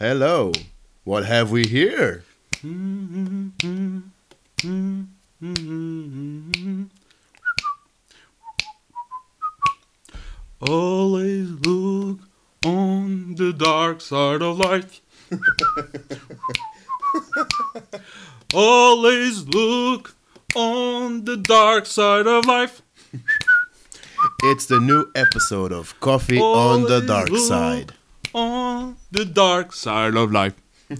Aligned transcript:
Hello. 0.00 0.52
What 1.04 1.26
have 1.26 1.50
we 1.50 1.66
here? 1.66 2.24
Always 10.66 11.50
look 11.50 12.18
on 12.64 13.34
the 13.34 13.52
dark 13.54 14.00
side 14.00 14.40
of 14.40 14.58
life. 14.58 15.02
Always 18.54 19.46
look 19.48 20.14
on 20.56 21.26
the 21.26 21.36
dark 21.36 21.84
side 21.84 22.26
of 22.26 22.46
life. 22.46 22.80
It's 24.44 24.64
the 24.64 24.80
new 24.80 25.10
episode 25.14 25.72
of 25.72 26.00
Coffee 26.00 26.40
on 26.40 26.84
the 26.84 26.94
Always 26.94 27.06
Dark 27.06 27.28
look 27.28 27.46
Side. 27.46 27.92
On 28.32 28.96
the 29.10 29.24
dark 29.24 29.72
side 29.72 30.14
of 30.14 30.30
life. 30.32 30.54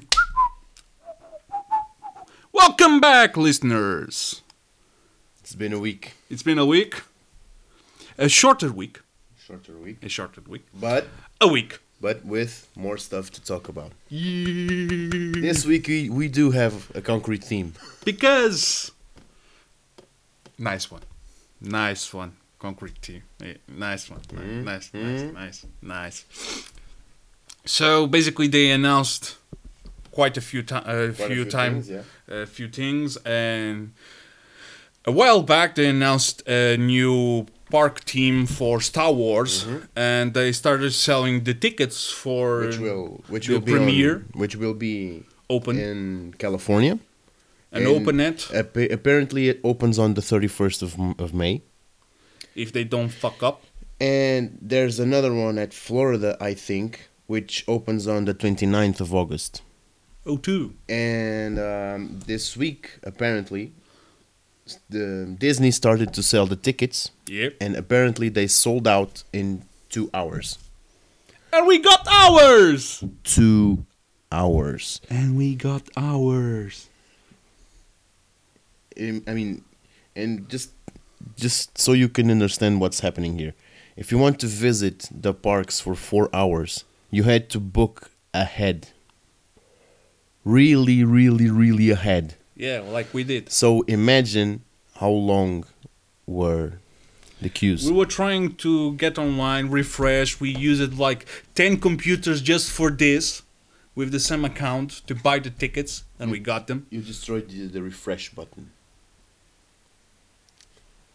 Welcome 2.52 3.01
back, 3.01 3.37
listeners. 3.37 4.43
It's 5.41 5.55
been 5.55 5.73
a 5.73 5.79
week. 5.79 6.15
It's 6.29 6.43
been 6.43 6.59
a 6.59 6.66
week. 6.66 7.02
A 8.19 8.29
shorter 8.29 8.71
week. 8.73 9.01
Shorter 9.38 9.73
week. 9.73 9.98
A 10.02 10.09
shorter 10.09 10.41
week. 10.47 10.66
But 10.74 11.07
A 11.41 11.47
week. 11.48 11.79
but 12.01 12.24
with 12.24 12.69
more 12.77 12.98
stuff 12.98 13.30
to 13.30 13.41
talk 13.45 13.69
about. 13.69 13.93
Yeah. 14.09 15.33
This 15.41 15.65
week 15.65 15.87
we, 15.87 16.10
we 16.10 16.29
do 16.29 16.51
have 16.51 16.91
a 16.95 17.01
concrete 17.01 17.45
theme. 17.45 17.74
Because 18.05 18.91
nice 20.59 20.91
one, 20.91 21.02
nice 21.60 22.12
one, 22.12 22.33
concrete 22.59 23.23
Yeah, 23.41 23.55
nice 23.69 24.10
one, 24.10 24.21
nice, 24.33 24.91
mm. 24.91 25.33
nice, 25.35 25.35
nice, 25.35 25.66
nice. 25.83 26.24
So 27.64 28.06
basically, 28.06 28.48
they 28.48 28.70
announced 28.70 29.37
quite 30.10 30.37
a 30.37 30.41
few 30.41 30.62
times, 30.62 30.87
a 30.87 31.12
Quite 31.15 31.30
a 31.30 31.35
few 31.35 31.43
few 31.43 31.51
times, 31.51 31.88
things, 31.88 32.04
a 32.29 32.46
few 32.46 32.68
things, 32.68 33.16
and 33.24 33.93
a 35.04 35.12
while 35.12 35.43
back 35.43 35.74
they 35.74 35.88
announced 35.88 36.43
a 36.48 36.76
new 36.76 37.46
park 37.70 38.04
team 38.04 38.46
for 38.46 38.80
Star 38.80 39.12
Wars, 39.12 39.66
and 39.95 40.35
they 40.35 40.52
started 40.52 40.93
selling 40.93 41.45
the 41.45 41.54
tickets 41.54 42.10
for 42.10 42.62
Mm-hmm. 42.62 42.66
Which 42.70 42.79
will 42.80 43.24
which 43.29 43.48
will 43.48 43.60
be 43.60 43.73
premiere 43.73 44.15
on, 44.16 44.40
which 44.40 44.57
will 44.57 44.74
be 44.74 45.23
open 45.48 45.79
in 45.79 46.35
California. 46.38 46.98
and 47.73 47.85
and- 47.87 47.96
open 47.96 48.18
it 48.20 48.48
Appa- 48.52 48.92
apparently 48.92 49.48
it 49.48 49.60
opens 49.63 49.96
on 49.98 50.15
the 50.15 50.20
31st 50.23 50.82
of, 50.82 51.20
of 51.20 51.32
May. 51.35 51.63
if 52.57 52.73
they 52.73 52.85
don't 52.85 53.10
fuck 53.10 53.42
up. 53.42 53.63
And 54.01 54.59
there's 54.63 54.98
another 54.98 55.32
one 55.32 55.57
at 55.59 55.73
Florida, 55.74 56.37
I 56.40 56.54
think, 56.54 57.10
which 57.30 57.64
opens 57.68 58.09
on 58.09 58.24
the 58.24 58.34
29th 58.34 59.00
of 59.00 59.14
August. 59.14 59.62
Oh, 60.26 60.36
two. 60.36 60.74
And 60.88 61.60
um, 61.60 62.18
this 62.26 62.56
week, 62.56 62.98
apparently, 63.04 63.73
the 64.88 65.36
Disney 65.38 65.70
started 65.70 66.12
to 66.14 66.22
sell 66.25 66.47
the 66.47 66.56
tickets, 66.56 67.12
Yep. 67.28 67.54
and 67.60 67.76
apparently 67.76 68.31
they 68.31 68.48
sold 68.48 68.88
out 68.88 69.22
in 69.32 69.62
two 69.88 70.10
hours. 70.12 70.58
And 71.53 71.69
we 71.69 71.78
got 71.78 72.04
ours. 72.08 73.04
Two 73.22 73.86
hours. 74.32 75.00
And 75.08 75.36
we 75.36 75.54
got 75.54 75.82
ours. 75.97 76.88
Um, 79.00 79.22
I 79.28 79.34
mean, 79.34 79.62
and 80.16 80.48
just 80.48 80.70
just 81.36 81.78
so 81.78 81.92
you 81.92 82.08
can 82.08 82.28
understand 82.31 82.81
what's 82.81 83.00
happening 83.06 83.38
here. 83.38 83.54
If 83.97 84.10
you 84.10 84.19
want 84.19 84.41
to 84.41 84.48
visit 84.48 85.08
the 85.12 85.32
parks 85.32 85.78
for 85.81 85.94
four 85.94 86.28
hours, 86.32 86.84
you 87.11 87.25
had 87.25 87.50
to 87.50 87.61
book 87.61 88.11
ahead. 88.33 88.89
Really, 90.44 91.05
really, 91.05 91.50
really 91.50 91.91
ahead. 91.91 92.34
Yeah, 92.55 92.81
like 92.81 93.12
we 93.12 93.25
did. 93.25 93.50
So 93.50 93.83
imagine 93.83 94.62
how 94.97 95.10
long 95.10 95.65
were 96.26 96.75
the 97.41 97.49
queues. 97.49 97.87
We 97.87 97.97
were 97.97 98.06
trying 98.06 98.54
to 98.56 98.94
get 98.94 99.19
online, 99.19 99.70
refresh. 99.70 100.41
We 100.41 100.50
used 100.54 100.99
like 100.99 101.26
10 101.54 101.78
computers 101.81 102.43
just 102.43 102.70
for 102.70 102.91
this 102.91 103.43
with 103.94 104.12
the 104.12 104.20
same 104.20 104.44
account 104.44 105.06
to 105.06 105.15
buy 105.15 105.38
the 105.38 105.50
tickets, 105.50 106.04
and 106.19 106.31
we 106.31 106.38
got 106.38 106.66
them. 106.66 106.87
You 106.91 107.00
destroyed 107.00 107.49
the, 107.49 107.66
the 107.66 107.82
refresh 107.82 108.31
button. 108.31 108.70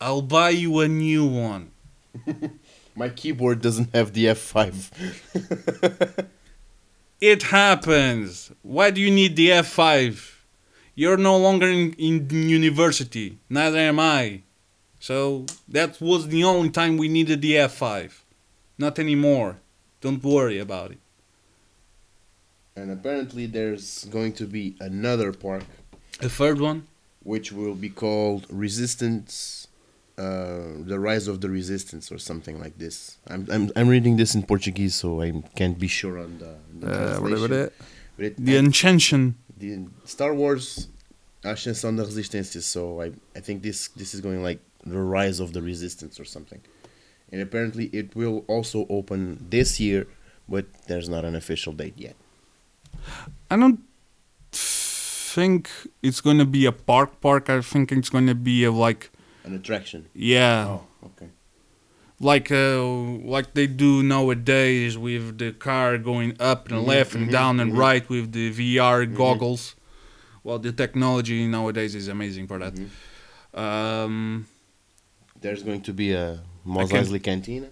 I'll 0.02 0.22
buy 0.22 0.50
you 0.50 0.80
a 0.80 0.88
new 0.88 1.26
one. 1.26 1.72
My 2.96 3.10
keyboard 3.10 3.62
doesn't 3.62 3.94
have 3.94 4.14
the 4.14 4.26
F5. 4.26 6.26
It 7.22 7.44
happens. 7.44 8.52
Why 8.62 8.92
do 8.92 9.02
you 9.02 9.10
need 9.10 9.36
the 9.36 9.50
F5? 9.50 10.34
You're 10.96 11.18
no 11.18 11.38
longer 11.38 11.68
in, 11.70 11.94
in 11.94 12.30
university. 12.30 13.38
Neither 13.50 13.78
am 13.80 14.00
I. 14.00 14.42
So 15.00 15.46
that 15.68 16.00
was 16.02 16.28
the 16.28 16.44
only 16.44 16.70
time 16.70 16.98
we 16.98 17.08
needed 17.08 17.42
the 17.42 17.54
F5. 17.54 18.12
Not 18.78 19.00
anymore. 19.00 19.58
Don't 20.02 20.24
worry 20.24 20.60
about 20.60 20.92
it. 20.92 21.00
and 22.76 22.92
apparently 22.92 23.46
there's 23.46 24.06
going 24.06 24.34
to 24.34 24.46
be 24.46 24.76
another 24.82 25.32
park 25.32 25.64
A 26.22 26.30
third 26.30 26.60
one? 26.60 26.88
which 27.24 27.52
will 27.52 27.74
be 27.76 27.90
called 27.90 28.46
Resistance, 28.50 29.65
uh, 30.18 30.82
the 30.86 30.98
Rise 31.00 31.28
of 31.28 31.42
the 31.42 31.50
Resistance, 31.50 32.12
or 32.12 32.18
something 32.18 32.60
like 32.60 32.78
this. 32.78 33.18
I'm 33.28 33.48
I'm, 33.52 33.72
I'm 33.76 33.88
reading 33.90 34.18
this 34.18 34.36
in 34.36 34.44
Portuguese, 34.44 34.96
so 34.96 35.22
I 35.22 35.44
can't 35.56 35.78
be 35.78 35.88
sure 35.88 36.18
on 36.20 36.38
the, 36.40 36.56
the 36.80 36.88
translation. 36.88 37.72
But 38.18 38.26
it, 38.26 38.36
The 38.38 38.58
Enchantion. 38.58 39.36
the 39.58 39.88
Star 40.06 40.34
Wars 40.34 40.88
Ascensão 41.44 41.96
da 41.96 42.04
Resistência. 42.04 42.62
So 42.62 43.02
I 43.02 43.12
I 43.36 43.42
think 43.42 43.62
this 43.62 43.90
this 43.96 44.14
is 44.14 44.22
going 44.22 44.42
like 44.42 44.60
the 44.86 45.00
Rise 45.00 45.40
of 45.40 45.52
the 45.54 45.62
Resistance 45.62 46.20
or 46.20 46.26
something. 46.26 46.62
And 47.32 47.42
apparently 47.42 47.90
it 47.92 48.16
will 48.16 48.46
also 48.48 48.86
open 48.90 49.48
this 49.50 49.80
year, 49.80 50.08
but 50.48 50.66
there's 50.88 51.10
not 51.10 51.26
an 51.26 51.36
official 51.36 51.74
date 51.74 51.98
yet. 51.98 52.16
I 53.52 53.58
don't 53.58 53.80
think 54.52 55.70
it's 56.02 56.22
gonna 56.22 56.46
be 56.46 56.66
a 56.66 56.72
park 56.72 57.20
park. 57.20 57.50
I 57.50 57.62
think 57.62 57.92
it's 57.92 58.10
gonna 58.10 58.36
be 58.36 58.64
a 58.64 58.72
like 58.72 59.10
An 59.46 59.54
attraction. 59.56 60.02
yeah, 60.14 60.66
Oh, 60.68 60.84
okay. 61.10 61.30
like 62.20 62.52
uh, 62.52 62.84
like 63.36 63.54
they 63.54 63.68
do 63.68 64.02
nowadays 64.04 64.98
with 64.98 65.38
the 65.38 65.52
car 65.68 65.98
going 65.98 66.32
up 66.40 66.62
and 66.70 66.78
Mhm, 66.80 66.88
left 66.94 67.12
and 67.16 67.28
mhm, 67.28 67.32
down 67.32 67.60
and 67.62 67.72
mhm. 67.74 67.78
right 67.86 68.06
with 68.10 68.32
the 68.32 68.46
VR 68.58 69.06
goggles. 69.22 69.76
Well, 70.44 70.60
the 70.60 70.72
technology 70.72 71.48
nowadays 71.48 71.94
is 71.96 72.08
amazing 72.08 72.48
for 72.48 72.58
that. 72.60 72.74
Mhm. 72.76 72.90
Um, 73.66 74.46
There's 75.42 75.64
going 75.64 75.82
to 75.90 75.94
be 75.94 76.08
a 76.14 76.42
Mos 76.64 76.90
can- 76.90 77.04
Eisley 77.06 77.22
Cantina, 77.22 77.70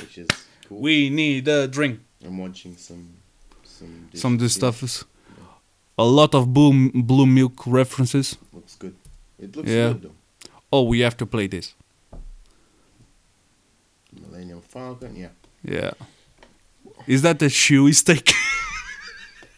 which 0.00 0.18
is 0.18 0.28
cool. 0.68 0.80
we 0.80 1.10
need 1.10 1.48
a 1.48 1.66
drink. 1.66 2.00
I'm 2.24 2.38
watching 2.38 2.76
some 2.76 3.04
some 3.64 4.08
dish- 4.10 4.20
Some 4.22 4.34
of 4.34 4.40
the 4.40 4.48
stuff 4.48 4.82
is 4.82 5.04
a 5.98 6.04
lot 6.04 6.34
of 6.34 6.42
blue 6.52 6.90
blue 7.10 7.26
milk 7.26 7.66
references. 7.66 8.36
looks 8.52 8.76
good. 8.76 8.94
It 9.38 9.56
looks 9.56 9.68
Yeah. 9.70 9.88
good 9.92 10.02
though. 10.02 10.14
Oh, 10.72 10.82
we 10.82 11.00
have 11.00 11.16
to 11.18 11.26
play 11.26 11.46
this. 11.48 11.74
Millennium 14.12 14.60
Falcon, 14.62 15.16
yeah. 15.16 15.28
Yeah. 15.62 15.92
Is 17.06 17.22
that 17.22 17.42
a 17.42 17.46
chewy 17.46 17.94
steak? 17.94 18.32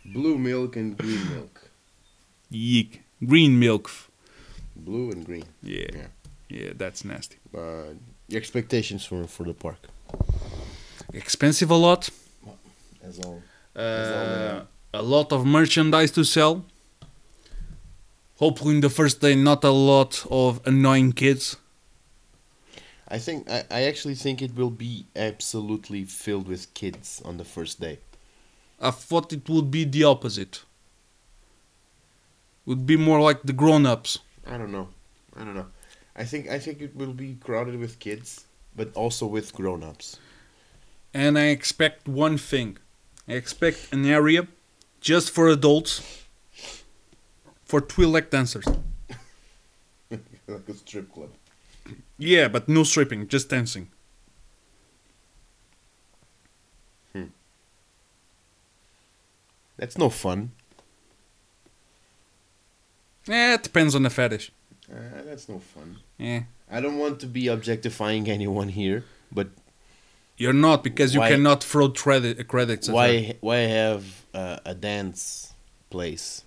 Blue 0.04 0.38
milk 0.38 0.76
and 0.76 0.96
green 0.96 1.28
milk. 1.34 1.70
Yeek. 2.50 3.02
Green 3.24 3.58
milk. 3.58 3.90
Blue 4.76 5.10
and 5.10 5.24
green. 5.24 5.44
Yeah. 5.62 5.86
Yeah. 5.94 6.06
Yeah, 6.48 6.72
that's 6.76 7.04
nasty. 7.04 7.36
Uh, 7.54 7.94
your 8.28 8.40
expectations 8.40 9.04
for 9.04 9.26
for 9.26 9.44
the 9.46 9.52
park, 9.54 9.78
Expensive 11.12 11.70
a 11.70 11.76
lot. 11.76 12.08
as 13.02 13.18
all. 13.18 13.42
Uh, 13.76 14.62
a 14.94 15.02
lot 15.02 15.32
of 15.32 15.44
merchandise 15.44 16.10
to 16.12 16.24
sell. 16.24 16.64
Hopefully, 18.38 18.76
in 18.76 18.80
the 18.80 18.90
first 18.90 19.20
day, 19.20 19.34
not 19.34 19.64
a 19.64 19.70
lot 19.70 20.24
of 20.30 20.60
annoying 20.64 21.12
kids. 21.12 21.56
I 23.08 23.18
think 23.18 23.50
I, 23.50 23.64
I 23.70 23.82
actually 23.82 24.14
think 24.14 24.40
it 24.40 24.54
will 24.54 24.70
be 24.70 25.06
absolutely 25.16 26.04
filled 26.04 26.46
with 26.46 26.72
kids 26.74 27.20
on 27.24 27.36
the 27.36 27.44
first 27.44 27.80
day. 27.80 27.98
I 28.80 28.92
thought 28.92 29.32
it 29.32 29.48
would 29.48 29.72
be 29.72 29.84
the 29.84 30.04
opposite. 30.04 30.62
Would 32.64 32.86
be 32.86 32.96
more 32.96 33.20
like 33.20 33.42
the 33.42 33.52
grown-ups. 33.52 34.20
I 34.46 34.56
don't 34.56 34.70
know. 34.70 34.88
I 35.36 35.42
don't 35.42 35.54
know. 35.54 35.66
I 36.14 36.24
think 36.24 36.48
I 36.48 36.58
think 36.60 36.80
it 36.80 36.94
will 36.94 37.14
be 37.14 37.38
crowded 37.42 37.78
with 37.80 37.98
kids, 37.98 38.46
but 38.76 38.94
also 38.94 39.26
with 39.26 39.52
grown-ups. 39.52 40.18
And 41.12 41.36
I 41.38 41.46
expect 41.46 42.06
one 42.06 42.38
thing. 42.38 42.78
I 43.26 43.32
expect 43.32 43.88
an 43.92 44.06
area 44.06 44.46
just 45.00 45.30
for 45.30 45.48
adults 45.48 46.26
for 47.68 47.80
Twi'lek 47.80 48.30
dancers. 48.30 48.66
like 50.10 50.68
a 50.68 50.74
strip 50.74 51.12
club. 51.12 51.30
Yeah, 52.18 52.48
but 52.48 52.68
no 52.68 52.82
stripping, 52.82 53.28
just 53.28 53.48
dancing. 53.48 53.90
That's 59.76 59.96
no 59.96 60.10
fun. 60.10 60.50
Yeah, 63.26 63.54
it 63.54 63.62
depends 63.62 63.94
on 63.94 64.02
the 64.02 64.10
fetish. 64.10 64.50
Uh, 64.90 65.22
that's 65.24 65.48
no 65.48 65.60
fun. 65.60 65.98
Yeah. 66.16 66.42
I 66.70 66.80
don't 66.80 66.98
want 66.98 67.20
to 67.20 67.26
be 67.26 67.46
objectifying 67.46 68.28
anyone 68.28 68.70
here, 68.70 69.04
but 69.30 69.48
You're 70.36 70.52
not 70.52 70.82
because 70.82 71.14
you 71.14 71.20
cannot 71.20 71.62
throw 71.62 71.90
credit, 71.90 72.46
credits 72.48 72.88
why 72.88 73.36
why 73.40 73.58
have 73.58 74.04
uh, 74.34 74.58
a 74.64 74.74
dance 74.74 75.52
place 75.90 76.44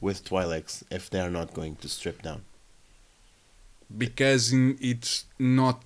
with 0.00 0.24
Twi'leks 0.24 0.82
if 0.90 1.10
they 1.10 1.20
are 1.20 1.30
not 1.30 1.54
going 1.54 1.76
to 1.76 1.88
strip 1.88 2.22
down? 2.22 2.42
Because 3.96 4.52
in, 4.52 4.78
it's 4.80 5.24
not 5.38 5.82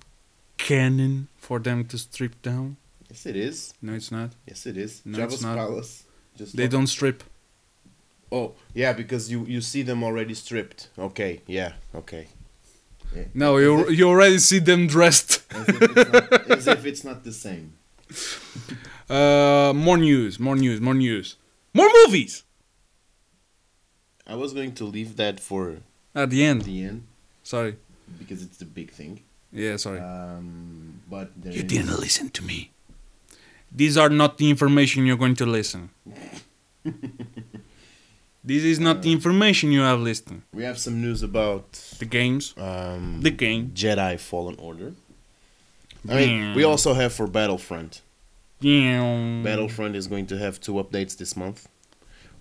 canon 0.57 1.27
for 1.37 1.59
them 1.59 1.85
to 1.85 1.97
strip 1.97 2.41
down. 2.41 2.77
Yes, 3.09 3.25
it 3.25 3.35
is. 3.35 3.73
No, 3.81 3.93
it's 3.93 4.11
not. 4.11 4.31
Yes, 4.47 4.65
it 4.65 4.77
is. 4.77 5.01
No, 5.05 5.23
it's 5.23 5.41
not. 5.41 5.57
palace. 5.57 6.03
Just 6.35 6.55
They 6.55 6.67
don't 6.67 6.87
strip. 6.87 7.23
Oh, 8.31 8.53
yeah, 8.73 8.93
because 8.93 9.31
you 9.31 9.45
you 9.45 9.61
see 9.61 9.83
them 9.83 10.03
already 10.03 10.33
stripped. 10.33 10.89
Okay, 10.97 11.41
yeah, 11.47 11.73
okay. 11.93 12.27
Yeah. 13.15 13.23
No, 13.33 13.57
you 13.57 13.89
you 13.89 14.09
already 14.09 14.39
see 14.39 14.59
them 14.59 14.87
dressed. 14.87 15.43
As 15.51 15.69
if 15.69 15.81
it's 15.81 16.11
not, 16.11 16.51
as 16.51 16.67
if 16.67 16.85
it's 16.85 17.03
not 17.03 17.23
the 17.23 17.31
same. 17.33 17.73
Uh, 19.07 19.71
more 19.75 19.97
news, 19.99 20.39
more 20.39 20.55
news, 20.55 20.81
more 20.81 20.95
news, 20.95 21.37
more 21.75 21.87
movies. 22.01 22.41
I 24.27 24.35
was 24.35 24.53
going 24.53 24.73
to 24.75 24.85
leave 24.85 25.15
that 25.17 25.39
for 25.39 25.77
At 26.15 26.29
the 26.29 26.43
end. 26.43 26.63
the 26.63 26.83
end 26.83 27.03
Sorry. 27.43 27.75
because 28.19 28.41
it's 28.43 28.57
the 28.57 28.65
big 28.65 28.91
thing. 28.91 29.21
Yeah, 29.51 29.77
sorry. 29.77 29.99
Um, 29.99 31.01
but 31.09 31.29
there 31.41 31.53
you 31.53 31.59
is- 31.59 31.65
didn't 31.65 31.99
listen 31.99 32.29
to 32.31 32.43
me. 32.43 32.71
These 33.71 33.97
are 33.97 34.09
not 34.09 34.37
the 34.37 34.49
information 34.49 35.05
you're 35.05 35.17
going 35.17 35.35
to 35.35 35.45
listen. 35.45 35.89
this 38.43 38.63
is 38.63 38.79
not 38.79 39.01
the 39.01 39.11
information 39.11 39.71
you 39.71 39.81
have 39.81 39.99
listened. 39.99 40.43
we 40.53 40.63
have 40.63 40.77
some 40.77 41.01
news 41.01 41.23
about 41.23 41.71
The 41.99 42.05
games, 42.05 42.53
um, 42.57 43.21
the 43.21 43.31
game. 43.31 43.71
Jedi 43.73 44.19
Fallen 44.19 44.55
Order. 44.59 44.93
I 46.07 46.15
mean, 46.15 46.55
we 46.55 46.63
also 46.63 46.93
have 46.93 47.11
for 47.13 47.25
Battlefront. 47.27 48.01
Yeah. 48.61 49.41
Battlefront 49.43 49.95
is 49.95 50.07
going 50.07 50.27
to 50.27 50.37
have 50.37 50.59
two 50.61 50.73
updates 50.73 51.17
this 51.17 51.35
month. 51.35 51.67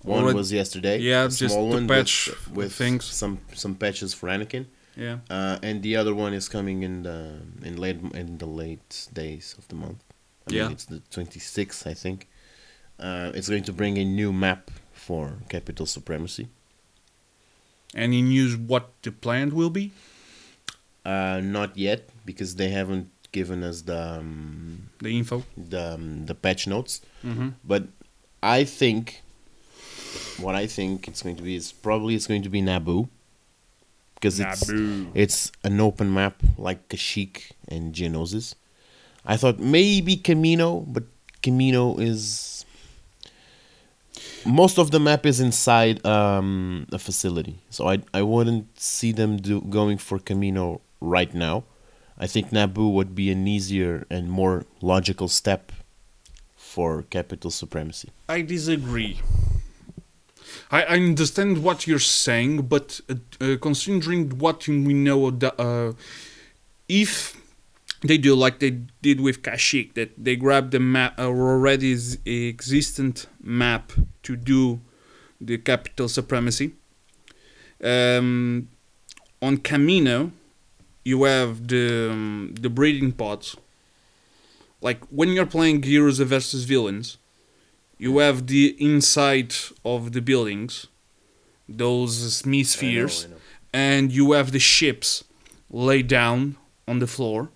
One 0.04 0.22
Already- 0.24 0.36
was 0.36 0.52
yesterday. 0.52 0.98
Yeah, 1.00 1.24
a 1.24 1.28
just 1.28 1.54
small 1.54 1.68
one 1.70 1.88
patch 1.88 2.28
with, 2.28 2.50
with 2.56 2.72
things. 2.72 3.04
some 3.06 3.38
some 3.54 3.74
patches 3.74 4.12
for 4.14 4.28
Anakin. 4.28 4.66
Yeah. 4.96 5.18
Uh, 5.30 5.58
and 5.62 5.82
the 5.82 5.96
other 5.96 6.14
one 6.14 6.34
is 6.34 6.48
coming 6.48 6.82
in 6.84 7.02
the 7.02 7.40
in 7.64 7.76
late 7.78 8.00
in 8.14 8.38
the 8.38 8.46
late 8.46 9.08
days 9.12 9.54
of 9.58 9.66
the 9.68 9.74
month. 9.74 10.00
I 10.48 10.52
Yeah. 10.54 10.62
mean, 10.64 10.72
it's 10.72 10.84
the 10.84 11.00
26th, 11.10 11.86
I 11.86 11.94
think. 11.94 12.28
Uh, 13.00 13.32
it's 13.34 13.48
going 13.48 13.64
to 13.64 13.72
bring 13.72 13.98
a 13.98 14.04
new 14.04 14.30
map 14.32 14.70
for 14.92 15.38
capital 15.48 15.86
supremacy. 15.86 16.46
Any 17.94 18.22
news 18.22 18.56
what 18.56 18.90
the 19.02 19.10
plan 19.10 19.54
will 19.54 19.70
be? 19.70 19.92
Uh, 21.04 21.40
not 21.42 21.76
yet 21.76 22.08
because 22.24 22.56
they 22.56 22.68
haven't 22.68 23.08
given 23.32 23.62
us 23.64 23.82
the 23.82 24.18
um, 24.20 24.90
The 25.00 25.16
info. 25.18 25.42
the 25.56 25.94
um, 25.94 26.26
the 26.26 26.34
patch 26.34 26.66
notes. 26.66 27.00
Mm-hmm. 27.24 27.48
But 27.64 27.88
I 28.42 28.64
think 28.64 29.22
what 30.38 30.54
I 30.54 30.66
think 30.66 31.08
it's 31.08 31.22
going 31.22 31.36
to 31.36 31.42
be 31.42 31.56
is 31.56 31.72
probably 31.72 32.14
it's 32.14 32.26
going 32.26 32.42
to 32.42 32.48
be 32.48 32.62
Naboo 32.62 33.08
because 34.14 34.40
it's 34.40 34.70
it's 35.14 35.52
an 35.62 35.80
open 35.80 36.12
map 36.12 36.42
like 36.56 36.88
Kashyyyk 36.88 37.52
and 37.68 37.94
Geonosis. 37.94 38.54
I 39.24 39.36
thought 39.36 39.58
maybe 39.58 40.16
Kamino, 40.16 40.84
but 40.86 41.04
Kamino 41.42 42.00
is 42.00 42.64
most 44.44 44.78
of 44.78 44.90
the 44.90 45.00
map 45.00 45.26
is 45.26 45.40
inside 45.40 46.04
um, 46.06 46.86
a 46.92 46.98
facility, 46.98 47.58
so 47.70 47.88
I 47.88 47.98
I 48.12 48.22
wouldn't 48.22 48.78
see 48.80 49.12
them 49.12 49.36
do 49.36 49.60
going 49.60 49.98
for 49.98 50.18
Kamino 50.18 50.80
right 51.00 51.32
now. 51.34 51.64
I 52.16 52.26
think 52.26 52.50
Naboo 52.50 52.92
would 52.92 53.14
be 53.14 53.30
an 53.30 53.46
easier 53.46 54.06
and 54.08 54.30
more 54.30 54.64
logical 54.80 55.28
step 55.28 55.72
for 56.56 57.02
capital 57.02 57.50
supremacy. 57.50 58.10
I 58.28 58.42
disagree. 58.42 59.20
I, 60.70 60.82
I 60.82 60.96
understand 60.96 61.62
what 61.62 61.86
you're 61.86 61.98
saying, 61.98 62.62
but 62.62 63.00
uh, 63.08 63.14
uh, 63.40 63.56
considering 63.60 64.38
what 64.38 64.66
we 64.66 64.94
know, 64.94 65.28
uh, 65.28 65.92
if 66.88 67.40
they 68.02 68.18
do 68.18 68.34
like 68.34 68.58
they 68.58 68.82
did 69.02 69.20
with 69.20 69.42
Kashyyyk, 69.42 69.94
that 69.94 70.12
they 70.22 70.36
grab 70.36 70.70
the 70.70 70.80
map, 70.80 71.18
uh, 71.18 71.26
already 71.26 71.96
existent 72.26 73.26
map 73.42 73.92
to 74.22 74.36
do 74.36 74.80
the 75.40 75.58
capital 75.58 76.08
supremacy. 76.08 76.72
Um, 77.82 78.68
on 79.40 79.58
Kamino, 79.58 80.32
you 81.04 81.24
have 81.24 81.68
the 81.68 82.10
um, 82.10 82.54
the 82.58 82.70
breeding 82.70 83.12
pods. 83.12 83.56
Like 84.80 85.04
when 85.06 85.30
you're 85.30 85.46
playing 85.46 85.82
heroes 85.82 86.18
versus 86.18 86.64
villains, 86.64 87.18
you 87.98 88.18
have 88.18 88.46
the 88.46 88.76
inside 88.78 89.54
of 89.84 90.12
the 90.12 90.20
buildings, 90.20 90.86
those 91.68 92.36
spheres, 92.36 93.24
I 93.24 93.28
know, 93.28 93.34
I 93.34 93.36
know. 93.36 93.40
and 93.72 94.12
you 94.12 94.32
have 94.32 94.52
the 94.52 94.58
ships 94.58 95.24
laid 95.70 96.08
down 96.08 96.56
on 96.86 96.98
the 96.98 97.06
floor. 97.06 97.50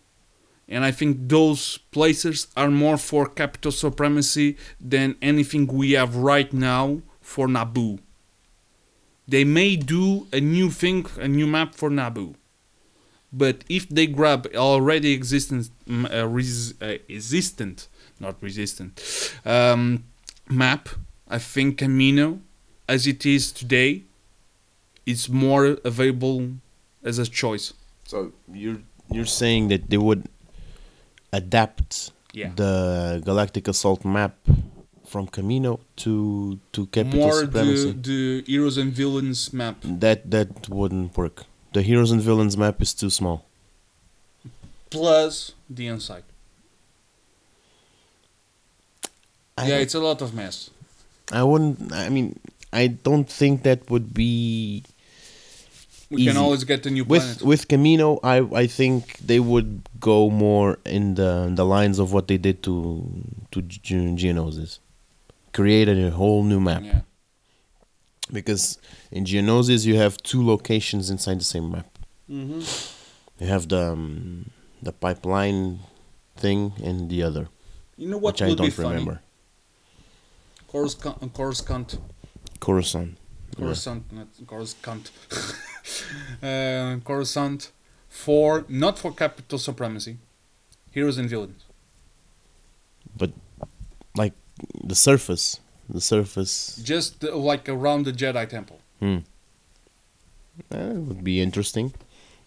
And 0.71 0.85
I 0.85 0.91
think 0.91 1.17
those 1.29 1.79
places 1.93 2.47
are 2.55 2.71
more 2.71 2.99
for 2.99 3.27
capital 3.27 3.73
supremacy 3.73 4.57
than 4.79 5.17
anything 5.23 5.67
we 5.67 5.93
have 5.93 6.15
right 6.15 6.53
now 6.53 7.01
for 7.23 7.47
Naboo. 7.49 8.01
They 9.27 9.45
may 9.45 9.77
do 9.77 10.27
a 10.33 10.41
new 10.41 10.71
thing, 10.71 11.07
a 11.19 11.29
new 11.29 11.47
map 11.47 11.75
for 11.75 11.91
Naboo. 11.91 12.35
But 13.33 13.65
if 13.69 13.89
they 13.89 14.07
grab 14.07 14.47
already 14.55 15.13
existent, 15.13 15.71
mm, 15.87 16.11
uh, 16.15 16.27
res- 16.27 16.75
uh, 16.81 16.97
existent, 17.09 17.89
not 18.21 18.37
resistant, 18.43 19.01
um, 19.45 20.05
map, 20.51 20.89
I 21.29 21.39
think 21.39 21.79
Kamino, 21.79 22.41
as 22.89 23.07
it 23.07 23.25
is 23.27 23.53
today, 23.53 24.03
is 25.07 25.29
more 25.29 25.77
available 25.85 26.49
as 27.05 27.19
a 27.19 27.27
choice. 27.27 27.73
So 28.07 28.33
you're 28.53 28.81
you're 29.11 29.27
saying 29.29 29.69
that 29.69 29.89
they 29.91 29.97
would 29.99 30.29
adapt 31.33 32.11
Yeah. 32.33 32.53
the 32.57 33.21
Galactic 33.25 33.69
Assault 33.69 34.05
map 34.05 34.37
from 35.07 35.27
Kamino 35.29 35.81
to 36.05 36.59
to 36.73 36.87
Capital 36.93 37.21
more 37.21 37.41
Supremacy. 37.41 37.93
the, 37.93 38.03
the 38.03 38.45
heroes 38.47 38.77
and 38.77 38.93
villains 38.93 39.53
map. 39.53 39.77
That 39.83 40.31
that 40.31 40.69
wouldn't 40.69 41.17
work. 41.17 41.45
The 41.73 41.83
heroes 41.83 42.11
and 42.13 42.21
villains 42.21 42.57
map 42.57 42.81
is 42.83 42.93
too 42.95 43.11
small. 43.11 43.45
Plus 44.91 45.53
the 45.69 45.87
inside. 45.87 46.25
I, 49.59 49.69
yeah, 49.69 49.79
it's 49.85 49.95
a 49.95 50.01
lot 50.01 50.23
of 50.23 50.33
mess. 50.35 50.71
I 51.33 51.43
wouldn't. 51.43 51.93
I 51.93 52.09
mean, 52.09 52.39
I 52.73 52.87
don't 52.89 53.29
think 53.29 53.63
that 53.63 53.91
would 53.91 54.13
be 54.15 54.83
We 56.11 56.25
can 56.27 56.37
always 56.37 56.65
get 56.65 56.87
a 56.87 56.91
new 56.91 57.05
planet. 57.05 57.43
with 57.43 57.43
with 57.51 57.69
Kamino. 57.69 58.19
I 58.23 58.39
I 58.63 58.67
think 58.67 59.19
they 59.19 59.41
would 59.41 59.71
go 60.01 60.31
more 60.31 60.79
in 60.85 61.15
the 61.15 61.51
the 61.55 61.65
lines 61.65 61.99
of 61.99 62.13
what 62.13 62.25
they 62.29 62.39
did 62.39 62.63
to 62.63 62.75
to 63.53 63.63
Ge- 63.63 64.17
Geonosis, 64.21 64.79
create 65.53 65.89
a 65.89 66.11
whole 66.11 66.43
new 66.45 66.61
map. 66.61 66.83
yeah. 66.85 67.01
Because 68.33 68.79
in 69.11 69.25
Geonosis 69.25 69.87
you 69.87 69.97
have 69.97 70.17
two 70.23 70.43
locations 70.45 71.09
inside 71.11 71.41
the 71.41 71.45
same 71.55 71.71
map. 71.71 71.87
Mm-hmm. 72.31 72.61
You 73.41 73.47
have 73.49 73.69
the 73.69 73.93
um, 73.93 74.51
the 74.83 74.93
pipeline 74.93 75.79
thing 76.37 76.73
and 76.85 77.09
the 77.11 77.23
other, 77.23 77.49
You 77.97 78.09
know 78.09 78.19
what 78.19 78.35
which 78.35 78.43
I 78.43 78.55
don't 78.55 78.71
funny? 78.73 79.19
Remember. 80.73 80.89
Coruscant, 80.89 81.35
Coruscant, 81.35 81.99
Coruscant. 82.61 83.17
Yeah. 83.57 83.65
Coruscant, 83.65 84.13
not 84.13 84.29
Coruscant. 84.47 85.11
uh, 86.43 86.97
Coruscant 87.05 87.73
for 88.09 88.65
not 88.69 88.99
for 88.99 89.13
capital 89.13 89.59
supremacy, 89.59 90.19
heroes 90.91 91.19
and 91.19 91.29
villains. 91.29 91.65
But 93.17 93.33
like 94.17 94.35
the 94.85 94.95
surface, 94.95 95.61
the 95.89 96.01
surface 96.01 96.81
Just 96.83 97.25
uh, 97.25 97.35
like 97.37 97.69
around 97.69 98.05
the 98.05 98.13
Jedi 98.13 98.49
Temple. 98.49 98.81
hmm. 99.01 99.19
That 100.71 100.95
would 100.97 101.23
be 101.23 101.41
interesting. 101.41 101.95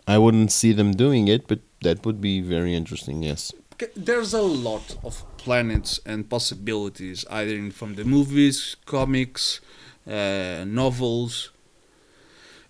I 0.05 0.17
wouldn't 0.17 0.51
see 0.51 0.73
them 0.73 0.91
doing 0.91 1.29
it, 1.29 1.47
but 1.47 1.59
that 1.81 2.05
would 2.05 2.19
be 2.19 2.41
very 2.41 2.75
interesting. 2.75 3.23
Yes. 3.23 3.53
There's 3.95 4.33
a 4.33 4.41
lot 4.41 4.97
of 5.03 5.23
planets 5.37 5.99
and 6.05 6.29
possibilities, 6.29 7.25
either 7.29 7.71
from 7.71 7.95
the 7.95 8.03
movies, 8.03 8.75
comics, 8.85 9.59
uh, 10.07 10.63
novels, 10.67 11.51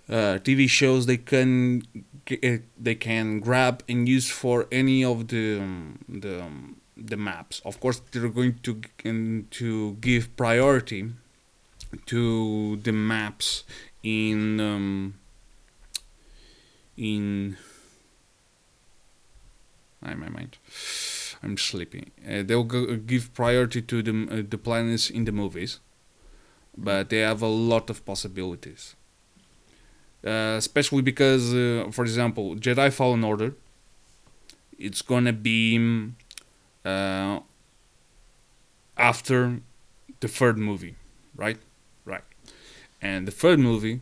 uh, 0.10 0.40
TV 0.44 0.70
shows. 0.70 1.06
They 1.06 1.18
can 1.18 1.84
uh, 2.32 2.58
they 2.80 2.96
can 2.96 3.40
grab 3.40 3.84
and 3.90 4.08
use 4.08 4.30
for 4.30 4.68
any 4.72 5.04
of 5.04 5.28
the 5.28 5.60
um, 5.60 6.00
the 6.08 6.44
um, 6.44 6.78
the 6.96 7.18
maps. 7.18 7.62
Of 7.66 7.80
course, 7.80 8.02
they're 8.12 8.30
going 8.30 8.60
to 8.64 8.82
to 9.52 9.94
give 10.02 10.36
priority 10.36 11.12
to 12.06 12.78
the 12.78 12.92
maps 12.92 13.64
in 14.04 14.60
um, 14.60 15.16
in 16.98 17.58
I 20.04 20.14
my 20.16 20.30
mind. 20.30 20.58
I'm 21.44 21.58
sleepy. 21.58 22.12
Uh, 22.28 22.44
they'll 22.44 22.64
give 22.64 23.34
priority 23.34 23.82
to 23.82 24.02
the 24.02 24.28
uh, 24.32 24.44
the 24.50 24.58
planets 24.58 25.10
in 25.10 25.26
the 25.26 25.32
movies, 25.32 25.80
but 26.78 27.10
they 27.10 27.20
have 27.20 27.42
a 27.42 27.48
lot 27.48 27.90
of 27.90 28.06
possibilities. 28.06 28.96
Uh, 30.24 30.56
especially 30.58 31.02
because, 31.02 31.52
uh, 31.54 31.90
for 31.92 32.04
example, 32.04 32.56
Jedi 32.56 32.92
Fallen 32.94 33.24
Order. 33.24 33.56
It's 34.78 35.02
gonna 35.02 35.34
be 35.34 35.78
um, 35.78 36.16
uh, 36.84 37.40
after 38.98 39.62
the 40.20 40.28
third 40.28 40.58
movie, 40.58 40.96
right? 41.36 41.58
Right. 42.06 42.24
And 43.02 43.28
the 43.28 43.32
third 43.32 43.60
movie, 43.60 44.02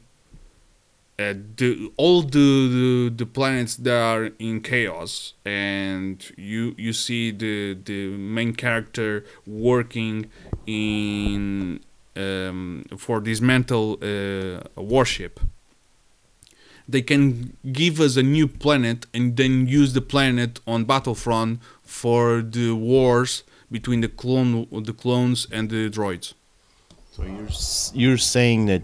uh, 1.19 1.33
the 1.57 1.91
all 1.97 2.21
the, 2.21 2.29
the 2.77 3.13
the 3.13 3.25
planets 3.25 3.75
that 3.75 3.93
are 3.93 4.29
in 4.39 4.61
chaos, 4.61 5.33
and 5.43 6.31
you 6.37 6.73
you 6.77 6.93
see 6.93 7.31
the 7.31 7.77
the 7.83 8.07
main 8.15 8.53
character 8.53 9.25
working 9.45 10.29
in 10.65 11.81
um, 12.15 12.85
for 12.97 13.19
dismantle 13.19 13.97
uh, 14.01 14.61
a 14.77 14.81
warship. 14.81 15.41
They 16.87 17.01
can 17.01 17.57
give 17.71 17.99
us 17.99 18.15
a 18.15 18.23
new 18.23 18.47
planet 18.47 19.05
and 19.13 19.35
then 19.35 19.67
use 19.67 19.93
the 19.93 20.01
planet 20.01 20.59
on 20.65 20.85
Battlefront 20.85 21.59
for 21.83 22.41
the 22.41 22.71
wars 22.71 23.43
between 23.69 23.99
the 23.99 24.07
clone 24.07 24.67
the 24.71 24.93
clones 24.93 25.47
and 25.51 25.69
the 25.69 25.89
droids. 25.89 26.33
So 27.11 27.23
you're 27.23 27.49
you're 27.93 28.17
saying 28.17 28.67
that 28.67 28.83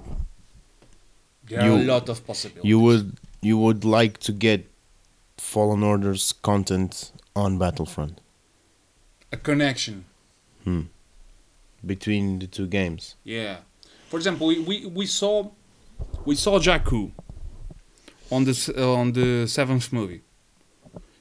There 1.49 1.63
You- 1.65 1.73
are 1.75 1.79
a 1.79 1.83
lot 1.83 2.09
of 2.09 2.25
possibilities. 2.25 2.69
you 2.69 2.79
would 2.79 3.17
you 3.41 3.57
would 3.57 3.83
like 3.85 4.17
to 4.19 4.31
get 4.31 4.59
Fallen 5.37 5.83
Order's 5.83 6.33
content 6.41 7.11
on 7.35 7.57
Battlefront 7.59 8.19
a 9.31 9.37
connection. 9.37 10.05
between 11.85 12.39
the 12.39 12.47
two 12.47 12.67
games. 12.67 13.15
Yeah. 13.23 13.57
For 14.09 14.17
example, 14.17 14.47
we, 14.47 14.59
we, 14.59 14.85
we 14.87 15.05
saw 15.05 15.49
we 16.25 16.35
saw 16.35 16.59
Jakku 16.59 17.11
on 18.31 18.43
this 18.45 18.69
on 18.69 19.11
the 19.13 19.47
seventh 19.47 19.93
movie, 19.93 20.21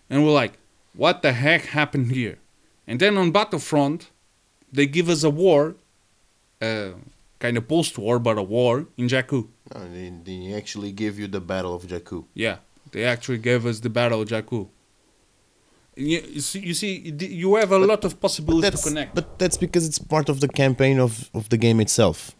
and 0.08 0.24
we're 0.24 0.32
like, 0.32 0.54
what 0.96 1.20
the 1.22 1.32
heck 1.32 1.66
happened 1.66 2.12
here? 2.12 2.38
And 2.86 2.98
then 3.00 3.16
on 3.18 3.30
Battlefront, 3.32 4.10
they 4.72 4.86
give 4.86 5.08
us 5.08 5.22
a 5.24 5.30
war, 5.30 5.74
uh, 6.62 6.90
kind 7.38 7.56
of 7.56 7.68
post-war, 7.68 8.18
but 8.18 8.38
a 8.38 8.42
war 8.42 8.86
in 8.96 9.08
Jakku. 9.08 9.48
No, 9.72 9.80
they, 9.92 10.12
they 10.24 10.54
actually 10.54 10.92
give 10.92 11.18
you 11.18 11.26
the 11.26 11.40
Battle 11.40 11.74
of 11.74 11.82
Jakku. 11.84 12.24
Yeah, 12.34 12.56
they 12.92 13.04
actually 13.04 13.38
gave 13.38 13.64
us 13.66 13.80
the 13.80 13.90
Battle 13.90 14.20
of 14.22 14.28
Jakku. 14.28 14.68
You, 15.96 16.20
you 16.28 16.40
see, 16.40 16.58
you 16.60 16.74
see, 16.74 16.92
you 17.20 17.54
have 17.54 17.70
a 17.70 17.78
lot 17.78 18.04
of 18.04 18.20
possibilities 18.20 18.80
to 18.80 18.88
connect. 18.88 19.14
but 19.14 19.38
that's 19.38 19.56
because 19.56 19.86
it's 19.86 19.98
part 19.98 20.28
of 20.28 20.40
the 20.40 20.48
campaign 20.48 20.98
of, 20.98 21.30
of 21.32 21.48
the 21.50 21.56
game 21.56 21.80
itself. 21.80 22.32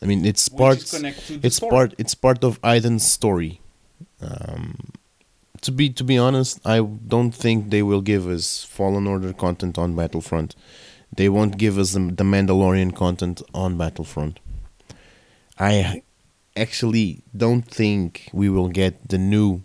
I 0.00 0.06
mean, 0.06 0.24
it's 0.24 0.48
part. 0.48 0.78
is 0.78 0.90
connect 0.92 1.26
to 1.26 1.40
It's 1.42 1.56
story. 1.56 1.70
part. 1.70 1.94
It's 1.98 2.14
part 2.14 2.44
of 2.44 2.60
Aiden's 2.62 3.04
story. 3.04 3.60
Um, 4.22 4.92
to 5.62 5.72
be 5.72 5.90
to 5.90 6.04
be 6.04 6.16
honest, 6.16 6.60
I 6.64 6.80
don't 6.80 7.32
think 7.32 7.70
they 7.70 7.82
will 7.82 8.00
give 8.00 8.26
us 8.28 8.64
Fallen 8.64 9.06
Order 9.06 9.32
content 9.32 9.76
on 9.76 9.94
Battlefront. 9.96 10.54
They 11.14 11.28
won't 11.28 11.58
give 11.58 11.76
us 11.78 11.92
the, 11.92 11.98
the 12.00 12.24
Mandalorian 12.24 12.94
content 12.94 13.42
on 13.52 13.76
Battlefront. 13.76 14.38
I 15.58 16.02
actually 16.56 17.22
don't 17.36 17.62
think 17.62 18.28
we 18.32 18.48
will 18.48 18.68
get 18.68 19.08
the 19.08 19.18
new 19.18 19.62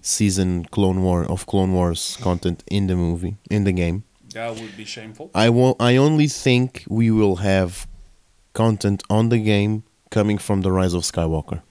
season 0.00 0.64
Clone 0.70 1.02
War 1.02 1.24
of 1.24 1.46
Clone 1.46 1.72
Wars 1.72 2.16
content 2.20 2.62
in 2.66 2.86
the 2.86 2.96
movie 2.96 3.36
in 3.50 3.64
the 3.64 3.72
game. 3.72 4.04
That 4.34 4.58
would 4.58 4.76
be 4.76 4.84
shameful. 4.84 5.30
I 5.34 5.50
will. 5.50 5.76
I 5.78 5.96
only 5.96 6.26
think 6.26 6.84
we 6.88 7.10
will 7.10 7.36
have 7.36 7.86
content 8.54 9.02
on 9.10 9.28
the 9.28 9.38
game 9.38 9.82
coming 10.10 10.38
from 10.38 10.62
the 10.62 10.72
Rise 10.72 10.94
of 10.94 11.02
Skywalker. 11.02 11.62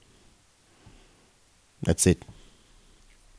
That's 1.81 2.05
it. 2.05 2.23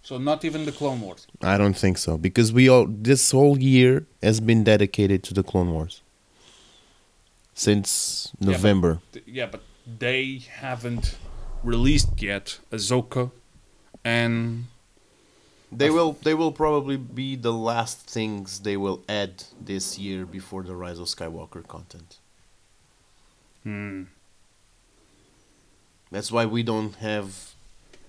So 0.03 0.19
not 0.19 0.45
even 0.45 0.65
the 0.65 0.73
Clone 0.73 1.01
Wars. 1.01 1.29
I 1.43 1.57
don't 1.57 1.77
think 1.77 1.97
so 1.99 2.19
because 2.19 2.53
we 2.53 2.69
all 2.69 2.87
this 2.89 3.31
whole 3.31 3.57
year 3.59 4.05
has 4.23 4.41
been 4.41 4.65
dedicated 4.65 5.23
to 5.25 5.35
the 5.35 5.45
Clone 5.45 5.73
Wars 5.73 6.03
since 7.55 8.33
Yeah, 8.41 8.47
but- 8.47 8.53
November. 8.53 9.01
Yeah, 9.27 9.47
but 9.47 9.63
they 9.99 10.43
haven't 10.61 11.17
released 11.63 12.21
yet 12.23 12.59
Ahsoka, 12.71 13.31
and 14.05 14.67
They 15.71 15.91
will. 15.91 16.13
They 16.23 16.35
will 16.35 16.53
probably 16.53 16.97
be 16.97 17.35
the 17.37 17.53
last 17.53 17.99
things 18.11 18.61
they 18.61 18.77
will 18.77 19.03
add 19.09 19.45
this 19.61 19.99
year 19.99 20.27
before 20.27 20.63
the 20.63 20.75
Rise 20.75 20.99
of 20.99 21.07
Skywalker 21.07 21.67
content. 21.67 22.19
hmm, 23.63 24.03
That's 26.11 26.31
why 26.31 26.45
we 26.47 26.63
don't 26.63 26.97
have 26.97 27.55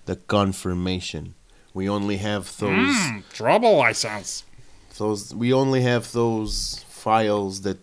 the 0.04 0.16
confirmation. 0.16 1.34
We 1.72 1.88
only 1.88 2.18
have 2.18 2.56
those. 2.58 2.94
Hmm, 2.96 3.20
trouble 3.32 3.76
license. 3.76 4.44
those 4.98 5.34
we 5.34 5.52
only 5.52 5.82
have 5.82 6.12
those 6.12 6.84
files 6.88 7.62
that 7.62 7.78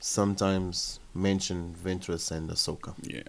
sometimes 0.00 0.98
mention 1.14 1.74
Ventress 1.84 2.30
and 2.30 2.50
Ahsoka. 2.50 2.94
Yeah, 3.02 3.22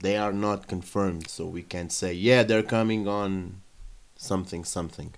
They 0.00 0.16
are 0.16 0.32
not 0.32 0.68
confirmed, 0.68 1.28
so 1.28 1.46
we 1.46 1.62
can't 1.62 1.92
say 1.92 2.12
yeah 2.12 2.42
they're 2.44 2.62
coming 2.78 3.08
on 3.08 3.60
something 4.16 4.64
something. 4.64 5.10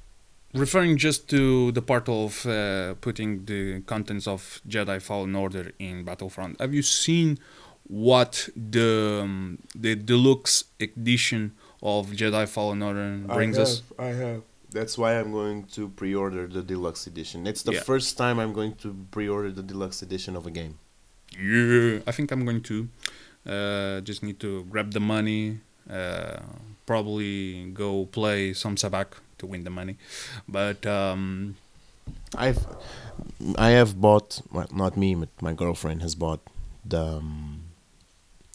referring 0.54 0.96
just 0.96 1.28
to 1.28 1.70
the 1.72 1.82
part 1.82 2.08
of 2.08 2.44
uh, 2.46 2.94
putting 3.06 3.44
the 3.44 3.80
contents 3.92 4.26
of 4.26 4.60
Jedi 4.68 5.00
Fallen 5.00 5.34
Order 5.36 5.72
in 5.78 6.04
Battlefront. 6.04 6.60
Have 6.60 6.74
you 6.74 6.82
seen 6.82 7.38
what 7.86 8.48
the 8.56 9.20
um, 9.24 9.58
the 9.74 9.94
deluxe 9.96 10.64
edition 10.80 11.52
of 11.82 12.02
Jedi 12.20 12.46
Fallen 12.48 12.82
Order 12.82 13.18
brings 13.36 13.58
us? 13.58 13.82
I 13.98 14.06
have. 14.22 14.42
That's 14.72 14.96
why 14.96 15.18
I'm 15.18 15.32
going 15.32 15.64
to 15.76 15.88
pre-order 15.88 16.46
the 16.46 16.62
deluxe 16.62 17.06
edition. 17.08 17.46
It's 17.46 17.62
the 17.64 17.72
Yeah. 17.72 17.82
first 17.82 18.16
time 18.16 18.38
I'm 18.38 18.52
going 18.52 18.74
to 18.84 18.88
pre-order 19.10 19.50
the 19.50 19.64
deluxe 19.64 20.00
edition 20.06 20.36
of 20.36 20.46
a 20.46 20.50
game. 20.60 20.74
Yeah, 21.38 22.00
I 22.06 22.12
think 22.12 22.30
I'm 22.32 22.44
going 22.44 22.62
to. 22.62 22.88
Uh, 23.46 24.00
just 24.02 24.22
need 24.22 24.38
to 24.40 24.64
grab 24.64 24.92
the 24.92 25.00
money. 25.00 25.60
Uh, 25.90 26.40
probably 26.87 27.70
go 27.72 28.06
play 28.06 28.52
some 28.52 28.76
sabacc 28.76 29.12
to 29.38 29.46
win 29.46 29.64
the 29.64 29.70
money, 29.70 29.96
but 30.49 30.84
um, 30.87 31.56
I've 32.37 32.66
I 33.56 33.70
have 33.70 34.00
bought 34.00 34.42
well, 34.52 34.68
not 34.72 34.96
me, 34.96 35.14
but 35.14 35.28
my 35.40 35.52
girlfriend 35.52 36.02
has 36.02 36.14
bought 36.14 36.40
the 36.84 37.18
um, 37.18 37.62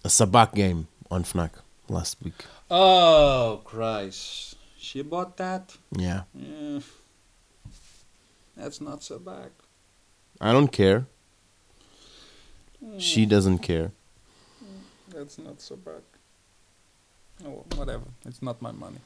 a 0.04 0.08
Sabacc 0.08 0.54
game 0.54 0.88
on 1.10 1.24
Fnac 1.24 1.52
last 1.90 2.18
week. 2.24 2.46
oh 2.70 3.62
Christ, 3.66 4.56
she 4.78 5.02
bought 5.02 5.38
that. 5.38 5.76
Yeah, 5.92 6.24
Yeah, 6.34 6.80
that's 8.56 8.80
not 8.80 9.02
sabacc. 9.02 9.52
I 10.40 10.52
don't 10.52 10.72
care. 10.72 11.08
She 12.98 13.24
hmm. 13.24 13.30
doesn't 13.30 13.60
care. 13.60 13.92
That's 15.10 15.38
not 15.38 15.58
sabacc. 15.60 16.04
Oh, 17.46 17.64
whatever. 17.76 18.06
It's 18.26 18.42
not 18.42 18.62
my 18.62 18.72
money. 18.72 19.00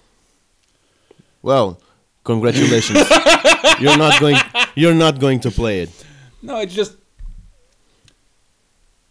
Well, 1.42 1.80
congratulations. 2.24 3.00
you're 3.80 3.98
not 3.98 4.20
going. 4.20 4.38
You're 4.76 4.96
not 4.96 5.20
going 5.20 5.40
to 5.42 5.52
play 5.52 5.82
it. 5.82 6.06
No, 6.42 6.60
it's 6.60 6.74
just 6.74 6.98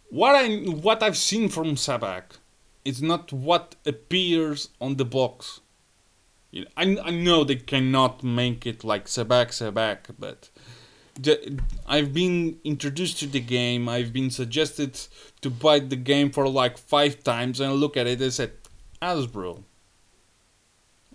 what 0.09 0.35
I 0.35 0.57
what 0.57 1.03
I've 1.03 1.17
seen 1.17 1.49
from 1.49 1.75
Sabacc. 1.75 2.37
It's 2.85 3.01
not 3.01 3.31
what 3.33 3.75
appears 3.85 4.69
on 4.79 4.95
the 4.95 5.05
box. 5.05 5.61
I 6.75 6.97
I 7.03 7.11
know 7.11 7.43
they 7.43 7.57
cannot 7.57 8.23
make 8.23 8.65
it 8.65 8.83
like 8.83 9.05
Sabacc 9.05 9.49
Sabacc, 9.49 10.15
but 10.17 10.49
the, 11.21 11.59
I've 11.87 12.13
been 12.13 12.59
introduced 12.63 13.19
to 13.19 13.27
the 13.27 13.39
game. 13.39 13.89
I've 13.89 14.11
been 14.13 14.29
suggested 14.29 14.99
to 15.41 15.49
buy 15.49 15.79
the 15.79 15.95
game 15.95 16.31
for 16.31 16.47
like 16.47 16.77
five 16.77 17.23
times, 17.23 17.59
and 17.59 17.69
I 17.69 17.73
look 17.73 17.97
at 17.97 18.07
it 18.07 18.21
and 18.21 18.31
said, 18.33 18.51
Hasbro. 19.01 19.63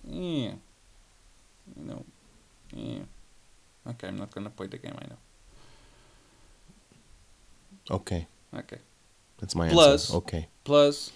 Yeah. 0.06 0.52
You 1.76 1.84
know. 1.84 2.04
Yeah. 2.74 2.98
Okay, 3.90 4.08
I'm 4.08 4.16
not 4.16 4.30
gonna 4.30 4.50
play 4.50 4.66
the 4.66 4.78
game. 4.78 4.94
I 4.98 5.06
know. 5.06 5.18
Okay, 7.90 8.26
Okay. 8.56 8.78
that's 9.38 9.54
my 9.54 9.68
Plus- 9.68 10.08
answer. 10.08 10.16
Okay. 10.18 10.48
Plus, 10.64 11.10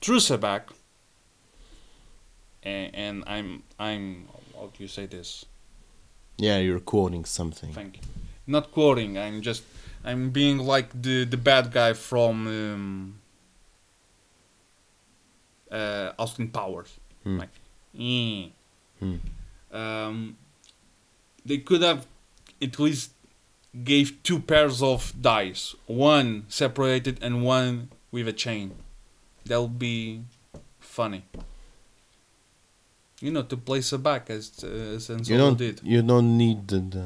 Trusaback, 0.00 0.62
and, 2.64 2.94
and 2.94 3.24
I'm 3.26 3.62
I'm 3.78 4.28
how 4.54 4.66
do 4.76 4.82
you 4.82 4.88
say 4.88 5.06
this? 5.06 5.44
Yeah, 6.38 6.58
you're 6.58 6.80
quoting 6.80 7.24
something. 7.24 7.72
Thank 7.72 7.96
you. 7.96 8.02
Not 8.46 8.70
quoting. 8.72 9.18
I'm 9.18 9.42
just 9.42 9.62
I'm 10.04 10.30
being 10.30 10.58
like 10.58 10.90
the 11.02 11.24
the 11.24 11.36
bad 11.36 11.72
guy 11.72 11.92
from 11.92 12.46
um, 12.46 13.14
uh, 15.70 16.12
Austin 16.18 16.48
Powers. 16.48 16.98
Hmm. 17.24 17.38
Like, 17.38 17.50
eh. 17.98 18.48
Hmm. 19.00 19.16
Um, 19.70 20.36
they 21.44 21.58
could 21.58 21.82
have 21.82 22.06
at 22.62 22.78
least 22.78 23.12
gave 23.84 24.22
two 24.22 24.40
pairs 24.40 24.82
of 24.82 25.12
dice, 25.20 25.74
one 25.86 26.44
separated 26.48 27.22
and 27.22 27.44
one 27.44 27.90
with 28.10 28.28
a 28.28 28.32
chain. 28.32 28.72
That 29.44 29.60
would 29.60 29.78
be 29.78 30.22
funny. 30.80 31.24
You 33.20 33.32
know, 33.32 33.42
to 33.42 33.56
play 33.56 33.80
Sabacc 33.80 34.30
as 34.30 34.52
uh, 34.62 34.96
as 34.96 35.08
Han 35.08 35.24
You 35.24 35.36
don't. 35.38 35.58
did. 35.58 35.80
You 35.82 36.02
don't 36.02 36.36
need 36.36 36.68
the, 36.68 36.78
the 36.78 37.04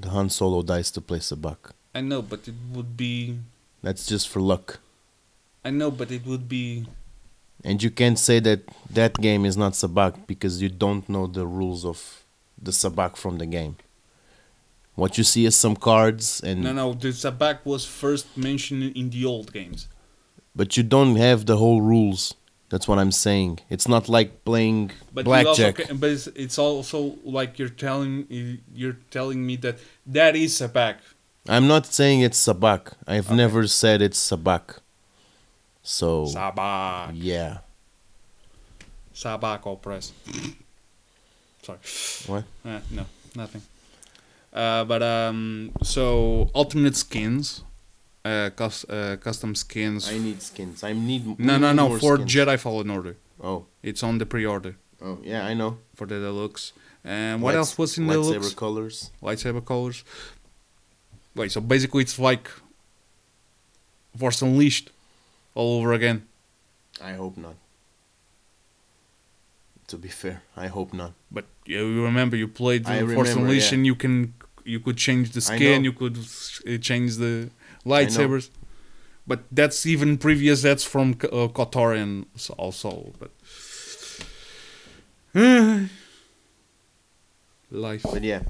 the 0.00 0.08
Han 0.10 0.30
Solo 0.30 0.62
dice 0.62 0.90
to 0.92 1.00
place 1.00 1.32
a 1.32 1.36
back. 1.36 1.58
I 1.94 2.00
know, 2.00 2.22
but 2.22 2.46
it 2.48 2.54
would 2.72 2.96
be. 2.96 3.38
That's 3.82 4.06
just 4.06 4.28
for 4.28 4.40
luck. 4.40 4.78
I 5.64 5.70
know, 5.70 5.90
but 5.90 6.10
it 6.10 6.24
would 6.26 6.48
be. 6.48 6.86
And 7.64 7.82
you 7.82 7.90
can't 7.90 8.18
say 8.18 8.40
that 8.40 8.60
that 8.90 9.14
game 9.20 9.44
is 9.44 9.56
not 9.56 9.72
Sabacc 9.74 10.26
because 10.26 10.60
you 10.62 10.68
don't 10.68 11.08
know 11.08 11.26
the 11.26 11.46
rules 11.46 11.84
of 11.84 12.24
the 12.60 12.70
Sabacc 12.72 13.16
from 13.16 13.38
the 13.38 13.46
game. 13.46 13.76
What 14.94 15.16
you 15.18 15.24
see 15.24 15.44
is 15.46 15.56
some 15.56 15.76
cards 15.76 16.40
and 16.42 16.62
No, 16.64 16.72
no, 16.72 16.92
the 16.94 17.08
Sabacc 17.08 17.58
was 17.64 17.84
first 17.84 18.36
mentioned 18.36 18.96
in 18.96 19.10
the 19.10 19.24
old 19.24 19.52
games. 19.52 19.88
but 20.54 20.76
you 20.76 20.82
don't 20.82 21.16
have 21.16 21.46
the 21.46 21.56
whole 21.56 21.80
rules. 21.82 22.34
That's 22.72 22.88
what 22.88 22.98
I'm 22.98 23.12
saying. 23.12 23.60
It's 23.68 23.86
not 23.86 24.08
like 24.08 24.30
playing 24.46 24.92
But 25.12 25.26
blackjack. 25.26 25.76
but 26.00 26.08
it's, 26.08 26.26
it's 26.28 26.58
also 26.58 27.16
like 27.22 27.58
you're 27.58 27.68
telling 27.86 28.24
you're 28.74 28.96
telling 29.10 29.44
me 29.46 29.56
that 29.56 29.76
that 30.06 30.34
is 30.34 30.58
a 30.62 30.68
Sabacc. 30.70 30.96
I'm 31.46 31.66
not 31.68 31.84
saying 31.84 32.22
it's 32.22 32.48
a 32.48 32.54
Sabacc. 32.54 32.94
I've 33.06 33.26
Okay. 33.28 33.36
never 33.36 33.66
said 33.68 34.00
it's 34.00 34.32
a 34.32 34.36
Sabacc. 34.36 34.78
So 35.82 36.24
Sabacc. 36.24 37.10
yeah. 37.14 37.58
Sabacc 39.14 39.82
press. 39.82 40.12
Sorry. 41.62 41.78
What? 42.26 42.44
Uh, 42.64 42.80
no, 42.90 43.04
nothing. 43.36 43.62
Uh, 44.52 44.84
but 44.84 45.02
um, 45.02 45.72
so 45.82 46.48
alternate 46.54 46.96
skins, 46.96 47.64
uh, 48.24 48.50
cus- 48.56 48.84
uh, 48.88 49.16
custom 49.20 49.54
skins. 49.54 50.08
I 50.10 50.18
need 50.18 50.40
skins. 50.42 50.82
I 50.84 50.92
need 50.92 51.38
no, 51.38 51.58
no, 51.58 51.72
no. 51.72 51.98
For 51.98 52.16
skins. 52.16 52.32
Jedi 52.34 52.58
Fallen 52.58 52.90
Order, 52.90 53.16
Oh, 53.40 53.66
it's 53.82 54.02
on 54.02 54.18
the 54.18 54.26
pre-order 54.26 54.76
oh 55.04 55.18
yeah, 55.24 55.44
I 55.44 55.54
know. 55.54 55.78
for 55.96 56.06
the 56.06 56.20
deluxe. 56.20 56.72
And 57.04 57.42
what 57.42 57.54
Lights- 57.54 57.70
else 57.70 57.78
was 57.78 57.98
in 57.98 58.06
the 58.06 58.14
lightsaber 58.14 58.32
deluxe? 58.34 58.54
colors? 58.54 59.10
lightsaber 59.22 59.64
colors. 59.64 60.04
Wait, 61.34 61.50
so 61.50 61.60
basically 61.60 62.02
it's 62.02 62.18
like 62.18 62.48
Force 64.16 64.40
Unleashed 64.42 64.90
all 65.54 65.78
over 65.80 65.92
again. 65.92 66.26
I 67.02 67.14
hope 67.14 67.36
not. 67.36 67.54
To 69.88 69.96
be 69.98 70.08
fair, 70.08 70.42
I 70.56 70.68
hope 70.68 70.92
not. 70.94 71.12
But 71.30 71.46
you 71.66 72.04
remember 72.04 72.36
you 72.36 72.48
played 72.48 72.84
the 72.84 73.00
Force 73.00 73.28
remember, 73.30 73.40
Unleashed 73.46 73.72
yeah. 73.72 73.78
and 73.78 73.86
you 73.86 73.94
can 73.94 74.34
you 74.64 74.78
could 74.78 74.96
change 74.96 75.32
the 75.32 75.40
skin, 75.40 75.82
you 75.84 75.92
could 75.92 76.16
change 76.80 77.16
the 77.16 77.50
lightsabers. 77.84 78.50
But 79.26 79.44
that's 79.52 79.86
even 79.86 80.18
previous. 80.18 80.62
That's 80.62 80.84
from 80.84 81.14
K- 81.14 81.28
uh, 81.28 81.48
Kotorian 81.48 82.26
also. 82.58 83.12
But 83.18 83.30
life. 87.70 88.02
But 88.02 88.22
yeah, 88.24 88.42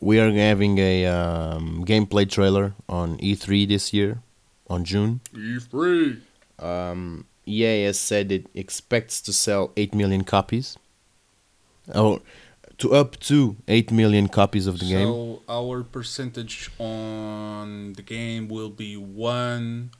we 0.00 0.18
are 0.20 0.30
having 0.30 0.78
a 0.78 1.06
um, 1.06 1.84
gameplay 1.84 2.28
trailer 2.30 2.74
on 2.88 3.18
E3 3.18 3.68
this 3.68 3.92
year, 3.92 4.22
on 4.68 4.84
June. 4.84 5.20
E3. 5.34 6.20
Um, 6.58 7.26
EA 7.46 7.84
has 7.84 7.98
said 7.98 8.30
it 8.30 8.46
expects 8.54 9.20
to 9.22 9.32
sell 9.32 9.72
8 9.76 9.94
million 9.94 10.24
copies. 10.24 10.78
Or 11.94 12.20
to 12.80 12.94
up 12.94 13.18
to 13.20 13.56
8 13.68 13.92
million 13.92 14.28
copies 14.28 14.66
of 14.66 14.78
the 14.78 14.86
game. 14.86 15.06
So 15.06 15.42
our 15.48 15.82
percentage 15.82 16.70
on 16.78 17.92
the 17.92 18.02
game 18.02 18.48
will 18.48 18.70
be 18.70 18.96
one 18.96 19.90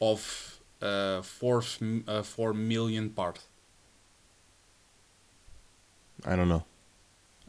of 0.00 0.60
uh, 0.80 1.22
four 1.22 1.62
uh, 2.06 2.22
four 2.22 2.54
million 2.54 3.10
part. 3.10 3.40
I 6.24 6.36
don't 6.36 6.48
know. 6.48 6.64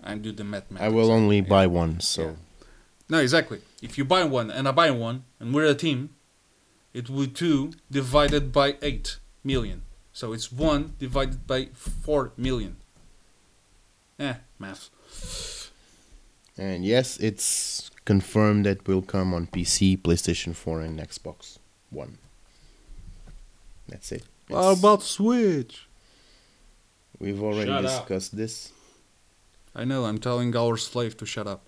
I 0.03 0.15
do 0.15 0.31
the 0.31 0.43
math. 0.43 0.65
I 0.79 0.89
will 0.89 1.11
only 1.11 1.41
buy 1.41 1.67
one, 1.67 1.99
so 1.99 2.21
Yeah. 2.21 2.35
No, 3.09 3.17
exactly. 3.17 3.61
If 3.81 3.97
you 3.97 4.05
buy 4.05 4.23
one 4.23 4.51
and 4.51 4.67
I 4.67 4.71
buy 4.71 4.91
one 4.91 5.23
and 5.39 5.53
we're 5.53 5.65
a 5.65 5.73
team, 5.73 6.11
it 6.93 7.09
will 7.09 7.25
be 7.25 7.27
two 7.27 7.71
divided 7.89 8.51
by 8.51 8.77
eight 8.81 9.17
million. 9.43 9.81
So 10.13 10.33
it's 10.33 10.51
one 10.51 10.93
divided 10.99 11.47
by 11.47 11.69
four 11.73 12.31
million. 12.37 12.77
Eh, 14.19 14.33
math. 14.59 14.89
and 16.57 16.83
yes, 16.83 17.17
it's 17.17 17.89
confirmed 18.05 18.65
that 18.65 18.85
will 18.87 19.01
come 19.01 19.33
on 19.33 19.47
PC, 19.47 19.97
PlayStation 20.01 20.53
4 20.55 20.81
and 20.81 20.99
Xbox 20.99 21.57
1. 21.89 22.17
That's 23.87 24.11
it. 24.11 24.23
How 24.49 24.71
about 24.73 25.03
Switch? 25.03 25.87
We've 27.19 27.41
already 27.41 27.71
Shut 27.71 27.85
up. 27.85 27.91
discussed 28.07 28.35
this. 28.35 28.71
I 29.75 29.85
know. 29.85 30.05
I'm 30.05 30.17
telling 30.19 30.55
our 30.55 30.77
slave 30.77 31.15
to 31.17 31.25
shut 31.25 31.47
up. 31.47 31.63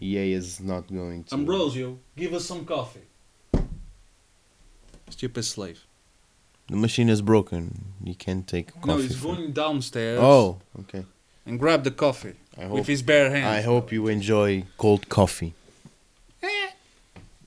EA 0.00 0.32
is 0.32 0.60
not 0.60 0.86
going 0.92 1.24
to. 1.24 1.34
Ambrosio, 1.34 1.98
give 2.16 2.34
us 2.34 2.44
some 2.44 2.64
coffee. 2.64 3.06
Stupid 5.10 5.44
slave. 5.44 5.84
The 6.68 6.76
machine 6.76 7.08
is 7.10 7.20
broken. 7.22 7.84
You 8.02 8.14
can't 8.14 8.46
take 8.46 8.72
coffee. 8.72 8.86
no, 8.88 8.96
he's 8.98 9.16
from- 9.16 9.34
going 9.36 9.52
downstairs. 9.52 10.18
Oh, 10.20 10.58
okay. 10.80 11.04
And 11.46 11.58
grab 11.58 11.84
the 11.84 11.90
coffee 11.90 12.34
I 12.56 12.62
with 12.62 12.70
hope. 12.70 12.86
his 12.86 13.02
bare 13.02 13.30
hands. 13.30 13.46
I 13.46 13.60
hope 13.60 13.92
you 13.92 14.08
enjoy 14.08 14.64
cold 14.78 15.08
coffee. 15.10 15.52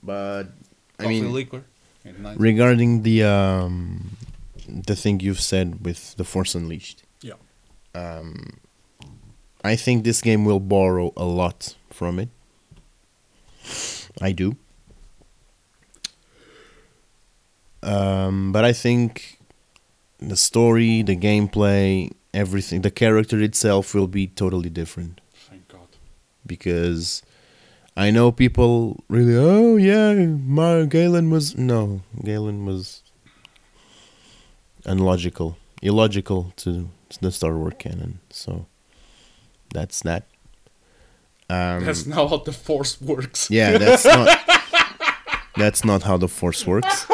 But 0.04 0.44
I 1.00 1.04
Coffee 1.04 1.22
mean, 1.22 1.34
liquor. 1.34 1.64
Regarding 2.38 3.02
the 3.04 3.24
um, 3.24 4.16
the 4.68 4.96
thing 4.96 5.20
you've 5.20 5.42
said 5.42 5.84
with 5.84 6.16
the 6.16 6.24
Force 6.24 6.56
Unleashed. 6.56 7.04
Yeah. 7.22 7.34
Um, 7.94 8.60
I 9.64 9.76
think 9.76 10.04
this 10.04 10.22
game 10.22 10.46
will 10.46 10.62
borrow 10.62 11.12
a 11.18 11.26
lot 11.26 11.76
from 11.92 12.20
it. 12.20 12.30
I 14.22 14.32
do. 14.32 14.56
Um, 17.88 18.52
but 18.52 18.66
I 18.66 18.74
think 18.74 19.40
the 20.20 20.36
story, 20.36 21.02
the 21.04 21.16
gameplay, 21.16 22.12
everything, 22.34 22.82
the 22.82 22.92
character 22.92 23.40
itself 23.42 23.94
will 23.94 24.08
be 24.08 24.28
totally 24.28 24.70
different 24.70 25.22
Thank 25.50 25.68
God. 25.70 25.88
because 26.46 27.22
I 27.96 28.12
know 28.12 28.32
people 28.32 29.04
really. 29.08 29.36
Oh 29.38 29.78
yeah, 29.78 30.14
Mar 30.14 30.86
Galen 30.86 31.30
was 31.32 31.56
no, 31.58 32.02
Galen 32.24 32.66
was 32.66 33.04
unlogical, 34.86 35.58
illogical 35.82 36.54
to 36.58 36.90
the 37.22 37.32
Star 37.32 37.58
Wars 37.58 37.74
canon. 37.80 38.20
So 38.30 38.66
that's 39.74 40.02
that. 40.04 40.26
Um, 41.50 41.86
That's 41.86 42.06
not 42.06 42.30
how 42.30 42.38
the 42.44 42.52
force 42.52 43.00
works. 43.00 43.50
yeah, 43.50 43.78
that's 43.78 44.04
not. 44.04 44.28
that's 45.56 45.86
not 45.86 46.04
how 46.04 46.18
the 46.18 46.28
Force 46.28 46.68
works. 46.68 47.08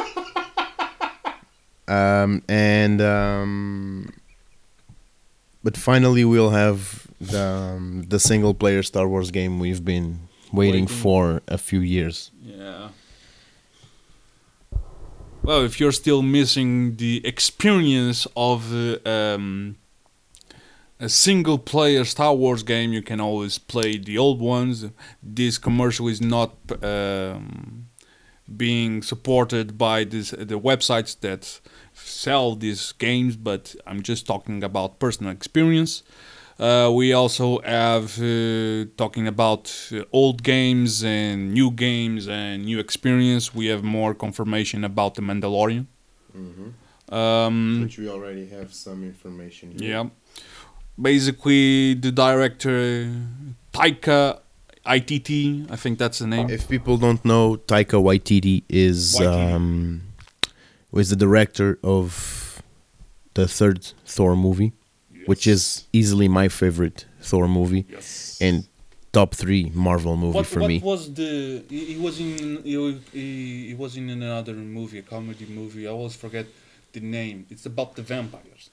Um, 1.87 2.43
and 2.47 3.01
um, 3.01 4.13
but 5.63 5.77
finally 5.77 6.23
we'll 6.23 6.51
have 6.51 7.07
the 7.19 7.41
um, 7.41 8.03
the 8.07 8.19
single 8.19 8.53
player 8.53 8.83
Star 8.83 9.07
Wars 9.07 9.31
game 9.31 9.59
we've 9.59 9.83
been 9.83 10.27
waiting 10.51 10.85
Waiting. 10.85 10.87
for 10.87 11.41
a 11.47 11.57
few 11.57 11.79
years. 11.79 12.31
Yeah. 12.41 12.89
Well, 15.41 15.65
if 15.65 15.77
you're 15.79 15.91
still 15.91 16.21
missing 16.21 16.95
the 16.95 17.21
experience 17.25 18.25
of 18.37 18.73
uh, 18.73 18.97
um, 19.05 19.75
a 21.01 21.09
single 21.09 21.57
player 21.57 22.05
Star 22.05 22.33
Wars 22.33 22.63
game, 22.63 22.93
you 22.93 23.01
can 23.01 23.19
always 23.19 23.57
play 23.57 23.97
the 23.97 24.17
old 24.17 24.39
ones. 24.39 24.85
This 25.21 25.57
commercial 25.57 26.07
is 26.07 26.21
not 26.21 26.55
um, 26.81 27.89
being 28.55 29.01
supported 29.01 29.77
by 29.77 30.05
this, 30.05 30.31
the 30.31 30.59
websites 30.59 31.19
that 31.19 31.59
sell 32.23 32.55
these 32.55 32.93
games, 32.93 33.35
but 33.35 33.75
I'm 33.85 34.01
just 34.01 34.25
talking 34.25 34.63
about 34.63 34.99
personal 34.99 35.31
experience. 35.31 36.03
Uh, 36.59 36.89
we 36.93 37.11
also 37.11 37.59
have 37.61 38.05
uh, 38.21 38.85
talking 38.95 39.27
about 39.27 39.63
uh, 39.91 40.03
old 40.11 40.43
games 40.43 41.03
and 41.03 41.53
new 41.53 41.69
games 41.71 42.27
and 42.27 42.65
new 42.65 42.79
experience. 42.79 43.53
We 43.53 43.65
have 43.73 43.83
more 43.83 44.13
confirmation 44.13 44.83
about 44.83 45.15
the 45.15 45.21
Mandalorian. 45.21 45.85
Um, 47.09 47.81
Which 47.83 47.97
we 47.97 48.07
already 48.09 48.47
have 48.47 48.73
some 48.73 49.03
information. 49.03 49.73
yeah, 49.77 50.05
basically 51.09 51.93
the 51.95 52.11
director 52.11 53.11
Taika 53.73 54.39
Waititi, 54.85 55.69
I 55.69 55.75
think 55.75 55.99
that's 55.99 56.19
the 56.19 56.27
name. 56.27 56.49
If 56.49 56.67
people 56.69 56.97
don't 56.97 57.23
know, 57.25 57.57
Taika 57.67 57.97
Waititi 58.07 58.63
is 58.69 59.15
Waititi. 59.19 59.53
um, 59.55 60.12
was 60.93 61.09
the 61.09 61.15
director 61.15 61.79
of 61.83 62.61
the 63.33 63.47
third 63.47 63.83
Thor 64.05 64.35
movie, 64.35 64.73
which 65.25 65.47
is 65.47 65.87
easily 65.91 66.27
my 66.27 66.47
favorite 66.47 67.05
Thor 67.19 67.47
movie 67.47 67.85
yes. 67.89 68.37
and 68.39 68.67
top 69.11 69.33
three 69.35 69.71
Marvel 69.73 70.15
movie 70.15 70.35
what, 70.37 70.45
for 70.45 70.61
what 70.61 70.67
me. 70.67 70.79
was 70.79 71.13
the? 71.13 71.63
He, 71.69 71.97
was 71.97 72.19
in. 72.19 72.61
He, 72.63 73.01
he, 73.11 73.67
he 73.69 73.73
was 73.73 73.97
in 73.97 74.09
another 74.09 74.53
movie, 74.53 74.99
a 74.99 75.01
comedy 75.01 75.47
movie. 75.47 75.87
I 75.87 75.91
always 75.91 76.15
forget 76.15 76.45
the 76.93 76.99
name. 76.99 77.47
It's 77.49 77.65
about 77.65 77.95
the 77.95 78.03
vampires. 78.03 78.69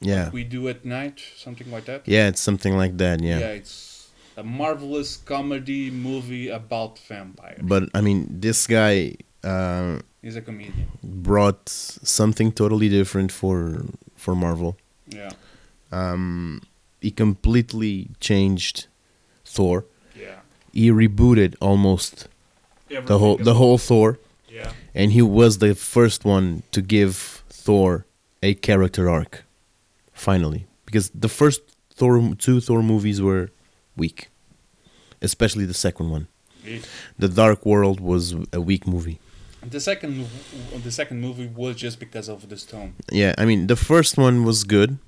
yeah, 0.00 0.30
We 0.30 0.44
do 0.44 0.68
at 0.68 0.84
night, 0.84 1.20
something 1.36 1.68
like 1.70 1.84
that. 1.86 2.06
yeah, 2.06 2.28
it's 2.28 2.40
something 2.40 2.76
like 2.76 2.96
that. 2.98 3.20
Yeah. 3.20 3.38
Yeah. 3.40 3.48
it's 3.60 4.08
a 4.36 4.44
marvelous 4.44 5.16
comedy 5.16 5.90
movie 5.90 6.48
about 6.48 7.00
vampires. 7.00 7.60
but 7.62 7.82
I 7.92 8.00
mean, 8.02 8.26
this 8.40 8.68
guy 8.68 9.14
uh, 9.48 10.00
He's 10.22 10.36
a 10.36 10.42
comedian. 10.42 10.86
brought 11.02 11.68
something 11.68 12.52
totally 12.52 12.88
different 12.88 13.30
for 13.32 13.56
for 14.16 14.34
Marvel. 14.34 14.72
Yeah, 15.18 15.30
Um, 15.92 16.60
he 17.00 17.10
completely 17.10 18.08
changed 18.20 18.76
Thor. 19.54 19.84
yeah. 20.24 20.40
He 20.72 20.90
rebooted 20.90 21.54
almost 21.60 22.28
the 23.06 23.18
whole 23.18 23.36
the 23.48 23.54
whole 23.54 23.78
Thor, 23.78 24.18
Yeah, 24.56 24.72
and 24.94 25.12
he 25.12 25.22
was 25.22 25.58
the 25.58 25.74
first 25.74 26.24
one 26.24 26.62
to 26.70 26.80
give 26.82 27.14
Thor 27.64 28.04
a 28.42 28.54
character 28.54 29.08
arc. 29.08 29.44
Finally, 30.12 30.66
because 30.86 31.10
the 31.20 31.28
first 31.28 31.60
Thor 31.98 32.34
two 32.44 32.60
Thor 32.60 32.82
movies 32.82 33.18
were 33.20 33.48
weak, 33.96 34.28
especially 35.22 35.66
the 35.66 35.74
second 35.86 36.10
one. 36.10 36.26
He- 36.64 36.80
The 37.18 37.28
Dark 37.28 37.64
World 37.64 38.00
was 38.00 38.34
a 38.52 38.60
weak 38.60 38.84
movie. 38.86 39.18
The 39.66 39.80
second 39.80 40.26
the 40.82 40.90
second 40.90 41.20
movie 41.20 41.46
was 41.46 41.76
just 41.76 41.98
because 42.00 42.28
of 42.28 42.48
the 42.48 42.56
stone. 42.56 42.94
Yeah, 43.10 43.34
I 43.38 43.44
mean 43.44 43.66
the 43.66 43.76
first 43.76 44.16
one 44.16 44.44
was 44.44 44.64
good, 44.64 44.98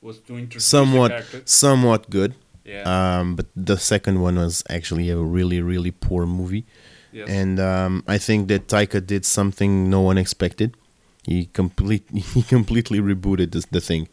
Was 0.00 0.18
introduce 0.28 0.64
somewhat 0.64 1.12
the 1.32 1.42
somewhat 1.44 2.10
good. 2.10 2.34
Yeah. 2.64 2.82
Um, 2.82 3.36
but 3.36 3.46
the 3.54 3.76
second 3.78 4.20
one 4.20 4.36
was 4.36 4.62
actually 4.68 5.10
a 5.10 5.16
really 5.18 5.60
really 5.62 5.90
poor 5.92 6.26
movie. 6.26 6.64
yes. 7.12 7.28
and 7.28 7.58
um, 7.60 8.02
I 8.08 8.18
think 8.18 8.48
that 8.48 8.66
Taika 8.68 9.00
did 9.04 9.24
something 9.24 9.88
no 9.88 10.00
one 10.00 10.18
expected. 10.18 10.76
He 11.24 11.46
complete 11.46 12.04
he 12.34 12.42
completely 12.42 13.00
rebooted 13.00 13.52
this, 13.52 13.66
the 13.66 13.80
thing. 13.80 14.08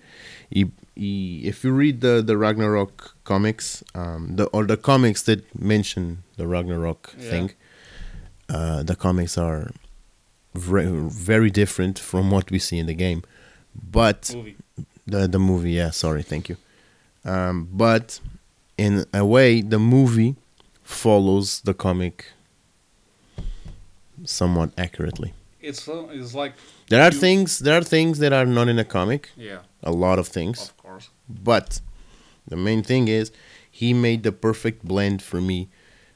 He, 0.50 0.72
he 0.96 1.42
if 1.46 1.64
you 1.64 1.72
read 1.74 2.02
the 2.02 2.22
the 2.22 2.38
Ragnarok 2.38 3.16
comics, 3.24 3.84
um, 3.96 4.36
the 4.38 4.46
or 4.54 4.66
the 4.66 4.78
comics 4.78 5.22
that 5.24 5.42
mention 5.60 6.24
the 6.38 6.46
Ragnarok 6.48 7.14
Yeah. 7.18 7.30
thing, 7.32 7.52
uh, 8.50 8.84
the 8.84 8.96
comics 8.96 9.38
are 9.38 9.72
very 10.54 10.88
very 11.10 11.50
different 11.50 11.98
from 12.00 12.30
what 12.32 12.52
we 12.52 12.60
see 12.60 12.78
in 12.80 12.86
the 12.86 12.94
game. 12.94 13.24
But 13.92 14.32
movie. 14.36 14.56
the 15.08 15.28
the 15.28 15.40
movie, 15.40 15.72
yeah, 15.72 15.92
sorry, 15.92 16.24
thank 16.24 16.50
you. 16.50 16.58
Um, 17.26 17.68
but 17.72 18.20
in 18.78 19.06
a 19.14 19.26
way, 19.26 19.62
the 19.62 19.80
movie 19.80 20.36
follows 20.84 21.62
the 21.62 21.74
comic 21.74 22.26
somewhat 24.26 24.72
accurately. 24.78 25.34
It's 25.62 25.88
it's 25.88 26.34
like 26.34 26.54
There 26.90 27.02
are 27.02 27.12
You- 27.14 27.20
things 27.20 27.60
there 27.60 27.78
are 27.78 27.84
things 27.84 28.20
that 28.20 28.34
are 28.34 28.46
not 28.46 28.68
in 28.68 28.78
a 28.80 28.84
comic, 28.86 29.30
yeah, 29.38 29.60
a 29.82 29.92
lot 29.92 30.20
of 30.20 30.28
things, 30.28 30.62
of 30.62 30.78
course. 30.78 31.10
but 31.30 31.80
the 32.48 32.58
main 32.58 32.84
thing 32.84 33.08
is 33.08 33.32
he 33.72 33.94
made 33.94 34.24
the 34.24 34.32
perfect 34.32 34.86
blend 34.86 35.22
for 35.22 35.40
me 35.42 35.70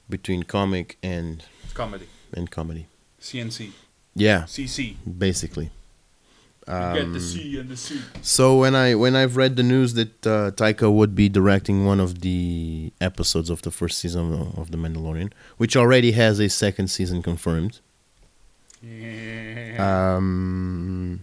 between 0.09 0.43
comic 0.43 0.97
and 1.01 1.43
comedy. 1.73 2.07
And 2.37 2.49
comedy. 2.49 2.87
CNC. 3.19 3.71
Yeah, 4.15 4.43
CC. 4.43 4.95
basically. 5.17 5.71
You 6.67 6.73
get 6.73 6.93
the 6.93 7.01
Um, 7.03 7.19
C 7.19 7.59
and 7.59 7.69
the 7.69 7.77
C. 7.77 8.01
So 8.21 8.57
when 8.59 8.75
I 8.75 8.93
when 8.93 9.15
I've 9.15 9.37
read 9.37 9.55
the 9.55 9.63
news 9.63 9.93
that 9.93 10.27
uh, 10.27 10.51
Taika 10.51 10.91
would 10.91 11.15
be 11.15 11.29
directing 11.29 11.85
one 11.85 12.01
of 12.01 12.19
the 12.21 12.91
episodes 12.99 13.49
of 13.49 13.61
the 13.61 13.71
first 13.71 13.99
season 13.99 14.33
of, 14.57 14.71
The 14.71 14.77
Mandalorian, 14.77 15.31
which 15.55 15.77
already 15.77 16.11
has 16.11 16.39
a 16.39 16.49
second 16.49 16.89
season 16.89 17.23
confirmed. 17.23 17.79
Yeah. 18.83 20.15
Um, 20.17 21.21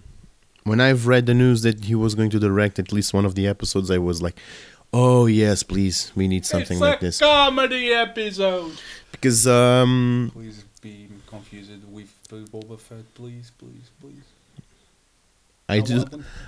when 0.64 0.81
I've 0.81 1.07
read 1.07 1.27
the 1.27 1.35
news 1.35 1.61
that 1.62 1.85
he 1.85 1.94
was 1.94 2.14
going 2.14 2.31
to 2.31 2.38
direct 2.40 2.79
at 2.79 2.90
least 2.90 3.12
one 3.12 3.27
of 3.27 3.35
the 3.35 3.46
episodes, 3.46 3.90
I 3.90 3.98
was 3.98 4.22
like, 4.22 4.38
"Oh 4.94 5.27
yes, 5.27 5.62
please, 5.62 6.11
we 6.16 6.27
need 6.27 6.46
something 6.46 6.79
it's 6.79 6.88
like 6.88 7.00
this." 7.00 7.18
comedy 7.18 7.92
episode. 7.92 8.72
Because 9.12 9.46
um, 9.46 10.31
Please 10.33 10.63
be 11.38 11.51
confused 11.51 11.92
with 11.92 12.53
Boba 12.53 12.79
Fett, 12.79 13.14
please, 13.14 13.53
please, 13.59 13.90
please. 14.01 14.23
I 15.68 15.81
do. 15.81 16.05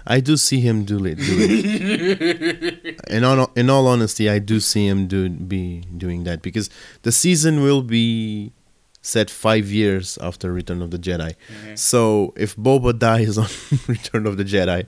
I 0.07 0.21
do 0.21 0.37
see 0.37 0.61
him 0.61 0.85
do 0.85 1.05
it. 1.07 1.15
Do 1.17 1.25
it. 1.27 3.01
in 3.09 3.25
all 3.25 3.51
in 3.57 3.71
all 3.71 3.87
honesty, 3.87 4.29
I 4.29 4.39
do 4.39 4.61
see 4.61 4.87
him 4.87 5.07
do 5.07 5.31
be 5.31 5.81
doing 5.97 6.25
that 6.25 6.43
because 6.43 6.69
the 7.03 7.11
season 7.13 7.63
will 7.63 7.81
be 7.83 8.53
set 9.01 9.31
five 9.31 9.67
years 9.69 10.19
after 10.21 10.53
Return 10.53 10.83
of 10.83 10.91
the 10.91 10.99
Jedi. 10.99 11.35
Yeah. 11.67 11.75
So 11.77 12.35
if 12.37 12.57
Boba 12.57 12.99
dies 12.99 13.39
on 13.45 13.49
Return 13.87 14.27
of 14.27 14.37
the 14.37 14.45
Jedi, 14.45 14.87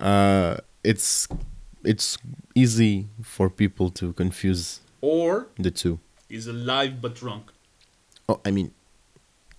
uh, 0.00 0.56
it's 0.82 1.28
it's 1.84 2.16
easy 2.54 3.08
for 3.22 3.50
people 3.50 3.90
to 3.90 4.14
confuse 4.14 4.80
Or 5.02 5.48
the 5.58 5.70
two. 5.70 6.00
he's 6.30 6.46
alive 6.46 7.02
but 7.02 7.14
drunk. 7.14 7.52
Oh, 8.26 8.40
I 8.46 8.50
mean, 8.52 8.72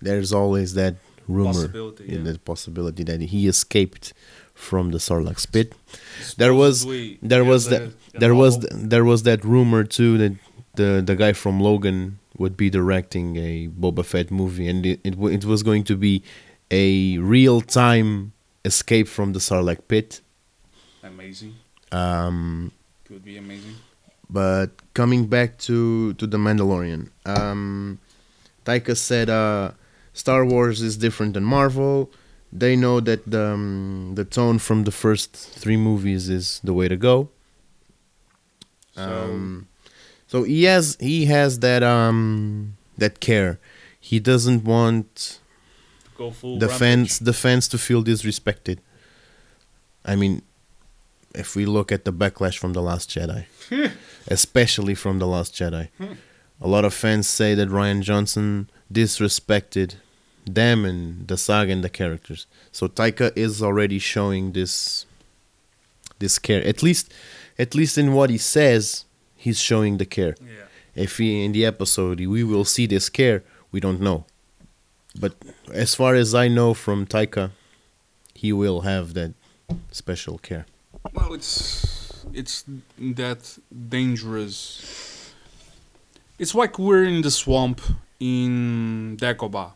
there's 0.06 0.32
always 0.32 0.74
that 0.74 0.94
rumor, 1.28 1.66
in 2.00 2.24
yeah. 2.24 2.32
the 2.32 2.38
possibility 2.38 3.02
that 3.04 3.20
he 3.20 3.48
escaped 3.48 4.12
from 4.54 4.90
the 4.90 4.98
Sarlacc 4.98 5.50
pit. 5.52 5.74
There 6.36 6.54
was 6.54 6.86
there 7.22 7.44
was 7.44 7.68
that 7.68 7.92
there 8.14 8.34
was 8.34 8.58
there 8.70 9.04
was 9.04 9.22
that 9.24 9.44
rumor 9.44 9.84
too 9.84 10.18
that 10.18 10.34
the 10.74 11.02
the 11.04 11.16
guy 11.16 11.32
from 11.32 11.60
Logan 11.60 12.18
would 12.38 12.56
be 12.56 12.68
directing 12.70 13.36
a 13.36 13.68
Boba 13.68 14.04
Fett 14.04 14.30
movie, 14.30 14.68
and 14.68 14.84
it 14.84 15.00
it, 15.04 15.14
it 15.18 15.44
was 15.44 15.62
going 15.62 15.84
to 15.84 15.96
be 15.96 16.22
a 16.70 17.18
real 17.18 17.60
time 17.60 18.32
escape 18.64 19.08
from 19.08 19.32
the 19.32 19.38
Sarlacc 19.38 19.80
pit. 19.88 20.20
amazing. 21.02 21.54
Um, 21.92 22.72
Could 23.04 23.24
be 23.24 23.36
amazing. 23.38 23.76
but 24.28 24.70
coming 24.94 25.26
back 25.26 25.58
to 25.58 26.14
to 26.14 26.26
the 26.26 26.36
Mandalorian, 26.36 27.10
um, 27.24 27.98
Taika 28.64 28.96
said, 28.96 29.30
uh, 29.30 29.70
"Star 30.22 30.42
Wars 30.52 30.78
is 30.88 30.94
different 31.06 31.34
than 31.34 31.44
Marvel. 31.44 32.10
They 32.62 32.74
know 32.84 32.96
that 33.08 33.20
the 33.34 33.44
um, 33.54 34.12
the 34.18 34.24
tone 34.38 34.58
from 34.58 34.78
the 34.88 34.94
first 35.02 35.30
three 35.62 35.76
movies 35.88 36.24
is 36.38 36.46
the 36.68 36.72
way 36.78 36.88
to 36.88 36.96
go. 37.08 37.28
So 38.94 39.02
Um, 39.02 39.68
so 40.26 40.36
he 40.44 40.64
has 40.64 40.96
he 41.00 41.26
has 41.26 41.50
that 41.66 41.82
um 41.82 42.76
that 42.98 43.14
care. 43.20 43.52
He 44.00 44.18
doesn't 44.30 44.64
want 44.64 45.40
go 46.16 46.30
full 46.30 46.58
the 46.58 46.66
rampage. 46.66 46.78
fans 46.80 47.18
the 47.18 47.32
fans 47.44 47.68
to 47.68 47.78
feel 47.78 48.02
disrespected. 48.02 48.78
I 50.04 50.14
mean, 50.16 50.42
if 51.34 51.56
we 51.56 51.66
look 51.66 51.92
at 51.92 52.04
the 52.04 52.12
backlash 52.12 52.56
from 52.58 52.72
the 52.72 52.80
Last 52.80 53.10
Jedi, 53.10 53.44
especially 54.28 54.94
from 54.94 55.18
the 55.18 55.26
Last 55.26 55.52
Jedi, 55.58 55.88
a 56.60 56.68
lot 56.68 56.84
of 56.84 56.94
fans 56.94 57.28
say 57.28 57.54
that 57.54 57.68
Rian 57.68 58.00
Johnson 58.02 58.70
disrespected 58.90 59.96
them 60.46 60.84
and 60.84 61.26
the 61.28 61.36
saga 61.36 61.72
and 61.72 61.84
the 61.84 61.90
characters. 61.90 62.46
So 62.72 62.88
Taika 62.88 63.36
is 63.36 63.62
already 63.62 63.98
showing 63.98 64.52
this 64.52 65.06
this 66.18 66.38
care. 66.38 66.64
At 66.64 66.82
least, 66.82 67.12
at 67.58 67.74
least 67.74 67.98
in 67.98 68.14
what 68.14 68.30
he 68.30 68.38
says, 68.38 69.04
he's 69.34 69.60
showing 69.60 69.98
the 69.98 70.06
care. 70.06 70.34
Yeah. 70.40 70.64
If 70.94 71.18
he 71.18 71.44
in 71.44 71.52
the 71.52 71.66
episode 71.66 72.20
we 72.20 72.42
will 72.42 72.64
see 72.64 72.86
this 72.86 73.08
care, 73.08 73.42
we 73.70 73.80
don't 73.80 74.00
know. 74.00 74.24
But 75.18 75.34
as 75.72 75.94
far 75.94 76.14
as 76.14 76.34
I 76.34 76.48
know 76.48 76.74
from 76.74 77.06
Taika, 77.06 77.50
he 78.34 78.52
will 78.52 78.82
have 78.82 79.14
that 79.14 79.34
special 79.90 80.38
care. 80.38 80.66
Well, 81.12 81.34
it's 81.34 82.24
it's 82.32 82.64
that 82.98 83.58
dangerous. 83.88 85.32
It's 86.38 86.54
like 86.54 86.78
we're 86.78 87.04
in 87.04 87.22
the 87.22 87.30
swamp 87.30 87.80
in 88.20 89.16
Dagobah. 89.18 89.72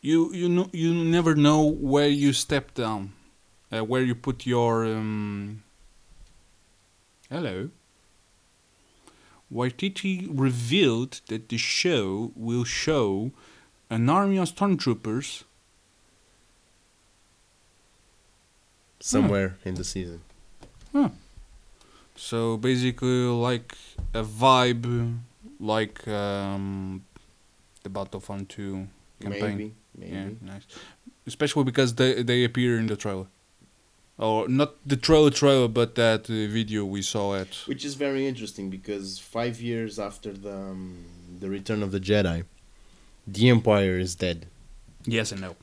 You 0.00 0.32
you 0.32 0.48
know 0.48 0.68
you 0.72 0.94
never 0.94 1.34
know 1.34 1.62
where 1.64 2.08
you 2.08 2.32
step 2.32 2.74
down, 2.74 3.12
uh, 3.72 3.80
where 3.80 4.02
you 4.02 4.14
put 4.14 4.46
your 4.46 4.84
um. 4.84 5.62
Hello. 7.28 7.70
Waititi 9.52 10.28
revealed 10.30 11.20
that 11.28 11.48
the 11.48 11.56
show 11.56 12.32
will 12.36 12.64
show 12.64 13.32
an 13.88 14.08
army 14.10 14.36
of 14.36 14.54
stormtroopers 14.54 15.44
Somewhere 19.00 19.56
in 19.64 19.74
the 19.74 19.84
season. 19.84 20.22
So 22.16 22.56
basically, 22.56 23.26
like 23.26 23.76
a 24.12 24.24
vibe, 24.24 25.18
like 25.60 26.06
um, 26.08 27.04
the 27.84 27.88
Battlefront 27.90 28.48
2 28.48 28.88
campaign. 29.20 29.56
Maybe, 29.56 29.74
maybe. 29.98 30.12
Yeah, 30.12 30.28
nice. 30.52 30.66
Especially 31.26 31.64
because 31.64 31.94
they 31.94 32.22
they 32.22 32.44
appear 32.44 32.78
in 32.78 32.86
the 32.86 32.96
trailer, 32.96 33.26
or 34.16 34.48
not 34.48 34.70
the 34.86 34.96
trailer 34.96 35.30
trailer, 35.30 35.68
but 35.68 35.94
that 35.94 36.22
uh, 36.30 36.32
video 36.58 36.84
we 36.84 37.02
saw 37.02 37.34
at. 37.34 37.54
Which 37.66 37.84
is 37.84 37.94
very 37.94 38.26
interesting 38.26 38.70
because 38.70 39.18
five 39.18 39.60
years 39.60 39.98
after 39.98 40.32
the 40.32 40.56
um, 40.56 41.04
the 41.40 41.48
Return 41.50 41.82
of 41.82 41.90
the 41.92 42.00
Jedi, 42.00 42.44
the 43.26 43.48
Empire 43.50 43.98
is 43.98 44.14
dead. 44.14 44.46
Yes 45.04 45.32
and 45.32 45.40
no. 45.40 45.56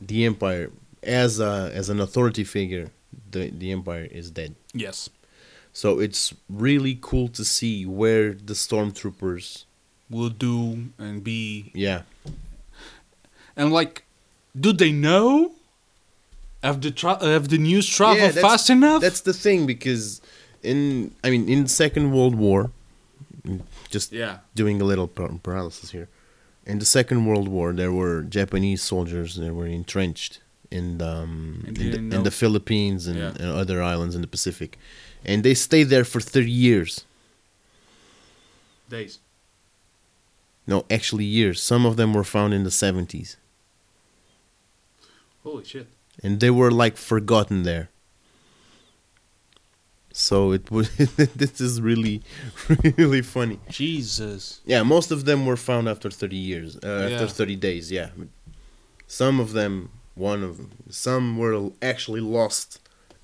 The 0.00 0.24
Empire, 0.24 0.70
as 1.02 1.40
a 1.40 1.70
as 1.74 1.88
an 1.90 2.00
authority 2.00 2.44
figure, 2.44 2.90
the 3.30 3.50
the 3.50 3.70
Empire 3.72 4.08
is 4.10 4.30
dead. 4.30 4.54
Yes. 4.72 5.10
So 5.74 6.00
it's 6.00 6.34
really 6.50 6.98
cool 7.00 7.28
to 7.28 7.44
see 7.44 7.86
where 7.86 8.34
the 8.34 8.54
stormtroopers. 8.54 9.64
Will 10.10 10.28
do 10.28 10.90
and 10.98 11.24
be 11.24 11.70
Yeah, 11.72 12.02
and 13.56 13.72
like, 13.72 14.04
do 14.58 14.72
they 14.72 14.92
know? 14.92 15.52
Have 16.62 16.80
the 16.80 16.90
tra- 16.92 17.22
have 17.24 17.48
the 17.48 17.58
news 17.58 17.86
travel 17.88 18.16
Yeah, 18.22 18.30
fast 18.30 18.70
enough? 18.70 19.00
that's 19.02 19.20
the 19.22 19.32
thing 19.32 19.66
because 19.66 20.20
in 20.62 21.10
I 21.24 21.30
mean 21.30 21.48
in 21.48 21.66
Second 21.66 22.12
World 22.12 22.36
War, 22.36 22.70
just 23.90 24.12
yeah. 24.12 24.38
doing 24.54 24.80
a 24.80 24.84
little 24.84 25.08
paralysis 25.08 25.90
here. 25.90 26.08
In 26.64 26.78
the 26.78 26.84
Second 26.84 27.26
World 27.26 27.48
War, 27.48 27.72
there 27.72 27.90
were 27.90 28.22
Japanese 28.22 28.80
soldiers 28.82 29.34
that 29.34 29.52
were 29.52 29.66
entrenched 29.66 30.40
in 30.70 30.98
the, 30.98 31.08
um, 31.08 31.64
in, 31.66 31.74
the, 31.74 32.16
in 32.16 32.22
the 32.22 32.30
Philippines 32.30 33.08
and, 33.08 33.18
Yeah. 33.18 33.32
and 33.40 33.50
other 33.50 33.82
islands 33.82 34.14
in 34.14 34.20
the 34.20 34.28
Pacific, 34.28 34.78
and 35.24 35.42
they 35.42 35.54
stayed 35.54 35.88
there 35.88 36.04
for 36.04 36.20
thirty 36.20 36.50
years. 36.52 37.04
Days. 38.88 39.18
No, 40.66 40.84
actually 40.88 41.24
years. 41.24 41.60
Some 41.60 41.84
of 41.84 41.96
them 41.96 42.14
were 42.14 42.24
found 42.24 42.54
in 42.54 42.62
the 42.62 42.70
seventies, 42.70 43.36
Holy 45.42 45.64
shit. 45.64 45.88
and 46.22 46.40
they 46.40 46.50
were 46.50 46.70
like 46.70 46.96
forgotten 46.96 47.62
there. 47.64 47.88
So 50.12 50.52
it 50.52 50.70
was. 50.70 50.90
this 51.36 51.60
is 51.60 51.80
really, 51.80 52.22
really 52.98 53.22
funny. 53.22 53.58
Jesus. 53.70 54.60
Yeah, 54.66 54.82
most 54.82 55.10
of 55.10 55.24
them 55.24 55.46
were 55.46 55.56
found 55.56 55.88
after 55.88 56.10
30 56.10 56.36
years, 56.36 56.76
uh, 56.84 57.08
after 57.12 57.26
30 57.28 57.56
days, 57.56 57.90
yeah. 57.90 58.10
Some 59.06 59.40
of 59.40 59.52
them, 59.52 59.90
one 60.14 60.42
of 60.42 60.58
them, 60.58 60.70
some 60.90 61.38
were 61.38 61.70
actually 61.80 62.20
lost 62.20 62.78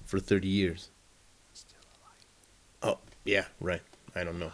for 0.05 0.19
30 0.19 0.49
years. 0.49 0.89
Oh, 2.83 2.99
yeah, 3.25 3.45
right. 3.61 3.83
I 4.15 4.25
don't 4.25 4.39
know. 4.39 4.53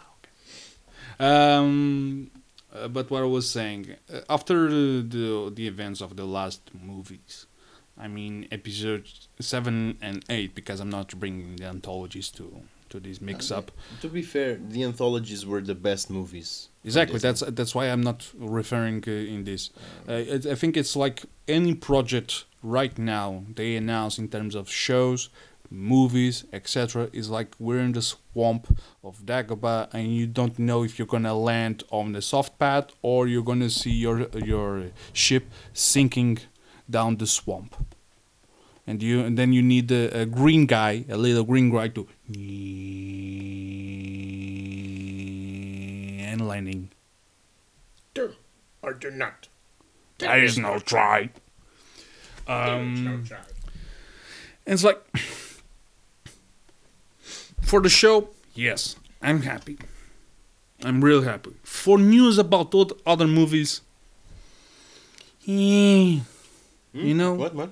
Um, 1.19 2.31
uh, 2.73 2.89
but 2.89 3.09
what 3.09 3.21
I 3.21 3.25
was 3.25 3.49
saying, 3.49 3.95
uh, 4.13 4.19
after 4.29 4.69
the, 4.69 5.01
the 5.01 5.51
the 5.55 5.67
events 5.67 6.01
of 6.01 6.17
the 6.17 6.25
last 6.25 6.61
movies, 6.73 7.45
I 7.97 8.07
mean 8.07 8.47
episodes 8.51 9.27
seven 9.39 9.97
and 10.01 10.23
eight, 10.29 10.55
because 10.55 10.79
I'm 10.79 10.89
not 10.89 11.17
bringing 11.19 11.55
the 11.55 11.65
anthologies 11.65 12.29
to 12.31 12.61
to 12.89 12.99
this 12.99 13.21
mix 13.21 13.51
up. 13.51 13.71
To 14.01 14.07
be 14.07 14.21
fair, 14.21 14.55
the 14.55 14.83
anthologies 14.83 15.45
were 15.45 15.61
the 15.61 15.75
best 15.75 16.09
movies. 16.09 16.69
Exactly. 16.83 17.19
That's 17.19 17.41
that's 17.41 17.73
why 17.73 17.85
I'm 17.85 18.01
not 18.01 18.27
referring 18.37 19.03
uh, 19.07 19.11
in 19.11 19.43
this. 19.43 19.69
Uh, 20.07 20.13
it, 20.13 20.45
I 20.45 20.55
think 20.55 20.77
it's 20.77 20.95
like 20.95 21.23
any 21.47 21.73
project 21.73 22.45
right 22.61 22.97
now 22.97 23.43
they 23.55 23.75
announce 23.75 24.17
in 24.17 24.27
terms 24.27 24.55
of 24.55 24.69
shows, 24.69 25.29
movies, 25.69 26.45
etc. 26.53 27.09
Is 27.11 27.29
like 27.29 27.55
we're 27.59 27.79
in 27.79 27.93
the 27.93 28.01
swamp 28.01 28.79
of 29.03 29.25
Dagobah, 29.25 29.93
and 29.93 30.15
you 30.15 30.27
don't 30.27 30.57
know 30.59 30.83
if 30.83 30.99
you're 30.99 31.07
gonna 31.07 31.33
land 31.35 31.83
on 31.91 32.11
the 32.11 32.21
soft 32.21 32.59
path 32.59 32.91
or 33.01 33.27
you're 33.27 33.43
gonna 33.43 33.69
see 33.69 33.91
your 33.91 34.27
your 34.35 34.91
ship 35.13 35.45
sinking 35.73 36.39
down 36.89 37.17
the 37.17 37.27
swamp. 37.27 37.75
And 38.87 39.01
you 39.01 39.21
and 39.21 39.37
then 39.37 39.51
you 39.51 39.63
need 39.63 39.91
a, 39.91 40.21
a 40.21 40.25
green 40.25 40.67
guy, 40.67 41.05
a 41.09 41.17
little 41.17 41.43
green 41.43 41.71
guy 41.71 41.87
to 41.89 42.07
and 46.29 46.47
landing. 46.47 46.91
Do 48.13 48.35
or 48.81 48.93
do 48.93 49.09
not. 49.09 49.47
There 50.19 50.43
is 50.43 50.57
no 50.57 50.79
try. 50.79 51.29
Um, 52.47 53.25
and 54.67 54.73
it's 54.73 54.83
like 54.83 55.01
for 57.61 57.81
the 57.81 57.89
show, 57.89 58.29
yes, 58.53 58.95
I'm 59.21 59.41
happy. 59.41 59.77
I'm 60.83 61.03
real 61.03 61.23
happy. 61.23 61.53
For 61.63 61.97
news 61.97 62.37
about 62.37 62.73
oth- 62.75 62.93
other 63.05 63.25
movies, 63.27 63.81
eh, 66.95 66.99
you 66.99 67.13
know, 67.13 67.33
What, 67.33 67.53
what? 67.55 67.69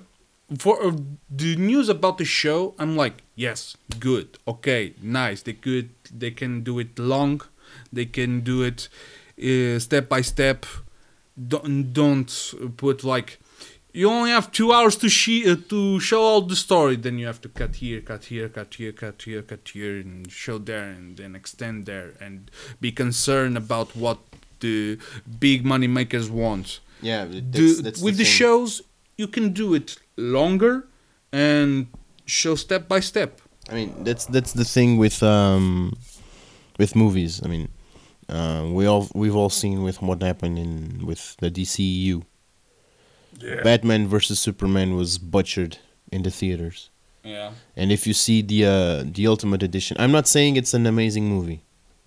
for 0.58 0.82
uh, 0.84 0.92
the 1.30 1.56
news 1.56 1.88
about 1.88 2.18
the 2.18 2.24
show, 2.24 2.74
I'm 2.78 2.96
like, 2.96 3.22
yes, 3.34 3.76
good, 3.98 4.38
okay, 4.46 4.94
nice. 5.02 5.42
They 5.42 5.54
could, 5.54 5.90
they 6.12 6.30
can 6.30 6.62
do 6.62 6.78
it 6.78 6.98
long, 6.98 7.40
they 7.92 8.06
can 8.06 8.40
do 8.40 8.62
it 8.62 8.88
uh, 9.42 9.78
step 9.78 10.08
by 10.08 10.20
step. 10.22 10.66
Don't 11.36 11.92
don't 11.92 12.30
put 12.76 13.02
like 13.02 13.40
you 13.92 14.08
only 14.08 14.30
have 14.30 14.52
two 14.52 14.72
hours 14.72 14.96
to 14.96 15.08
she 15.08 15.50
uh, 15.50 15.56
to 15.68 15.98
show 15.98 16.22
all 16.22 16.42
the 16.42 16.54
story. 16.54 16.94
Then 16.96 17.18
you 17.18 17.26
have 17.26 17.40
to 17.40 17.48
cut 17.48 17.76
here, 17.76 18.00
cut 18.00 18.24
here, 18.26 18.48
cut 18.48 18.74
here, 18.74 18.92
cut 18.92 19.22
here, 19.22 19.42
cut 19.42 19.68
here, 19.74 19.96
and 19.98 20.30
show 20.30 20.58
there, 20.58 20.84
and 20.84 21.16
then 21.16 21.34
extend 21.34 21.86
there, 21.86 22.12
and 22.20 22.50
be 22.80 22.92
concerned 22.92 23.56
about 23.56 23.96
what 23.96 24.18
the 24.60 24.98
big 25.40 25.64
money 25.64 25.88
makers 25.88 26.30
want 26.30 26.80
Yeah, 27.02 27.24
that's, 27.24 27.40
do, 27.50 27.82
that's 27.82 28.00
with 28.00 28.16
the, 28.16 28.24
thing. 28.24 28.32
shows 28.32 28.82
you 29.16 29.28
can 29.28 29.52
do 29.52 29.74
it 29.74 29.96
longer 30.16 30.88
and 31.32 31.86
show 32.26 32.54
step 32.54 32.88
by 32.88 33.00
step. 33.00 33.40
I 33.70 33.74
mean, 33.74 34.04
that's 34.04 34.26
that's 34.26 34.52
the 34.52 34.64
thing 34.64 34.98
with 34.98 35.22
um, 35.22 35.96
with 36.78 36.94
movies. 36.94 37.40
I 37.44 37.48
mean, 37.48 37.68
uh, 38.28 38.68
we 38.70 38.86
all 38.86 39.08
we've 39.14 39.36
all 39.36 39.50
seen 39.50 39.82
with 39.82 40.02
what 40.02 40.22
happened 40.22 40.58
in 40.58 41.06
with 41.06 41.36
the 41.38 41.50
DCEU. 41.50 42.22
Batman 43.62 44.06
versus 44.06 44.38
Superman 44.38 44.94
was 44.94 45.18
butchered 45.18 45.78
in 46.12 46.22
the 46.22 46.30
theaters, 46.30 46.90
yeah. 47.24 47.50
And 47.76 47.90
if 47.90 48.06
you 48.06 48.14
see 48.14 48.42
the 48.42 48.64
uh, 48.64 49.04
the 49.04 49.26
Ultimate 49.26 49.62
Edition, 49.62 49.96
I'm 49.98 50.12
not 50.12 50.28
saying 50.28 50.56
it's 50.56 50.72
an 50.72 50.86
amazing 50.86 51.28
movie, 51.28 51.62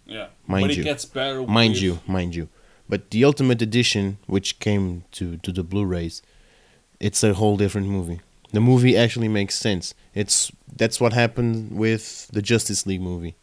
yeah. 0.05 0.27
Mind 0.47 0.67
but 0.67 0.75
you. 0.77 0.83
it 0.83 0.85
gets 0.85 1.05
better 1.05 1.45
mind 1.45 1.73
with- 1.73 1.81
you, 1.81 1.99
mind 2.07 2.33
you, 2.33 2.47
but 2.87 3.11
the 3.11 3.25
Ultimate 3.25 3.61
Edition, 3.61 4.17
which 4.27 4.59
came 4.59 5.03
to 5.11 5.37
to 5.37 5.51
the 5.51 5.63
Blu-rays, 5.63 6.21
it's 6.99 7.23
a 7.23 7.33
whole 7.33 7.57
different 7.57 7.87
movie. 7.87 8.19
The 8.53 8.59
movie 8.61 8.95
actually 8.97 9.27
makes 9.27 9.55
sense. 9.55 9.93
It's 10.13 10.51
that's 10.75 10.99
what 11.01 11.13
happened 11.13 11.77
with 11.77 12.27
the 12.31 12.41
Justice 12.41 12.85
League 12.85 13.01
movie. 13.01 13.35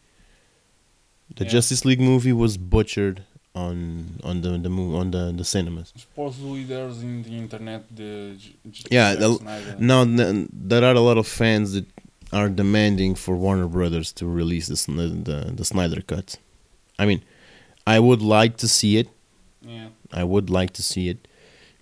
The 1.35 1.43
Yeah. 1.45 1.51
Justice 1.51 1.85
League 1.85 1.99
movie 2.01 2.33
was 2.33 2.57
butchered 2.57 3.23
on 3.53 4.19
on 4.23 4.41
the 4.41 4.57
the 4.57 4.69
move 4.69 4.95
on 4.95 5.11
the 5.11 5.31
the 5.31 5.45
cinemas. 5.45 5.93
supposedly 5.95 6.63
there's 6.65 7.01
in 7.01 7.23
the 7.23 7.35
internet 7.43 7.81
the 7.95 8.35
J- 8.37 8.55
J- 8.71 8.87
Yeah, 8.91 9.15
the- 9.15 9.75
Now 9.79 10.03
there 10.69 10.83
are 10.83 10.93
a 10.95 10.99
lot 11.09 11.17
of 11.17 11.27
fans 11.27 11.71
that 11.73 11.85
are 12.33 12.49
demanding 12.49 13.15
for 13.15 13.35
Warner 13.37 13.67
Brothers 13.67 14.11
to 14.13 14.25
release 14.27 14.67
the 14.67 14.75
the, 15.29 15.37
the 15.55 15.65
Snyder 15.65 16.01
cut. 16.01 16.37
I 16.99 17.05
mean, 17.05 17.21
I 17.87 17.99
would 17.99 18.21
like 18.21 18.57
to 18.57 18.67
see 18.67 18.97
it. 19.01 19.07
yeah 19.75 19.89
I 20.21 20.23
would 20.23 20.49
like 20.59 20.71
to 20.79 20.83
see 20.91 21.05
it 21.13 21.19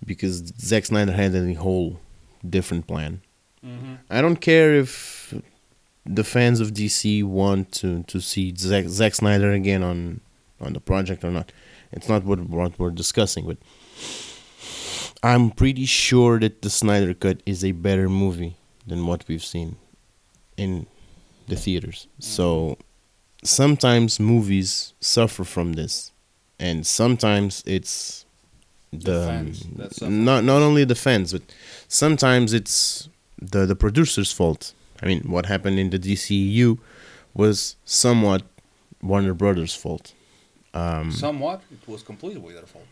because 0.05 0.53
Zack 0.59 0.85
Snyder 0.85 1.11
had 1.11 1.35
a 1.35 1.53
whole 1.53 1.99
different 2.47 2.87
plan. 2.87 3.21
hmm 3.61 3.95
I 4.09 4.21
don't 4.21 4.41
care 4.41 4.73
if 4.73 5.33
the 6.05 6.23
fans 6.23 6.59
of 6.59 6.73
DC 6.73 7.23
want 7.23 7.71
to, 7.79 8.03
to 8.03 8.19
see 8.19 8.53
Zack, 8.55 8.85
Zack 8.87 9.15
Snyder 9.15 9.51
again 9.51 9.83
on 9.83 10.19
on 10.59 10.73
the 10.73 10.79
project 10.79 11.23
or 11.23 11.31
not. 11.31 11.51
It's 11.91 12.09
not 12.09 12.23
what, 12.23 12.39
what 12.49 12.79
we're 12.79 12.89
discussing, 12.91 13.45
but 13.45 13.57
I'm 15.21 15.51
pretty 15.51 15.85
sure 15.85 16.39
that 16.39 16.61
the 16.61 16.69
Snyder 16.69 17.13
Cut 17.13 17.41
is 17.45 17.63
a 17.63 17.71
better 17.71 18.09
movie 18.09 18.55
than 18.87 19.05
what 19.05 19.25
we've 19.27 19.43
seen 19.43 19.77
in 20.57 20.87
the 21.47 21.55
theaters. 21.55 22.07
So 22.19 22.77
sometimes 23.43 24.19
movies 24.19 24.93
suffer 24.99 25.43
from 25.43 25.73
this, 25.73 26.11
and 26.59 26.85
sometimes 26.85 27.63
it's 27.65 28.22
the, 28.99 29.25
fans 29.27 30.01
not 30.01 30.43
not 30.43 30.61
only 30.61 30.83
the 30.85 30.95
fans, 30.95 31.31
but 31.33 31.41
sometimes 31.87 32.53
it's 32.53 33.09
the 33.41 33.65
the 33.65 33.75
producer's 33.75 34.31
fault. 34.31 34.73
I 35.01 35.05
mean, 35.07 35.21
what 35.29 35.45
happened 35.47 35.79
in 35.79 35.89
the 35.89 35.99
DCU 35.99 36.77
was 37.33 37.75
somewhat 37.85 38.43
Warner 39.01 39.33
Brothers' 39.33 39.75
fault. 39.75 40.13
Um, 40.73 41.11
somewhat 41.11 41.61
it 41.71 41.87
was 41.87 42.01
completely 42.01 42.53
their 42.53 42.63
fault 42.65 42.87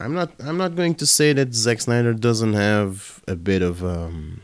I'm 0.00 0.14
not. 0.14 0.30
I'm 0.40 0.56
not 0.56 0.74
going 0.74 0.94
to 0.96 1.06
say 1.06 1.32
that 1.34 1.54
Zack 1.54 1.80
Snyder 1.80 2.14
doesn't 2.14 2.54
have 2.54 3.22
a 3.28 3.36
bit 3.36 3.62
of 3.62 3.84
um, 3.84 4.40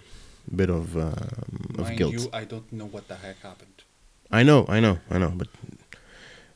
bit 0.54 0.68
of 0.70 0.96
um, 0.96 1.74
of 1.78 1.86
mind 1.86 1.98
guilt. 1.98 2.12
you 2.12 2.28
i 2.32 2.44
don't 2.44 2.70
know 2.72 2.86
what 2.86 3.08
the 3.08 3.14
heck 3.16 3.40
happened 3.40 3.82
I 4.32 4.44
know, 4.44 4.64
I 4.68 4.78
know, 4.78 4.98
I 5.10 5.18
know, 5.18 5.32
but 5.34 5.48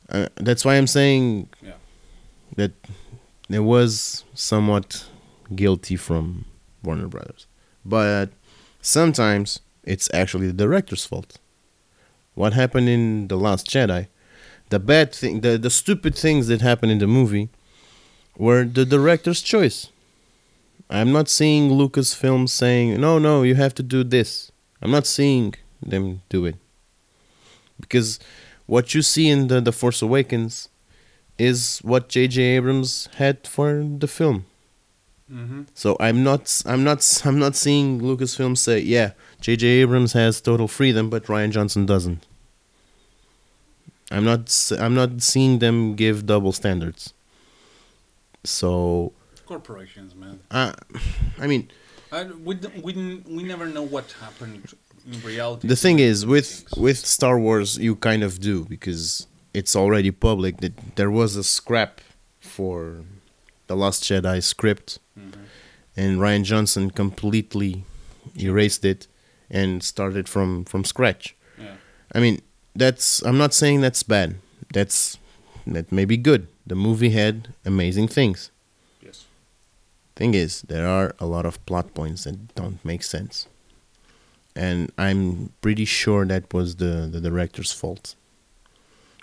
uh, 0.09 0.29
that's 0.37 0.65
why 0.65 0.77
I'm 0.77 0.87
saying 0.87 1.49
Yeah. 1.61 1.73
that 2.55 2.71
there 3.49 3.63
was 3.63 4.25
somewhat 4.35 5.07
guilty 5.55 5.97
from 5.97 6.45
Warner 6.83 7.09
Brothers, 7.09 7.47
but 7.85 8.31
sometimes 8.81 9.61
it's 9.85 10.09
actually 10.13 10.47
the 10.49 10.53
director's 10.53 11.05
fault. 11.05 11.39
What 12.35 12.53
happened 12.53 12.89
in 12.89 13.29
the 13.29 13.37
Last 13.37 13.69
Jedi, 13.69 14.09
the 14.71 14.79
bad 14.79 15.15
thing, 15.15 15.41
the 15.41 15.59
the 15.59 15.71
stupid 15.71 16.15
things 16.15 16.49
that 16.49 16.61
happened 16.61 16.93
in 16.93 16.99
the 16.99 17.07
movie, 17.07 17.49
were 18.37 18.65
the 18.65 18.85
director's 18.85 19.43
choice. 19.43 19.89
I'm 20.91 21.13
not 21.13 21.29
seeing 21.29 21.71
Lucasfilm 21.71 22.49
saying, 22.49 23.01
"No, 23.01 23.19
no, 23.19 23.43
you 23.43 23.55
have 23.55 23.75
to 23.75 23.83
do 23.83 24.05
this." 24.05 24.51
I'm 24.83 24.91
not 24.91 25.07
seeing 25.07 25.55
them 25.81 26.23
do 26.29 26.45
it 26.45 26.57
because 27.81 28.19
what 28.67 28.95
you 28.95 29.03
see 29.03 29.29
in 29.29 29.49
the, 29.49 29.61
the 29.61 29.73
Force 29.73 30.03
Awakens 30.03 30.69
is 31.39 31.81
what 31.83 32.09
J.J. 32.09 32.41
Abrams 32.43 33.09
had 33.17 33.47
for 33.47 33.83
the 33.99 34.07
film. 34.07 34.47
Mm-hmm. 35.33 35.63
So 35.75 35.97
I'm 36.01 36.23
not 36.23 36.63
I'm 36.67 36.85
not 36.85 37.23
I'm 37.25 37.39
not 37.39 37.57
seeing 37.57 38.01
Lucasfilm 38.01 38.57
say, 38.59 38.79
yeah, 38.81 39.13
J.J. 39.41 39.67
Abrams 39.67 40.13
has 40.13 40.41
total 40.41 40.69
freedom, 40.69 41.09
but 41.11 41.25
Rian 41.25 41.51
Johnson 41.51 41.87
doesn't. 41.87 42.27
I'm 44.11 44.25
not 44.25 44.71
I'm 44.79 44.95
not 44.95 45.23
seeing 45.23 45.59
them 45.59 45.95
give 45.95 46.27
double 46.27 46.53
standards. 46.53 47.15
So 48.45 49.13
Corporations, 49.47 50.15
man. 50.15 50.41
uh, 50.51 50.73
I 51.39 51.47
mean, 51.47 51.71
I, 52.13 52.25
we, 52.25 52.57
we, 52.83 53.23
we 53.27 53.43
never 53.43 53.67
know 53.67 53.83
what 53.83 54.13
happened 54.21 54.75
in 55.11 55.21
reality. 55.23 55.69
the 55.69 55.77
thing 55.77 55.99
is 55.99 56.25
with 56.25 56.47
Things. 56.47 56.77
with 56.77 56.99
Star 56.99 57.39
Wars 57.39 57.77
you 57.79 57.97
kind 57.97 58.23
of 58.23 58.41
do 58.41 58.65
because 58.65 59.27
it's 59.55 59.75
already 59.77 60.11
public 60.11 60.61
that 60.61 60.97
there 60.97 61.11
was 61.11 61.37
a 61.37 61.45
scrap 61.45 62.01
for 62.41 63.05
the 63.69 63.77
Last 63.77 64.03
Jedi 64.03 64.43
script 64.43 64.99
Mhm. 65.19 65.33
and 65.97 66.19
Rian 66.21 66.45
Johnson 66.45 66.91
completely 66.91 67.85
erased 68.37 68.85
it 68.85 69.07
and 69.51 69.83
started 69.83 70.29
from 70.29 70.65
from 70.65 70.85
scratch. 70.85 71.35
Yeah. 71.59 71.77
I 72.15 72.21
mean, 72.21 72.41
that's 72.77 73.23
I'm 73.23 73.39
not 73.39 73.55
saying 73.55 73.81
that's 73.83 74.03
bad. 74.03 74.35
That's 74.73 75.19
that 75.67 75.91
may 75.93 76.05
be 76.05 76.17
good. 76.17 76.47
The 76.67 76.75
movie 76.75 77.11
had 77.11 77.49
amazing 77.65 78.09
things. 78.09 78.51
Yes. 79.03 79.27
Thing 80.17 80.35
is, 80.35 80.63
there 80.63 80.87
are 80.87 81.15
a 81.19 81.27
lot 81.27 81.47
of 81.47 81.65
plot 81.67 81.95
points 81.95 82.25
that 82.25 82.55
don't 82.55 82.85
make 82.85 83.03
sense. 83.05 83.47
And 84.57 84.91
I'm 84.99 85.51
pretty 85.61 85.85
sure 85.85 86.25
that 86.27 86.53
was 86.55 86.77
the, 86.77 87.09
the 87.11 87.21
director's 87.21 87.73
fault. 87.73 88.15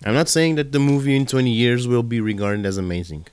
I'm 0.05 0.13
not 0.13 0.29
saying 0.29 0.55
that 0.55 0.71
the 0.71 0.79
movie 0.79 1.15
in 1.15 1.25
20 1.25 1.49
years 1.51 1.87
will 1.87 2.03
be 2.03 2.19
regarded 2.21 2.65
as 2.65 2.77
amazing. 2.77 3.27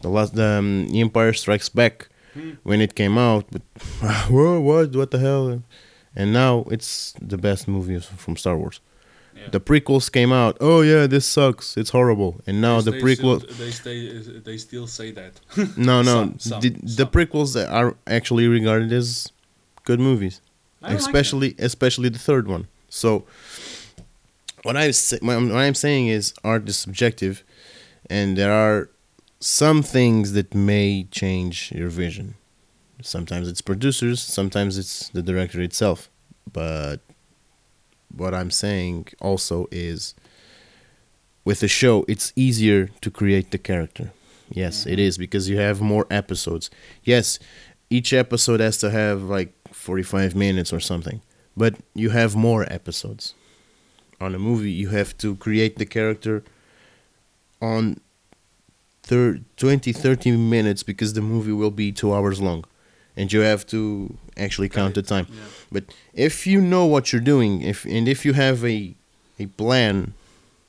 The 0.00 0.08
last 0.08 0.34
the 0.34 0.58
um, 0.58 0.88
Empire 0.94 1.32
Strikes 1.32 1.68
Back 1.68 2.08
Hmm. 2.34 2.52
when 2.62 2.80
it 2.80 2.94
came 2.94 3.18
out, 3.18 3.44
but 3.52 3.60
whoa, 4.30 4.58
what 4.58 4.96
what 4.96 5.10
the 5.10 5.18
hell? 5.18 5.62
And 6.16 6.32
now 6.32 6.64
it's 6.70 7.12
the 7.20 7.36
best 7.36 7.68
movie 7.68 8.00
from 8.00 8.36
Star 8.38 8.56
Wars. 8.56 8.80
Yeah. 9.36 9.48
The 9.50 9.60
prequels 9.60 10.10
came 10.10 10.32
out. 10.32 10.56
Oh 10.58 10.80
yeah, 10.80 11.06
this 11.06 11.26
sucks. 11.26 11.76
It's 11.76 11.90
horrible. 11.90 12.40
And 12.46 12.62
now 12.62 12.80
They 12.80 12.90
the 12.92 12.98
stay 12.98 13.04
prequel. 13.04 13.40
Still, 13.42 13.56
they 13.66 13.70
stay. 13.70 14.18
They 14.48 14.56
still 14.58 14.86
say 14.86 15.10
that. 15.12 15.32
No, 15.76 16.00
no. 16.00 16.12
Some- 16.22 16.38
some- 16.38 16.60
the, 16.62 16.70
the 16.70 17.06
prequels 17.06 17.54
are 17.70 17.96
actually 18.06 18.48
regarded 18.48 18.90
as 18.94 19.28
good 19.84 20.00
movies, 20.00 20.40
I 20.82 20.88
like 20.92 20.98
especially 21.00 21.54
especially 21.58 22.08
the 22.08 22.18
third 22.18 22.48
one. 22.48 22.66
So, 22.88 23.24
what 24.62 24.76
I 24.76 24.90
say, 24.90 25.18
what 25.20 25.36
I'm 25.36 25.48
what 25.48 25.58
I'm 25.58 25.74
saying 25.74 26.08
is 26.08 26.34
art 26.44 26.68
is 26.68 26.76
subjective, 26.76 27.44
and 28.08 28.36
there 28.36 28.52
are 28.52 28.90
some 29.40 29.82
things 29.82 30.32
that 30.32 30.54
may 30.54 31.04
change 31.10 31.72
your 31.72 31.88
vision. 31.88 32.34
Sometimes 33.02 33.48
it's 33.48 33.60
producers, 33.60 34.20
sometimes 34.20 34.78
it's 34.78 35.08
the 35.08 35.22
director 35.22 35.60
itself. 35.60 36.08
But 36.52 37.00
what 38.14 38.34
I'm 38.34 38.50
saying 38.50 39.08
also 39.20 39.66
is 39.70 40.14
with 41.44 41.62
a 41.62 41.68
show, 41.68 42.04
it's 42.06 42.32
easier 42.36 42.88
to 43.00 43.10
create 43.10 43.50
the 43.50 43.58
character. 43.58 44.12
Yes, 44.50 44.86
it 44.86 44.92
mm-hmm. 44.92 45.00
is 45.00 45.18
because 45.18 45.48
you 45.48 45.58
have 45.58 45.80
more 45.80 46.06
episodes. 46.10 46.70
Yes, 47.02 47.38
each 47.90 48.12
episode 48.12 48.60
has 48.60 48.78
to 48.78 48.90
have 48.90 49.22
like 49.22 49.52
45 49.72 50.36
minutes 50.36 50.72
or 50.72 50.80
something, 50.80 51.20
but 51.56 51.74
you 51.94 52.10
have 52.10 52.36
more 52.36 52.70
episodes. 52.70 53.34
On 54.22 54.34
a 54.34 54.38
movie, 54.38 54.70
you 54.70 54.88
have 54.90 55.16
to 55.18 55.34
create 55.36 55.74
the 55.78 55.84
character 55.86 56.42
on 57.60 57.96
thir- 59.02 59.40
20 59.56 59.92
30 59.92 60.36
minutes 60.36 60.82
because 60.84 61.12
the 61.14 61.20
movie 61.20 61.52
will 61.52 61.72
be 61.72 61.90
2 61.92 62.12
hours 62.14 62.40
long 62.40 62.64
and 63.16 63.32
you 63.32 63.40
have 63.40 63.66
to 63.66 64.16
actually 64.36 64.68
count 64.68 64.94
the 64.94 65.02
time. 65.02 65.26
Yeah. 65.28 65.40
But 65.72 65.84
if 66.14 66.46
you 66.46 66.60
know 66.60 66.86
what 66.86 67.12
you're 67.12 67.20
doing, 67.34 67.62
if 67.62 67.84
and 67.84 68.06
if 68.08 68.24
you 68.24 68.32
have 68.34 68.64
a 68.64 68.94
a 69.38 69.46
plan, 69.46 70.14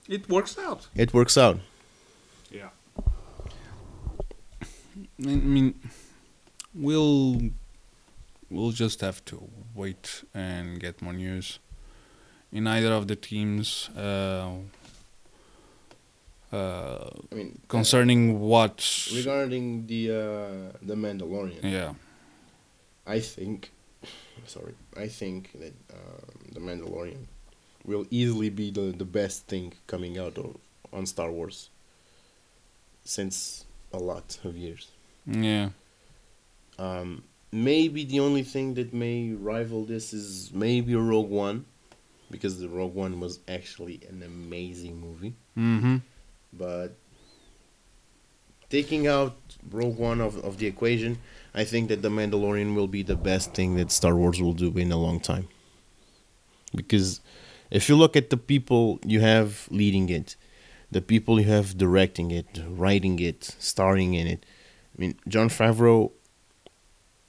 It 0.09 0.27
works 0.29 0.57
out. 0.57 0.87
it 0.95 1.13
works 1.13 1.37
out. 1.37 1.59
Yeah. 2.51 2.69
I 5.25 5.35
mean, 5.35 5.75
we'll 6.73 7.41
we'll 8.49 8.71
just 8.71 9.01
have 9.01 9.23
to 9.25 9.35
wait 9.75 10.23
and 10.33 10.79
get 10.79 11.01
more 11.01 11.13
news. 11.13 11.59
In 12.53 12.67
either 12.67 12.93
of 12.93 13.07
the 13.07 13.15
teams, 13.15 13.89
uh, 13.97 14.51
uh, 16.51 17.09
I 17.31 17.35
mean, 17.35 17.59
concerning 17.67 18.39
what, 18.39 18.77
regarding 19.15 19.87
the 19.87 20.11
uh, 20.11 20.77
the 20.83 20.93
Mandalorian, 20.93 21.63
yeah, 21.63 21.93
I 23.07 23.19
think, 23.21 23.71
sorry, 24.45 24.75
I 24.95 25.07
think 25.07 25.51
that 25.53 25.73
um, 25.91 26.51
the 26.53 26.59
Mandalorian 26.59 27.25
will 27.85 28.05
easily 28.11 28.49
be 28.51 28.69
the 28.69 28.91
the 28.95 29.05
best 29.05 29.47
thing 29.47 29.73
coming 29.87 30.19
out 30.19 30.37
of, 30.37 30.55
on 30.93 31.07
Star 31.07 31.31
Wars 31.31 31.69
since 33.03 33.65
a 33.91 33.97
lot 33.97 34.37
of 34.43 34.55
years. 34.55 34.89
yeah, 35.25 35.69
Um, 36.77 37.23
maybe 37.51 38.05
the 38.05 38.19
only 38.19 38.43
thing 38.43 38.75
that 38.75 38.93
may 38.93 39.31
rival 39.31 39.85
this 39.85 40.13
is 40.13 40.51
maybe 40.53 40.93
Rogue 40.95 41.29
One, 41.31 41.65
because 42.33 42.59
the 42.59 42.67
Rogue 42.67 42.95
One 42.95 43.19
was 43.19 43.39
actually 43.47 44.01
an 44.09 44.23
amazing 44.23 44.99
movie. 44.99 45.33
mm-hmm, 45.55 45.97
But 46.51 46.97
taking 48.69 49.05
out 49.07 49.35
Rogue 49.69 49.99
One 49.99 50.19
of, 50.19 50.43
of 50.43 50.57
the 50.57 50.65
equation, 50.65 51.19
I 51.53 51.63
think 51.63 51.89
that 51.89 52.01
The 52.01 52.09
Mandalorian 52.09 52.73
will 52.75 52.87
be 52.87 53.03
the 53.03 53.15
best 53.15 53.53
thing 53.53 53.75
that 53.75 53.91
Star 53.91 54.15
Wars 54.15 54.41
will 54.41 54.53
do 54.65 54.69
in 54.77 54.91
a 54.91 54.97
long 54.97 55.19
time. 55.19 55.47
Because 56.75 57.21
if 57.69 57.87
you 57.87 57.95
look 57.95 58.15
at 58.15 58.31
the 58.31 58.37
people 58.37 58.99
you 59.05 59.19
have 59.21 59.67
leading 59.69 60.09
it, 60.09 60.35
the 60.91 61.01
people 61.01 61.39
you 61.39 61.47
have 61.47 61.77
directing 61.77 62.31
it, 62.31 62.49
writing 62.67 63.19
it, 63.19 63.55
starring 63.59 64.15
in 64.15 64.25
it, 64.25 64.43
I 64.93 65.01
mean, 65.01 65.15
Jon 65.27 65.49
Favreau, 65.49 66.11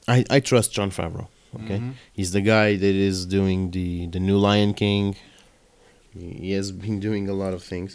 I, 0.08 0.24
I 0.30 0.40
trust 0.40 0.72
Jon 0.72 0.90
Favreau. 0.90 1.28
Okay, 1.62 1.78
Mhm. 1.78 1.92
he's 2.12 2.32
the 2.32 2.40
guy 2.40 2.76
that 2.76 2.94
is 3.08 3.26
doing 3.26 3.70
the 3.70 4.06
the 4.06 4.20
new 4.20 4.38
Lion 4.38 4.74
King. 4.74 5.14
He 6.16 6.52
has 6.52 6.70
been 6.70 7.00
doing 7.00 7.28
a 7.28 7.32
lot 7.34 7.52
of 7.54 7.62
things. 7.62 7.94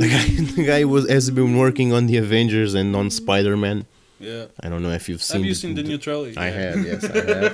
The 0.00 0.08
guy, 0.08 0.26
the 0.56 0.64
guy 0.64 0.84
was 0.84 1.08
has 1.08 1.30
been 1.30 1.56
working 1.56 1.92
on 1.92 2.06
the 2.06 2.16
Avengers 2.16 2.74
and 2.74 2.94
on 2.94 3.10
Spider 3.10 3.56
Man. 3.56 3.86
yeah. 4.20 4.46
I 4.62 4.68
don't 4.68 4.82
know 4.82 4.90
if 5.00 5.08
you've 5.08 5.22
seen. 5.22 5.38
Have 5.40 5.46
you 5.46 5.54
seen 5.54 5.74
the 5.74 5.82
new 5.82 5.98
trailer? 5.98 6.30
I 6.36 6.46
have, 6.50 6.76
yes, 6.84 7.04
I 7.04 7.16
have. 7.32 7.52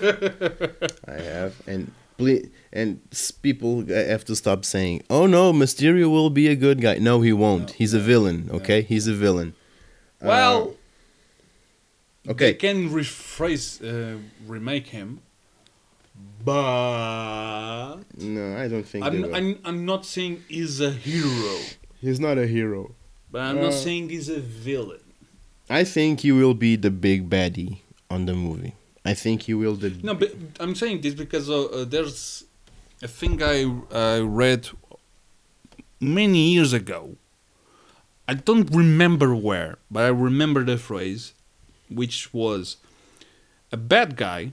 I 1.17 1.19
have, 1.33 1.53
and 1.67 1.91
ple- 2.19 2.47
and 2.73 3.01
people 3.43 3.85
have 3.89 4.25
to 4.27 4.35
stop 4.37 4.65
saying, 4.65 5.03
"Oh 5.11 5.27
no, 5.27 5.53
Mysterio 5.53 6.07
will 6.11 6.31
be 6.31 6.49
a 6.49 6.57
good 6.57 6.81
guy." 6.81 6.97
No, 6.99 7.21
he 7.21 7.33
won't. 7.33 7.69
No, 7.69 7.75
He's 7.81 7.95
a 7.95 8.01
villain. 8.01 8.47
no. 8.49 8.55
Okay, 8.59 8.81
he's 8.83 9.07
a 9.07 9.15
villain. 9.15 9.55
Well, 10.23 10.59
Uh, 10.63 10.67
okay. 12.29 12.53
they 12.53 12.55
can 12.55 12.91
rephrase, 12.91 13.81
uh, 13.83 14.19
remake 14.47 14.89
him, 14.89 15.21
but 16.45 17.97
No, 18.19 18.57
I 18.57 18.69
don't 18.69 18.85
think 18.87 19.05
I'm. 19.05 19.35
I'm 19.35 19.59
I'm 19.65 19.85
not 19.85 20.05
saying 20.07 20.45
he's 20.49 20.81
a 20.81 20.91
hero, 20.91 21.57
He's 22.01 22.21
not 22.21 22.39
a 22.39 22.47
hero. 22.47 22.95
but 23.31 23.41
I'm 23.43 23.57
not 23.57 23.73
Uh, 23.73 23.85
saying 23.85 24.11
he's 24.11 24.29
a 24.29 24.41
villain. 24.41 25.01
I 25.71 25.85
think 25.85 26.21
he 26.21 26.31
will 26.33 26.55
be 26.55 26.77
the 26.77 26.91
big 26.91 27.31
baddie 27.31 27.79
on 28.11 28.27
the 28.27 28.35
movie. 28.35 28.75
I 29.05 29.15
think 29.15 29.43
he 29.43 29.55
will 29.55 29.75
the 29.77 29.91
No, 30.03 30.15
but 30.15 30.33
I'm 30.61 30.75
saying 30.75 31.01
this 31.01 31.15
because 31.15 31.49
uh, 31.49 31.65
uh, 31.65 31.85
there's 31.85 32.45
a 33.03 33.09
thing 33.09 33.43
I 33.43 33.57
I 33.91 34.21
read 34.21 34.69
many 36.01 36.53
years 36.55 36.73
ago. 36.73 37.17
I 38.29 38.35
don't 38.35 38.69
remember 38.71 39.35
where, 39.35 39.77
but 39.91 40.05
I 40.05 40.09
remember 40.09 40.65
the 40.65 40.79
phrase, 40.79 41.35
which 41.89 42.33
was 42.35 42.77
a 43.73 43.77
bad 43.77 44.17
guy 44.17 44.53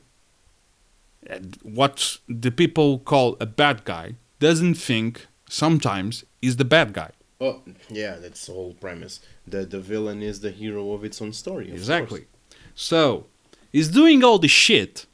what 1.64 2.18
the 2.28 2.52
people 2.52 3.00
call 3.00 3.38
a 3.40 3.46
bad 3.46 3.84
guy 3.86 4.16
doesn't 4.40 4.74
think 4.76 5.28
sometimes 5.50 6.26
is 6.42 6.56
the 6.58 6.66
bad 6.66 6.94
guy. 6.94 7.12
Oh, 7.40 7.62
yeah, 7.90 8.16
that's 8.18 8.46
the 8.48 8.54
whole 8.54 8.74
premise. 8.74 9.20
The 9.48 9.66
the 9.66 9.80
villain 9.80 10.22
is 10.22 10.40
the 10.42 10.52
hero 10.52 10.94
of 10.94 11.04
its 11.04 11.22
own 11.22 11.34
story. 11.34 11.68
of 11.70 11.76
Exactly. 11.76 12.22
course. 12.22 12.60
So 12.76 13.26
he's 13.72 13.90
doing 13.90 14.24
all 14.24 14.40
the 14.40 14.48
shit. 14.48 15.06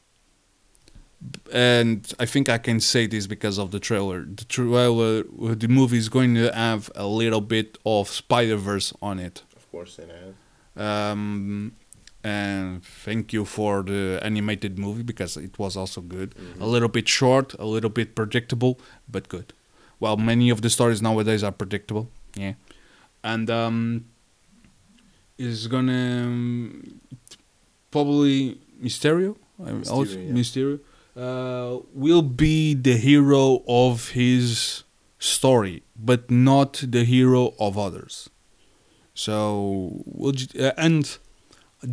And 1.52 2.14
I 2.20 2.26
think 2.26 2.48
I 2.48 2.58
can 2.60 2.80
say 2.80 3.08
this 3.08 3.26
because 3.28 3.58
of 3.58 3.72
the 3.72 3.80
trailer. 3.80 4.22
The 4.24 4.46
trailer, 4.46 5.24
the 5.56 5.68
movie 5.68 5.98
is 5.98 6.10
going 6.10 6.36
to 6.36 6.54
have 6.54 6.92
a 6.96 7.08
little 7.08 7.42
bit 7.42 7.78
of 7.86 8.08
Spider 8.10 8.56
Verse 8.56 8.94
on 9.02 9.20
it. 9.20 9.42
Of 9.56 9.70
course, 9.72 9.98
it 10.00 10.10
has. 10.10 10.82
Um, 10.82 11.74
and 12.28 12.84
thank 13.06 13.32
you 13.36 13.44
for 13.46 13.84
the 13.92 14.20
animated 14.30 14.74
movie 14.86 15.04
because 15.12 15.38
it 15.48 15.58
was 15.64 15.78
also 15.82 16.02
good. 16.02 16.30
A 16.60 16.68
little 16.76 16.90
bit 16.98 17.08
short, 17.08 17.54
a 17.60 17.66
little 17.76 17.90
bit 18.00 18.16
predictable, 18.16 18.74
but 19.08 19.30
good. 19.36 19.54
Well, 20.00 20.18
many 20.18 20.50
of 20.56 20.62
the 20.62 20.70
stories 20.70 21.02
nowadays 21.02 21.44
are 21.44 21.52
predictable. 21.62 22.06
Yeah, 22.36 22.54
and 23.24 23.50
um, 23.50 24.06
is 25.38 25.68
gonna 25.68 26.24
um, 26.26 27.00
probably 27.92 28.58
Mysterio. 28.82 29.36
Mysterio, 29.60 29.92
also- 29.92 30.20
yeah. 30.20 30.32
Mysterio 30.40 30.80
uh, 31.16 31.80
will 31.94 32.22
be 32.22 32.74
the 32.76 32.98
hero 32.98 33.64
of 33.68 34.10
his 34.10 34.84
story, 35.20 35.82
but 35.96 36.30
not 36.30 36.84
the 36.88 37.04
hero 37.04 37.54
of 37.60 37.78
others. 37.78 38.30
So, 39.16 40.04
we'll 40.06 40.34
ju- 40.34 40.60
uh, 40.64 40.74
and 40.78 41.18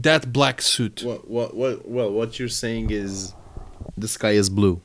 that 0.03 0.33
black 0.33 0.61
suit. 0.63 1.03
What 1.05 1.29
what 1.29 1.55
what? 1.57 1.89
Well, 1.89 2.11
what 2.13 2.39
you're 2.39 2.49
saying 2.65 2.91
is, 2.91 3.35
the 3.97 4.09
sky 4.09 4.33
is 4.33 4.49
blue. 4.51 4.81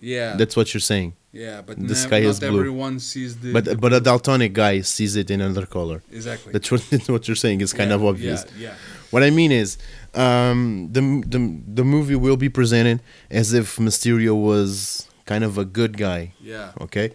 Yeah, 0.00 0.36
That's 0.36 0.54
what 0.56 0.74
you're 0.74 0.80
saying. 0.92 1.14
yeah, 1.32 1.62
but 1.62 1.78
the 1.88 1.94
sky 1.94 2.20
not 2.20 2.28
is 2.30 2.38
blue. 2.40 2.58
everyone 2.58 3.00
sees 3.00 3.38
the. 3.38 3.52
But 3.54 3.80
but 3.80 3.92
a 3.94 4.00
daltonic 4.00 4.52
guy 4.52 4.82
sees 4.82 5.16
it 5.16 5.30
in 5.30 5.40
another 5.40 5.66
color. 5.66 6.02
exactly. 6.12 6.52
That's 6.52 6.70
what 6.70 6.82
that's 6.90 7.08
what 7.08 7.26
you're 7.26 7.36
saying. 7.46 7.60
It's 7.62 7.72
kind 7.72 7.90
Yeah, 7.90 7.96
of 7.96 8.04
obvious. 8.04 8.44
Yeah, 8.58 8.68
yeah. 8.68 8.74
What 9.10 9.22
I 9.22 9.30
mean 9.30 9.50
is, 9.52 9.78
um, 10.14 10.88
the 10.92 11.00
the 11.34 11.40
the 11.78 11.84
movie 11.84 12.16
will 12.16 12.36
be 12.36 12.50
presented 12.50 13.00
as 13.30 13.52
if 13.54 13.76
Mysterio 13.78 14.34
was 14.50 15.08
kind 15.24 15.42
of 15.44 15.56
a 15.56 15.64
good 15.64 15.96
guy. 15.96 16.32
Yeah. 16.42 16.72
Okay, 16.80 17.12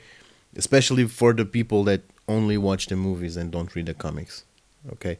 especially 0.55 1.05
for 1.07 1.31
the 1.33 1.45
people 1.45 1.83
that 1.83 2.01
only 2.27 2.57
watch 2.57 2.87
the 2.87 2.95
movies 2.95 3.37
and 3.37 3.51
don't 3.51 3.73
read 3.75 3.85
the 3.85 3.93
comics. 3.93 4.43
Okay, 4.93 5.19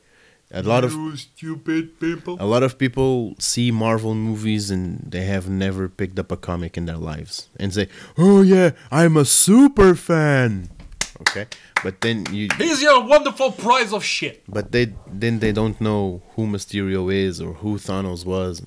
a 0.52 0.64
lot 0.64 0.84
of 0.84 0.92
stupid 1.20 2.00
people. 2.00 2.38
a 2.40 2.46
lot 2.46 2.64
of 2.64 2.78
people 2.78 3.36
see 3.40 3.72
Marvel 3.72 4.16
movies 4.16 4.72
and 4.72 5.00
they 5.12 5.26
have 5.26 5.48
never 5.50 5.88
picked 5.88 6.18
up 6.18 6.32
a 6.32 6.38
comic 6.38 6.76
in 6.78 6.86
their 6.86 6.98
lives 6.98 7.50
and 7.60 7.74
say, 7.74 7.88
"Oh 8.18 8.42
yeah, 8.42 8.72
I'm 8.92 9.16
a 9.18 9.26
super 9.26 9.94
fan." 9.96 10.70
Okay, 11.22 11.46
but 11.84 12.00
then 12.02 12.26
you 12.32 12.48
Here's 12.58 12.82
your 12.82 13.04
wonderful 13.06 13.52
prize 13.52 13.92
of 13.94 14.04
shit. 14.04 14.42
but 14.48 14.72
they 14.72 14.94
then 15.06 15.40
they 15.40 15.52
don't 15.52 15.80
know 15.82 16.22
who 16.36 16.48
Mysterio 16.48 17.14
is 17.14 17.40
or 17.42 17.54
who 17.62 17.78
Thanos 17.78 18.26
was. 18.26 18.62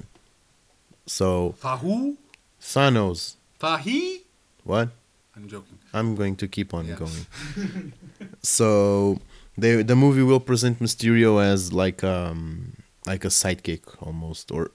So 1.07 1.55
Fahu? 1.61 2.17
Thanos, 2.61 3.37
Fahi? 3.61 4.21
what? 4.65 4.91
I'm 5.35 5.49
joking. 5.49 5.79
I'm 5.95 6.15
going 6.15 6.37
to 6.37 6.47
keep 6.47 6.75
on 6.75 6.87
Yeah. 6.87 6.95
going. 6.97 7.93
so 8.43 9.19
they 9.57 9.83
the 9.83 9.97
movie 9.97 10.23
will 10.23 10.41
present 10.41 10.79
Mysterio 10.81 11.43
as 11.43 11.73
like 11.73 12.03
um 12.05 12.77
like 13.07 13.25
a 13.25 13.29
sidekick 13.29 13.83
almost 14.01 14.51
or 14.51 14.71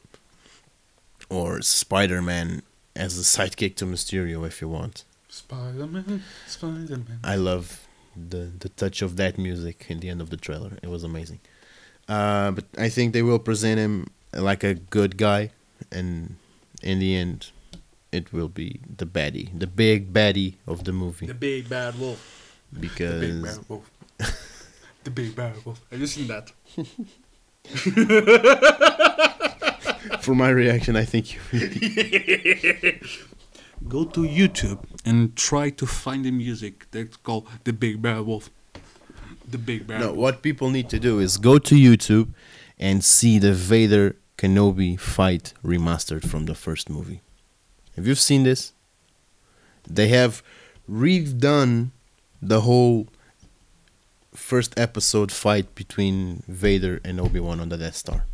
or 1.30 1.62
Spider-Man 1.62 2.62
as 2.96 3.18
a 3.18 3.22
sidekick 3.22 3.76
to 3.76 3.86
Mysterio 3.86 4.46
if 4.48 4.62
you 4.62 4.70
want. 4.70 5.04
Spider-Man, 5.30 6.24
Spider-Man. 6.48 7.20
I 7.24 7.36
love 7.36 7.88
the 8.16 8.52
the 8.60 8.70
touch 8.70 9.02
of 9.02 9.18
that 9.18 9.38
music 9.38 9.86
in 9.90 10.00
the 10.00 10.10
end 10.10 10.22
of 10.22 10.30
the 10.30 10.38
trailer. 10.38 10.78
It 10.82 10.90
was 10.90 11.04
amazing. 11.04 11.40
Uh, 12.08 12.52
but 12.52 12.66
I 12.78 12.90
think 12.90 13.14
they 13.14 13.22
will 13.22 13.40
present 13.40 13.80
him 13.80 14.08
like 14.34 14.64
a 14.64 14.74
good 14.74 15.18
guy, 15.18 15.52
and 15.92 16.38
in 16.82 17.00
the 17.00 17.16
end, 17.16 17.52
it 18.12 18.32
will 18.32 18.48
be 18.48 18.80
the 18.98 19.06
baddie, 19.06 19.50
the 19.58 19.68
big 19.68 20.14
baddie 20.14 20.56
of 20.66 20.86
the 20.86 20.94
movie. 20.94 21.28
The 21.28 21.34
big 21.34 21.68
bad 21.68 22.00
wolf. 22.00 22.22
The 22.72 22.80
big 22.80 22.90
because 22.90 23.58
bad 23.58 23.70
wolf. 23.70 23.92
the 25.08 25.12
big 25.12 25.36
bad 25.38 25.54
wolf. 25.66 25.80
Have 25.90 26.02
you 26.02 26.08
seen 26.08 26.28
that? 26.28 26.52
for 30.22 30.36
my 30.36 30.50
reaction, 30.50 30.98
I 30.98 31.06
think 31.06 31.34
you. 31.34 31.40
Go 33.88 34.04
to 34.04 34.22
YouTube 34.22 34.84
and 35.06 35.34
try 35.38 35.70
to 35.70 35.86
find 35.86 36.26
the 36.26 36.32
music 36.32 36.88
that's 36.92 37.16
called 37.16 37.48
The 37.64 37.72
Big 37.72 38.02
Bad 38.02 38.26
Wolf. 38.26 38.50
The 39.50 39.58
Big 39.58 39.88
Bad 39.88 40.02
no, 40.02 40.12
what 40.12 40.42
people 40.42 40.70
need 40.70 40.90
to 40.90 41.00
do 41.00 41.20
is 41.20 41.38
go 41.38 41.58
to 41.58 41.76
YouTube 41.76 42.34
and 42.78 43.02
see 43.02 43.40
the 43.40 43.54
Vader 43.54 44.18
Kenobi 44.38 45.00
fight 45.00 45.54
remastered 45.64 46.28
from 46.28 46.48
the 46.48 46.56
first 46.56 46.90
movie. 46.90 47.22
Have 47.96 48.06
you 48.08 48.16
seen 48.16 48.44
this? 48.44 48.74
They 49.88 50.10
have 50.10 50.44
redone 50.90 51.92
the 52.42 52.60
whole 52.62 53.08
first 54.38 54.78
episode 54.78 55.32
fight 55.32 55.74
between 55.76 56.44
Vader 56.48 57.02
and 57.04 57.20
Obi 57.20 57.40
Wan 57.40 57.60
on 57.60 57.70
the 57.70 57.78
Death 57.78 57.96
Star. 57.96 58.26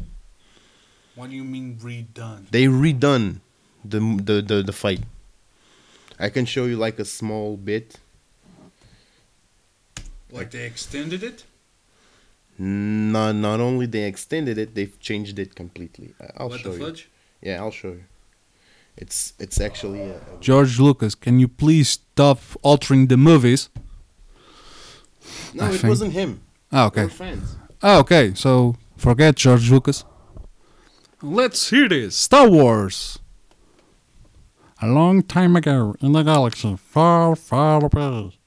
What 1.16 1.30
do 1.30 1.36
you 1.36 1.44
mean 1.44 1.78
redone? 1.82 2.50
They 2.52 2.66
redone 2.66 3.40
the 3.86 4.00
the 4.00 4.42
the, 4.42 4.64
the 4.64 4.74
fight. 4.74 5.02
I 6.20 6.30
can 6.30 6.46
show 6.46 6.66
you 6.66 6.78
like 6.78 7.00
a 7.00 7.06
small 7.06 7.58
bit. 7.58 8.00
Like 10.32 10.52
they 10.52 10.66
extended 10.66 11.24
it? 11.24 11.44
Not 12.58 13.34
not 13.36 13.60
only 13.60 13.86
they 13.88 14.04
extended 14.04 14.58
it, 14.58 14.76
they've 14.76 14.98
changed 15.00 15.40
it 15.40 15.56
completely. 15.56 16.14
I- 16.22 16.32
I'll 16.38 16.50
what 16.50 16.60
show 16.62 16.76
the 16.78 16.86
you. 16.92 16.96
Yeah, 17.42 17.62
I'll 17.62 17.72
show 17.72 17.90
you. 17.90 18.04
It's 18.98 19.34
it's 19.40 19.60
actually 19.60 20.02
a, 20.02 20.18
a- 20.18 20.40
George 20.40 20.80
Lucas, 20.80 21.16
can 21.16 21.40
you 21.40 21.48
please 21.48 21.90
stop 21.90 22.40
altering 22.62 23.08
the 23.08 23.18
movies? 23.18 23.70
No. 25.54 25.64
I 25.66 25.70
it 25.70 25.72
think- 25.80 25.90
wasn't 25.90 26.14
him. 26.14 26.42
Ah, 26.72 26.86
okay. 26.88 27.08
Ah, 27.82 28.00
okay. 28.00 28.34
So 28.36 28.76
forget 28.98 29.36
George 29.36 29.70
Lucas. 29.72 30.04
Let's 31.22 31.70
hear 31.70 31.88
this. 31.88 32.16
Star 32.16 32.50
Wars. 32.50 33.20
A 34.82 34.88
long 34.88 35.22
time 35.24 35.56
ago 35.56 35.96
in 36.02 36.12
the 36.12 36.24
galaxy, 36.24 36.76
far, 36.76 37.36
far 37.38 37.82
away. 37.86 38.38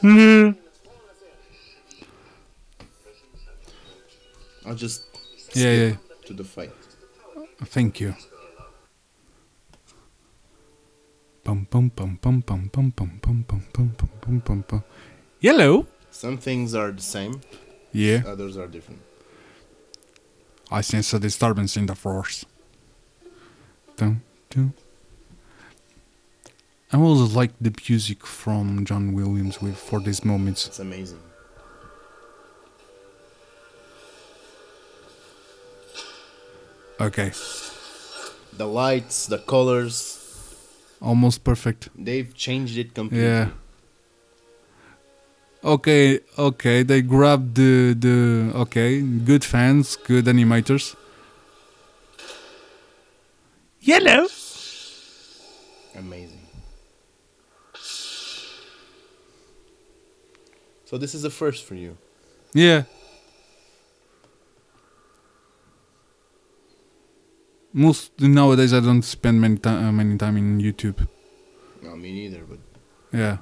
Hmm. 0.00 0.50
I'll 4.66 4.74
just 4.74 5.04
Yeah, 5.54 5.72
yeah. 5.72 5.96
to 6.26 6.34
the 6.34 6.44
fight. 6.44 6.72
Thank 7.64 8.00
you. 8.00 8.14
Yellow. 15.40 15.86
Some 16.10 16.36
things 16.36 16.74
are 16.74 16.92
the 16.92 17.02
same, 17.02 17.40
Yeah, 17.92 18.22
others 18.26 18.56
are 18.56 18.66
different. 18.66 19.00
I 20.70 20.82
sense 20.82 21.14
a 21.14 21.18
disturbance 21.18 21.76
in 21.76 21.86
the 21.86 21.94
force. 21.94 22.44
Dum 23.96 24.22
dum. 24.50 24.74
I 26.92 26.96
always 26.98 27.34
like 27.34 27.52
the 27.60 27.72
music 27.88 28.26
from 28.26 28.84
John 28.84 29.12
Williams 29.12 29.60
with 29.62 29.76
for 29.78 30.00
these 30.00 30.24
moments. 30.24 30.66
It's 30.66 30.78
amazing. 30.80 31.20
Okay, 37.00 37.30
The 38.56 38.66
lights, 38.66 39.26
the 39.26 39.38
colors, 39.38 40.17
almost 41.00 41.44
perfect. 41.44 41.88
they've 41.96 42.34
changed 42.34 42.78
it 42.78 42.94
completely. 42.94 43.26
Yeah. 43.26 43.50
Okay, 45.64 46.20
okay, 46.38 46.82
they 46.84 47.02
grabbed 47.02 47.56
the 47.56 47.92
the 47.94 48.52
okay, 48.54 49.00
good 49.02 49.44
fans, 49.44 49.96
good 49.96 50.26
animators. 50.26 50.94
Yellow. 53.80 54.26
Amazing. 55.96 56.46
So 60.84 60.96
this 60.96 61.14
is 61.14 61.22
the 61.22 61.30
first 61.30 61.64
for 61.64 61.74
you. 61.74 61.96
Yeah. 62.54 62.84
Most 67.84 68.20
nowadays, 68.20 68.72
I 68.74 68.80
don't 68.80 69.02
spend 69.02 69.40
many 69.40 69.56
time 69.56 69.80
uh, 69.84 69.92
many 69.92 70.18
time 70.18 70.36
in 70.36 70.58
YouTube. 70.58 71.06
No, 71.82 71.94
me 71.96 72.10
neither, 72.12 72.42
but 72.50 72.58
Yeah. 73.12 73.36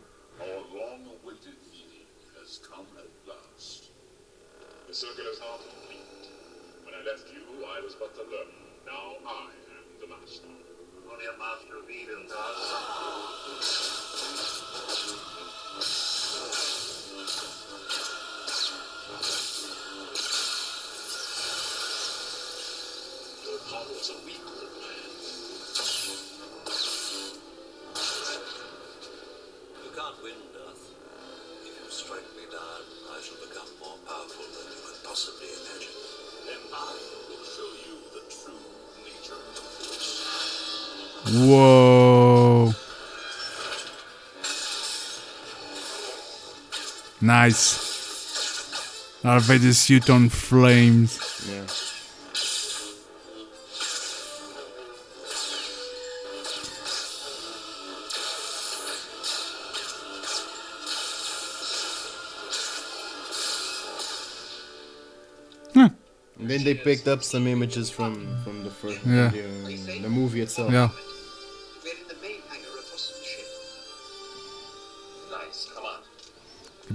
Whoa. 41.29 42.72
Nice. 47.20 49.18
Darth 49.22 49.45
Vader's 49.45 49.79
suit 49.79 50.09
on 50.11 50.29
flames. 50.29 51.18
Yeah. 51.51 51.66
Hmm. 65.74 65.87
And 66.39 66.51
then 66.51 66.64
they 66.64 66.74
picked 66.74 67.09
up 67.09 67.22
some 67.22 67.47
images 67.47 67.91
from 67.91 68.27
from 68.45 68.62
the 68.64 68.70
first 68.70 68.99
Yeah. 69.07 69.29
the, 69.31 69.99
the 70.03 70.09
movie 70.09 70.41
itself. 70.41 70.72
Yeah. 70.72 70.91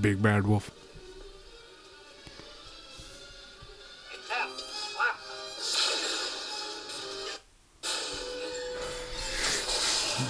Big 0.02 0.22
bad 0.22 0.48
wolf. 0.48 0.72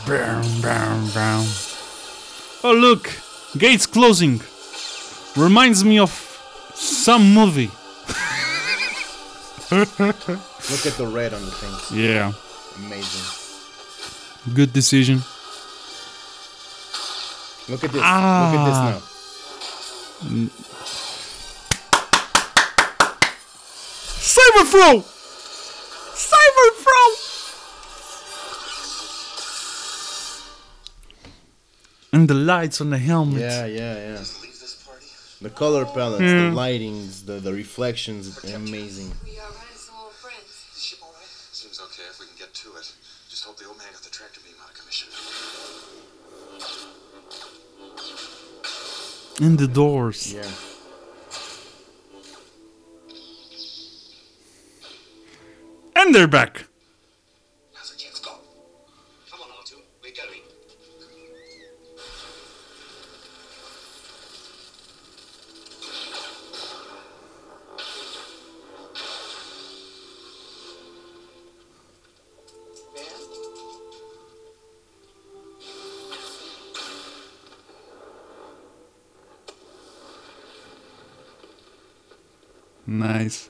Bam, 0.08 0.44
bam, 0.62 1.08
bam. 1.14 1.46
Oh, 2.64 2.74
look! 2.74 3.10
Gates 3.58 3.86
closing. 3.86 4.42
Reminds 5.38 5.84
me 5.86 6.00
of 6.00 6.12
some 6.74 7.34
movie. 7.34 7.72
Look 9.72 10.86
at 10.86 10.98
the 10.98 11.08
red 11.10 11.34
on 11.34 11.42
the 11.46 11.52
thing. 11.52 11.98
Yeah. 11.98 12.34
Amazing. 12.78 14.54
Good 14.54 14.74
decision. 14.74 15.22
Look 17.70 17.84
at 17.86 17.92
this. 17.92 18.02
Ah. 18.04 18.52
Look 18.52 18.60
at 18.60 18.66
this 18.66 19.02
now. 19.06 19.11
Cyberfro! 24.22 25.02
Cyberfro! 26.14 27.02
And 32.14 32.28
the 32.28 32.36
lights 32.36 32.82
on 32.82 32.92
the 32.92 33.00
helmet. 33.00 33.42
Yeah, 33.42 33.66
yeah, 33.66 33.96
yeah. 33.96 34.12
Leave 34.12 34.60
this 34.60 34.84
party. 34.86 35.08
The 35.42 35.50
color 35.50 35.86
palettes, 35.86 36.20
the 36.20 36.50
hmm. 36.50 36.56
lightings, 36.56 37.26
the, 37.26 37.40
the 37.40 37.54
reflections, 37.54 38.44
amazing. 38.44 39.12
We 39.24 39.40
are 39.40 39.50
ransom 39.50 39.96
friends. 40.22 40.44
Is 40.44 40.70
the 40.76 40.80
ship 40.80 41.00
all 41.02 41.14
right? 41.14 41.26
Seems 41.26 41.80
okay 41.82 42.04
if 42.12 42.20
we 42.20 42.28
can 42.28 42.36
get 42.38 42.54
to 42.54 42.70
it. 42.76 42.94
Just 43.28 43.46
hope 43.46 43.58
the 43.58 43.66
old 43.66 43.80
man 43.80 43.88
got 43.92 44.04
the 44.04 44.12
tractor 44.12 44.40
beam 44.46 44.54
out 44.62 44.70
of 44.70 44.78
commission. 44.78 45.10
And 49.42 49.58
the 49.58 49.68
doors. 49.68 50.34
Yeah. 50.34 50.44
And 55.96 56.14
they're 56.14 56.28
back. 56.28 56.66
Nice. 82.92 83.50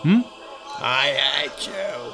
Hmm? 0.00 0.20
I 0.80 1.08
hate 1.08 1.66
you. 1.66 2.05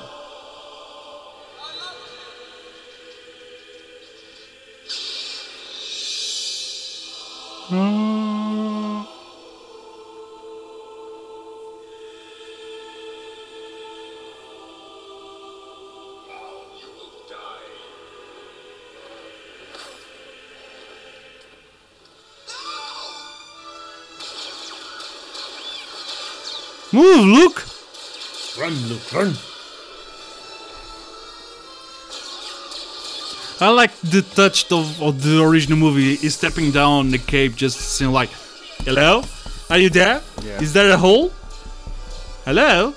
Move, 26.93 27.25
Luke! 27.25 27.65
Run, 28.61 28.75
Luke, 28.89 29.13
run. 29.15 29.35
I 33.61 33.69
like 33.71 33.97
the 34.01 34.21
touch 34.21 34.71
of, 34.71 35.01
of 35.01 35.23
the 35.23 35.43
original 35.43 35.79
movie. 35.79 36.17
He's 36.17 36.35
stepping 36.35 36.71
down 36.71 37.11
the 37.11 37.19
cape, 37.19 37.55
just 37.55 37.79
saying 37.79 38.13
like, 38.13 38.29
"Hello, 38.85 39.23
are 39.71 39.79
you 39.79 39.89
there? 39.89 40.21
Yeah. 40.43 40.61
Is 40.61 40.73
there 40.75 40.91
a 40.91 40.99
hole? 40.99 41.33
Hello." 42.45 42.93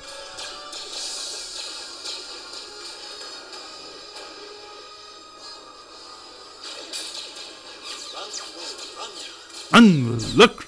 And 9.71 10.35
look. 10.35 10.64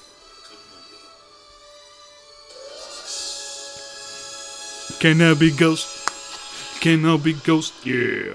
Can 5.00 5.22
I 5.22 5.34
be 5.34 5.50
ghost? 5.50 5.86
Can 6.80 7.04
I 7.06 7.16
be 7.16 7.32
ghost? 7.32 7.86
Yeah. 7.86 8.34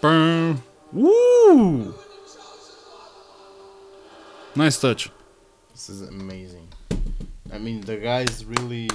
Burn. 0.00 0.62
Woo! 0.92 1.94
Nice 4.54 4.80
touch. 4.80 5.10
This 5.72 5.88
is 5.88 6.02
amazing. 6.02 6.68
I 7.52 7.58
mean, 7.58 7.80
the 7.80 7.96
guys 7.96 8.44
really 8.44 8.88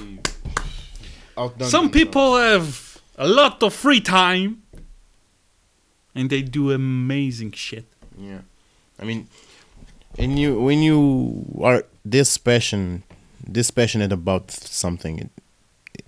outdone. 1.36 1.68
Some 1.68 1.86
themselves. 1.86 1.92
people 1.92 2.36
have 2.36 2.98
a 3.18 3.28
lot 3.28 3.62
of 3.62 3.74
free 3.74 4.00
time 4.00 4.62
and 6.14 6.30
they 6.30 6.42
do 6.42 6.70
amazing 6.70 7.52
shit. 7.52 7.84
Yeah, 8.18 8.40
I 8.98 9.04
mean, 9.04 9.28
and 10.18 10.38
you 10.38 10.60
when 10.60 10.82
you 10.82 11.44
are 11.62 11.84
this 12.04 12.38
passion, 12.38 13.02
this 13.46 13.70
passionate 13.70 14.12
about 14.12 14.50
something, 14.50 15.30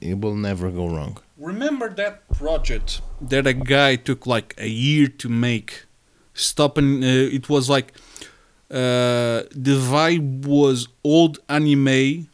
it, 0.01 0.09
it 0.11 0.21
will 0.21 0.37
never 0.37 0.71
go 0.71 0.87
wrong. 0.87 1.19
Remember 1.37 1.89
that 1.89 2.29
project 2.29 3.01
that 3.21 3.47
a 3.47 3.53
guy 3.53 3.97
took 3.97 4.27
like 4.27 4.55
a 4.59 4.69
year 4.69 5.09
to 5.09 5.29
make? 5.29 5.85
Stopping, 6.35 7.05
uh, 7.05 7.07
it 7.07 7.49
was 7.49 7.69
like 7.69 7.93
uh, 8.71 9.45
the 9.51 9.77
vibe 9.79 10.47
was 10.47 10.89
old 11.05 11.39
anime, 11.49 12.29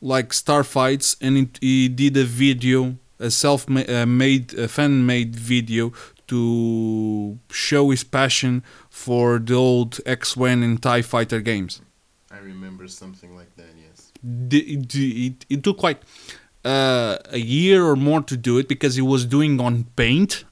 like 0.00 0.30
Starfights, 0.30 1.16
and 1.20 1.36
it, 1.36 1.58
he 1.60 1.88
did 1.88 2.16
a 2.16 2.24
video, 2.24 2.96
a 3.18 3.30
self-made, 3.30 4.54
a 4.54 4.68
fan-made 4.68 5.36
video 5.36 5.92
to 6.26 7.38
show 7.50 7.90
his 7.90 8.02
passion 8.02 8.62
for 8.88 9.38
the 9.38 9.54
old 9.54 10.00
X-Wing 10.06 10.64
and 10.64 10.82
Tie 10.82 11.02
Fighter 11.02 11.40
games 11.40 11.82
I 12.30 12.38
remember 12.38 12.88
something 12.88 13.36
like 13.36 13.54
that. 13.56 13.66
Yes. 13.78 14.10
the, 14.22 14.76
the, 14.76 15.26
it, 15.26 15.46
it 15.50 15.62
took 15.62 15.82
like 15.82 16.00
uh, 16.64 17.18
a 17.30 17.38
year 17.38 17.84
or 17.84 17.96
more 17.96 18.22
to 18.22 18.36
do 18.36 18.58
it 18.58 18.66
because 18.68 18.94
he 18.94 19.02
was 19.02 19.24
doing 19.26 19.60
on 19.60 19.84
paint 19.96 20.44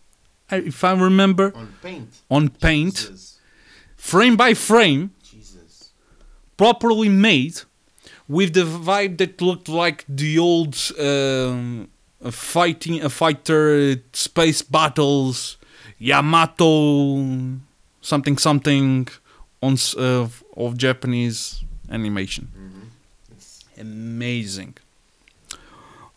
if 0.50 0.84
i 0.84 0.92
remember 0.92 1.52
On 1.56 1.68
paint. 1.82 2.08
on 2.30 2.48
paint 2.50 2.94
Jesus. 2.96 3.38
frame 3.96 4.36
by 4.36 4.52
frame 4.54 5.10
Jesus. 5.24 5.90
properly 6.56 7.08
made 7.08 7.62
with 8.28 8.52
the 8.54 8.64
vibe 8.64 9.16
that 9.18 9.40
looked 9.40 9.68
like 9.68 10.04
the 10.08 10.38
old 10.38 10.76
um, 11.00 11.88
fighting 12.30 13.02
a 13.02 13.08
fighter 13.08 13.96
space 14.12 14.60
battles 14.62 15.56
yamato 15.98 16.78
something 18.00 18.36
something 18.38 19.08
on 19.62 19.76
uh, 19.96 20.28
of 20.56 20.76
japanese 20.76 21.64
animation 21.90 22.48
It's 23.30 23.64
amazing. 23.78 24.74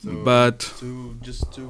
So- 0.05 0.23
but 0.23 0.59
To 0.79 1.17
just 1.21 1.51
to 1.53 1.63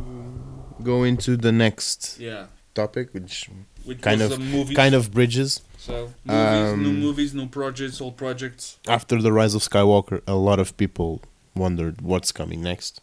go 0.83 1.03
into 1.03 1.37
the 1.37 1.51
next 1.51 2.17
yeah, 2.19 2.47
topic, 2.73 3.13
which 3.13 3.49
which 3.85 4.01
kind 4.01 4.21
of 4.21 4.37
movies. 4.39 4.75
kind 4.75 4.93
of 4.95 5.11
bridges 5.11 5.61
so 5.77 6.11
movies, 6.25 6.77
new 6.85 6.89
um, 6.93 6.99
movies, 6.99 7.33
new 7.33 7.47
projects, 7.47 8.01
old 8.01 8.17
projects. 8.17 8.77
after 8.87 9.21
the 9.21 9.31
rise 9.31 9.53
of 9.55 9.61
Skywalker, 9.61 10.21
a 10.27 10.35
lot 10.35 10.59
of 10.59 10.75
people 10.75 11.21
wondered 11.55 12.01
what's 12.01 12.31
coming 12.33 12.61
next. 12.61 12.99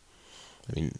I 0.68 0.70
mean, 0.78 0.92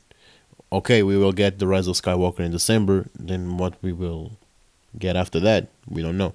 okay, 0.70 1.02
we 1.02 1.16
will 1.18 1.32
get 1.32 1.58
the 1.58 1.66
rise 1.66 1.86
of 1.88 1.96
Skywalker 1.96 2.40
in 2.40 2.52
December. 2.52 3.06
Then 3.18 3.58
what 3.58 3.74
we 3.82 3.92
will 3.92 4.32
get 4.98 5.16
after 5.16 5.40
that, 5.40 5.68
we 5.88 6.02
don't 6.02 6.16
know. 6.16 6.34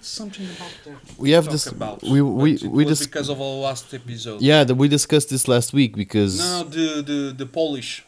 Something 0.00 0.46
about 0.46 0.72
that. 0.84 1.18
We 1.18 1.30
have 1.30 1.46
this. 1.46 1.66
about. 1.66 2.02
we 2.02 2.20
we 2.20 2.54
it 2.54 2.62
we 2.64 2.84
was 2.84 2.98
just 2.98 3.10
because 3.10 3.28
of 3.28 3.40
our 3.40 3.56
last 3.68 3.94
episode. 3.94 4.40
yeah, 4.42 4.64
the, 4.64 4.74
we 4.74 4.88
discussed 4.88 5.30
this 5.30 5.46
last 5.46 5.72
week 5.72 5.94
because 5.96 6.38
No, 6.38 6.64
the 6.64 7.02
the 7.02 7.34
the 7.36 7.46
Polish. 7.46 8.04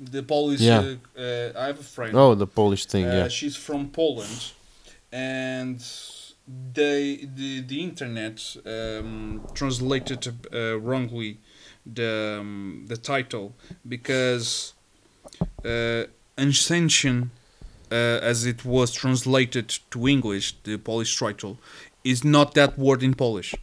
The 0.00 0.22
Polish. 0.22 0.60
Yeah. 0.60 0.78
Uh, 1.16 1.20
uh, 1.20 1.52
I 1.62 1.66
have 1.66 1.78
a 1.80 1.84
friend. 1.84 2.16
oh 2.16 2.34
the 2.34 2.46
Polish 2.46 2.86
thing, 2.86 3.04
Uh, 3.06 3.12
yeah. 3.12 3.28
She's 3.28 3.56
from 3.56 3.90
Poland, 3.90 4.52
and 5.12 5.80
they 6.72 7.28
the 7.34 7.60
the 7.60 7.80
internet 7.82 8.56
um, 8.66 9.42
translated 9.54 10.26
uh, 10.52 10.78
wrongly 10.80 11.38
the 11.94 12.38
um, 12.40 12.84
the 12.88 12.96
title 12.96 13.54
because 13.86 14.74
uh, 15.64 16.04
Ascension, 16.36 17.22
uh, 17.22 17.37
as 17.96 18.44
it 18.46 18.64
was 18.64 18.92
translated 18.92 19.78
to 19.90 20.06
English, 20.08 20.54
the 20.64 20.76
Polish 20.78 21.18
title, 21.18 21.58
is 22.04 22.24
not 22.24 22.54
that 22.54 22.78
word 22.78 23.02
in 23.02 23.14
Polish 23.14 23.54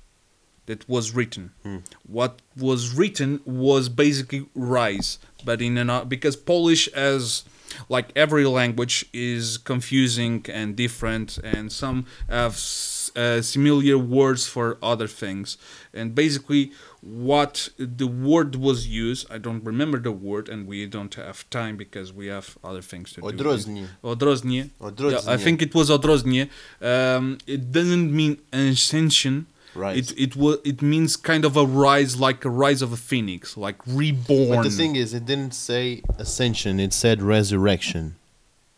that 0.66 0.88
was 0.90 1.14
written. 1.14 1.52
Hmm. 1.64 1.78
What 2.08 2.42
was 2.58 2.94
written 2.96 3.40
was 3.46 3.90
basically 3.90 4.48
rise, 4.56 5.20
but 5.44 5.62
in 5.62 5.78
an 5.78 6.08
because 6.08 6.36
Polish 6.36 6.88
as 6.90 7.44
like 7.90 8.10
every 8.16 8.46
language 8.46 9.06
is 9.14 9.58
confusing 9.58 10.46
and 10.50 10.76
different, 10.76 11.38
and 11.44 11.72
some 11.72 12.06
have 12.30 12.54
s- 12.54 13.12
uh, 13.16 13.42
similar 13.42 13.98
words 13.98 14.48
for 14.48 14.78
other 14.82 15.08
things. 15.08 15.58
And 15.94 16.16
basically, 16.16 16.72
what 17.06 17.70
the 17.78 18.08
word 18.08 18.56
was 18.56 18.88
used, 18.88 19.32
I 19.32 19.38
don't 19.38 19.64
remember 19.64 20.00
the 20.00 20.12
word, 20.12 20.50
and 20.50 20.68
we 20.68 20.88
don't 20.88 21.14
have 21.16 21.48
time 21.52 21.78
because 21.78 22.12
we 22.12 22.28
have 22.28 22.58
other 22.64 22.82
things 22.82 23.14
to 23.14 23.22
do. 23.22 23.28
Odrodzenie. 23.28 23.88
Odrodzenie. 24.04 24.70
Odrodzenie. 24.82 25.26
Yeah, 25.26 25.32
I 25.32 25.38
think 25.38 25.62
it 25.62 25.76
was 25.76 25.92
Odrodzenie. 25.92 26.50
Um, 26.82 27.38
it 27.46 27.72
doesn't 27.72 28.12
mean 28.12 28.40
ascension. 28.52 29.46
Rise. 29.76 30.12
It 30.12 30.20
it 30.20 30.36
was 30.36 30.58
it 30.64 30.82
means 30.82 31.16
kind 31.18 31.46
of 31.46 31.58
a 31.58 31.66
rise, 31.66 32.20
like 32.20 32.44
a 32.46 32.50
rise 32.50 32.82
of 32.82 32.92
a 32.94 32.98
phoenix, 32.98 33.56
like 33.58 33.76
reborn. 33.86 34.58
But 34.58 34.64
the 34.64 34.70
thing 34.70 34.96
is, 34.96 35.14
it 35.14 35.26
didn't 35.26 35.54
say 35.54 36.02
ascension; 36.18 36.80
it 36.80 36.94
said 36.94 37.22
resurrection. 37.22 38.16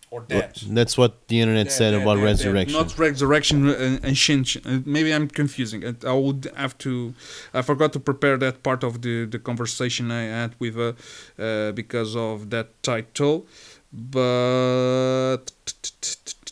Or 0.09 0.21
death. 0.21 0.61
That's 0.69 0.97
what 0.97 1.27
the 1.27 1.39
internet 1.41 1.71
said 1.71 1.93
Yeah, 1.93 2.01
about 2.01 2.17
yeah, 2.17 2.25
resurrection. 2.25 2.79
Not 2.79 2.97
resurrection, 2.97 3.69
uh, 3.69 3.99
ascension. 4.03 4.61
Uh, 4.65 4.79
maybe 4.85 5.13
I'm 5.13 5.27
confusing. 5.27 5.83
it. 5.83 6.05
I 6.05 6.13
would 6.13 6.49
have 6.55 6.77
to. 6.79 7.13
I 7.53 7.61
forgot 7.61 7.93
to 7.93 7.99
prepare 7.99 8.37
that 8.37 8.63
part 8.63 8.83
of 8.83 9.01
the 9.01 9.25
the 9.25 9.39
conversation 9.39 10.11
I 10.11 10.23
had 10.23 10.55
with 10.59 10.77
uh, 10.77 10.93
uh 11.41 11.71
because 11.73 12.15
of 12.15 12.49
that 12.51 12.67
title, 12.83 13.45
but 13.91 15.45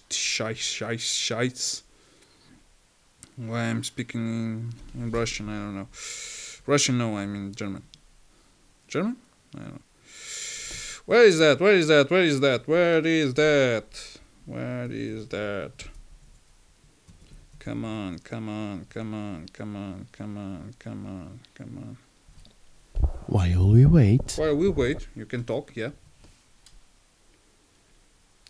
shice, 0.10 0.68
shice, 0.78 1.08
shice. 1.28 1.82
Why 3.38 3.64
I'm 3.64 3.84
speaking 3.84 4.22
in, 4.22 5.02
in 5.02 5.12
Russian, 5.12 5.50
I 5.50 5.56
don't 5.56 5.76
know. 5.76 5.88
Russian, 6.66 6.98
no, 6.98 7.18
I 7.18 7.26
mean 7.26 7.54
German. 7.54 7.84
German? 8.88 9.18
I 9.56 9.60
don't 9.60 9.74
know. 9.74 9.82
Where 11.06 11.24
is 11.24 11.38
that? 11.38 11.60
Where 11.60 11.74
is 11.76 11.88
that? 11.88 12.10
Where 12.10 12.24
is 12.24 12.40
that? 12.40 12.68
Where 12.68 13.06
is 13.06 13.36
that? 13.36 14.18
Where 14.48 14.88
is 14.92 15.28
that? 15.28 15.72
Come 17.60 17.86
on, 17.86 18.20
come 18.20 18.50
on, 18.50 18.86
come 18.90 19.14
on, 19.14 19.46
come 19.54 19.76
on, 19.76 20.08
come 20.12 20.38
on, 20.38 20.74
come 20.80 21.06
on, 21.06 21.40
come 21.54 21.78
on. 21.78 21.98
While 23.28 23.70
we 23.70 23.86
wait, 23.86 24.34
While 24.36 24.56
we 24.56 24.70
wait, 24.70 25.08
you 25.16 25.26
can 25.26 25.44
talk, 25.44 25.76
yeah. 25.76 25.90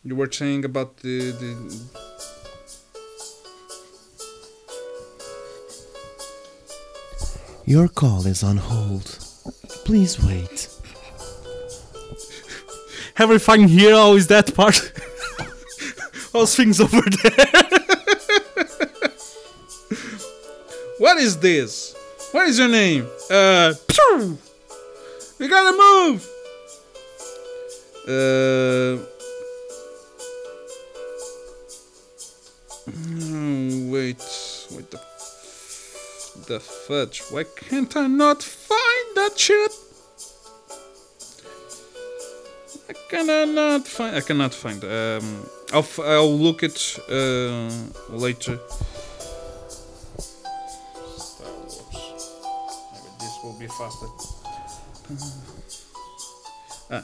You 0.04 0.16
were 0.16 0.32
saying 0.32 0.64
about 0.64 0.98
the, 0.98 1.32
the 1.32 1.82
your 7.66 7.88
call 7.88 8.26
is 8.28 8.44
on 8.44 8.58
hold. 8.58 9.18
Please 9.86 10.24
wait. 10.24 10.75
Everything 13.18 13.68
here. 13.68 13.96
How 13.96 14.14
is 14.14 14.28
that 14.28 14.54
part? 14.56 14.92
Those 16.32 16.56
things 16.56 16.82
over 16.82 17.02
there. 17.02 17.46
what 21.00 21.18
is 21.18 21.40
this? 21.40 21.96
What 22.32 22.48
is 22.48 22.60
your 22.60 22.68
name? 22.68 23.08
Uh, 23.30 23.74
pew! 23.88 24.38
we 25.40 25.48
gotta 25.48 25.78
move. 25.78 26.28
Uh, 28.08 28.98
mm, 32.92 33.90
wait, 33.90 34.22
wait 34.72 34.92
the 34.92 35.00
the 36.48 36.60
fudge. 36.60 37.24
Why 37.32 37.44
can't 37.44 37.96
I 37.96 38.08
not 38.08 38.44
find 38.44 39.16
that 39.16 39.34
shit? 39.38 39.72
I 42.90 42.94
cannot 43.10 43.88
find. 43.88 44.16
I 44.16 44.22
cannot 44.22 44.54
find. 44.54 44.84
Um, 44.84 45.50
I'll 45.74 45.80
f- 45.80 46.00
I'll 46.00 46.38
look 46.38 46.62
it 46.64 47.00
uh, 47.10 47.70
later. 48.10 48.60
Star 51.18 51.52
Wars. 51.52 51.82
Maybe 52.94 53.12
this 53.20 53.36
will 53.44 53.58
be 53.60 53.68
faster. 53.68 54.08
Ah. 56.92 57.04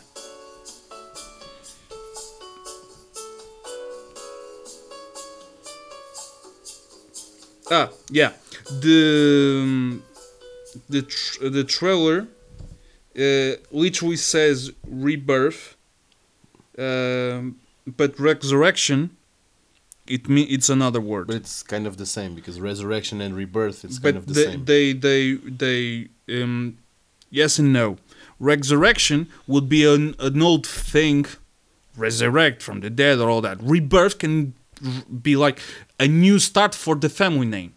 Ah, 7.70 7.90
yeah. 8.10 8.34
The 8.70 9.62
um, 9.64 10.04
the 10.90 11.02
tr- 11.04 11.48
the 11.50 11.64
trailer 11.64 12.28
uh, 13.18 13.56
literally 13.72 14.18
says 14.18 14.72
rebirth, 14.88 15.76
um, 16.78 17.60
but 17.86 18.20
resurrection. 18.20 19.18
It 20.08 20.28
mean 20.28 20.48
it's 20.50 20.68
another 20.70 21.00
word. 21.00 21.28
But 21.28 21.38
it's 21.38 21.64
kind 21.64 21.88
of 21.88 21.96
the 21.98 22.06
same 22.06 22.36
because 22.36 22.60
resurrection 22.60 23.22
and 23.22 23.34
rebirth 23.36 23.86
It's 23.86 23.98
but 24.00 24.16
kind 24.16 24.18
of 24.18 24.26
the 24.26 24.34
they, 24.34 24.44
same. 24.46 24.66
they 24.66 24.94
they 24.94 25.34
they 25.36 26.08
um 26.42 26.78
yes 27.30 27.60
and 27.60 27.72
no. 27.72 27.98
Resurrection 28.40 29.30
would 29.48 29.70
be 29.70 29.86
an, 29.86 30.16
an 30.20 30.42
old 30.42 30.66
thing, 30.66 31.28
resurrect 31.96 32.62
from 32.64 32.80
the 32.82 32.90
dead 32.90 33.20
or 33.20 33.30
all 33.30 33.42
that. 33.42 33.62
Rebirth 33.62 34.18
can 34.18 34.54
be 35.22 35.36
like 35.36 35.62
a 36.00 36.08
new 36.08 36.40
start 36.40 36.74
for 36.74 36.96
the 36.96 37.08
family 37.08 37.46
name. 37.46 37.74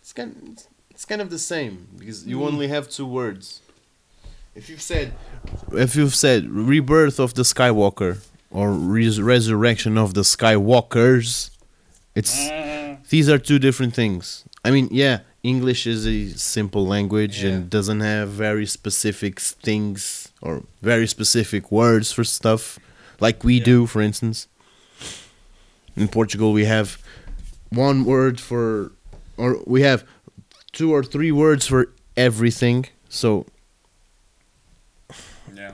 It's 0.00 0.12
kind, 0.12 0.34
it's- 0.42 0.68
it's 0.98 1.04
kind 1.04 1.20
of 1.20 1.30
the 1.30 1.38
same 1.38 1.86
because 1.96 2.26
you 2.26 2.38
Mm. 2.40 2.46
only 2.48 2.66
have 2.66 2.88
two 2.90 3.06
words. 3.06 3.60
If 4.56 4.68
you've 4.68 4.82
said, 4.82 5.12
if 5.72 5.94
you've 5.94 6.16
said 6.16 6.50
rebirth 6.50 7.20
of 7.20 7.34
the 7.34 7.44
Skywalker 7.44 8.18
or 8.50 8.72
res- 8.72 9.20
resurrection 9.20 9.96
of 9.96 10.14
the 10.14 10.22
Skywalkers, 10.22 11.50
it's 12.16 12.34
these 13.10 13.28
are 13.28 13.38
two 13.38 13.60
different 13.60 13.94
things. 13.94 14.42
I 14.64 14.72
mean, 14.72 14.88
yeah, 14.90 15.20
English 15.44 15.86
is 15.86 16.04
a 16.04 16.30
simple 16.36 16.84
language 16.84 17.44
Yeah. 17.44 17.50
and 17.50 17.70
doesn't 17.70 18.00
have 18.00 18.30
very 18.30 18.66
specific 18.66 19.38
things 19.38 20.30
or 20.42 20.64
very 20.82 21.06
specific 21.06 21.70
words 21.70 22.10
for 22.10 22.24
stuff 22.24 22.80
like 23.20 23.44
we 23.44 23.58
Yeah. 23.58 23.64
do, 23.72 23.86
for 23.86 24.02
instance. 24.02 24.48
In 25.96 26.08
Portugal, 26.08 26.52
we 26.52 26.64
have 26.64 26.98
one 27.70 28.04
word 28.04 28.40
for, 28.40 28.90
or 29.36 29.62
we 29.64 29.82
have 29.82 30.02
two 30.72 30.92
or 30.92 31.02
three 31.02 31.32
words 31.32 31.66
for 31.66 31.90
everything. 32.16 32.86
So 33.08 33.46
Yeah. 35.54 35.72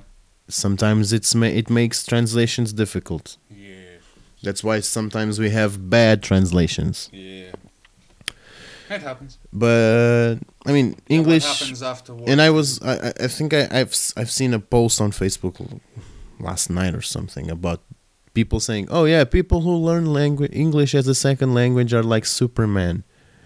sometimes 0.48 1.12
it's 1.12 1.34
ma- 1.34 1.46
it 1.46 1.68
makes 1.70 2.04
translations 2.04 2.72
difficult. 2.72 3.36
Yeah. 3.50 3.74
That's 4.42 4.62
why 4.62 4.80
sometimes 4.80 5.38
we 5.38 5.50
have 5.50 5.88
bad 5.90 6.22
translations. 6.22 7.08
Yeah. 7.12 7.52
It 8.90 9.00
happens. 9.00 9.38
But 9.52 10.36
I 10.66 10.72
mean, 10.72 10.96
English. 11.08 11.44
What 11.44 11.58
happens 11.58 11.82
afterwards? 11.82 12.30
and 12.30 12.40
I 12.40 12.50
was 12.50 12.80
I, 12.82 13.12
I- 13.24 13.28
think 13.28 13.52
I, 13.54 13.62
I've 13.70 13.92
s- 13.92 14.12
I've 14.16 14.30
seen 14.30 14.52
a 14.54 14.58
post 14.60 15.00
on 15.00 15.10
Facebook 15.10 15.80
last 16.38 16.68
night 16.70 16.94
or 16.94 17.00
something 17.02 17.50
about 17.50 17.80
people 18.34 18.60
saying, 18.60 18.88
"Oh 18.90 19.04
yeah, 19.06 19.24
people 19.24 19.62
who 19.62 19.74
learn 19.74 20.06
language 20.12 20.50
English 20.52 20.94
as 20.94 21.08
a 21.08 21.14
second 21.14 21.54
language 21.54 21.94
are 21.94 22.02
like 22.02 22.26
Superman. 22.26 23.04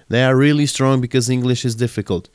They 0.09 0.24
are 0.24 0.36
really 0.36 0.66
strong 0.66 1.00
because 1.00 1.28
English 1.30 1.64
is 1.64 1.74
difficult. 1.74 2.28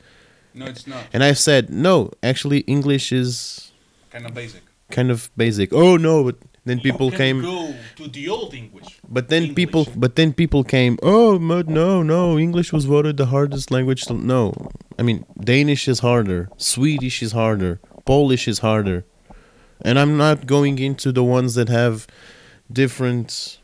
No, 0.54 0.66
it's 0.66 0.86
not. 0.86 1.04
And 1.12 1.24
I've 1.24 1.38
said, 1.38 1.70
no, 1.70 2.10
actually, 2.22 2.60
English 2.60 3.12
is 3.12 3.72
Kind 4.10 4.26
of 4.26 4.34
basic. 4.34 4.62
kind 4.90 5.10
of 5.10 5.30
basic. 5.36 5.72
Oh 5.72 5.96
no, 5.96 6.22
but 6.22 6.36
then 6.64 6.78
people 6.80 7.10
came. 7.10 7.42
go 7.42 7.74
to 7.96 8.06
the 8.08 8.28
old 8.28 8.54
English. 8.54 9.00
But 9.08 9.28
then 9.28 9.42
English. 9.42 9.56
people, 9.56 9.88
but 9.96 10.14
then 10.14 10.32
people 10.32 10.62
came. 10.62 10.96
Oh 11.02 11.36
no, 11.38 12.02
no! 12.02 12.38
English 12.38 12.72
was 12.72 12.84
voted 12.84 13.16
the 13.16 13.26
hardest 13.26 13.70
language. 13.72 14.02
To, 14.04 14.14
no, 14.14 14.54
I 14.98 15.02
mean 15.02 15.26
Danish 15.42 15.88
is 15.88 15.98
harder, 15.98 16.48
Swedish 16.56 17.22
is 17.24 17.32
harder, 17.32 17.80
Polish 18.04 18.46
is 18.46 18.60
harder, 18.60 19.04
and 19.84 19.98
I'm 19.98 20.16
not 20.16 20.46
going 20.46 20.78
into 20.78 21.10
the 21.10 21.24
ones 21.24 21.54
that 21.56 21.68
have 21.68 22.06
different 22.72 23.58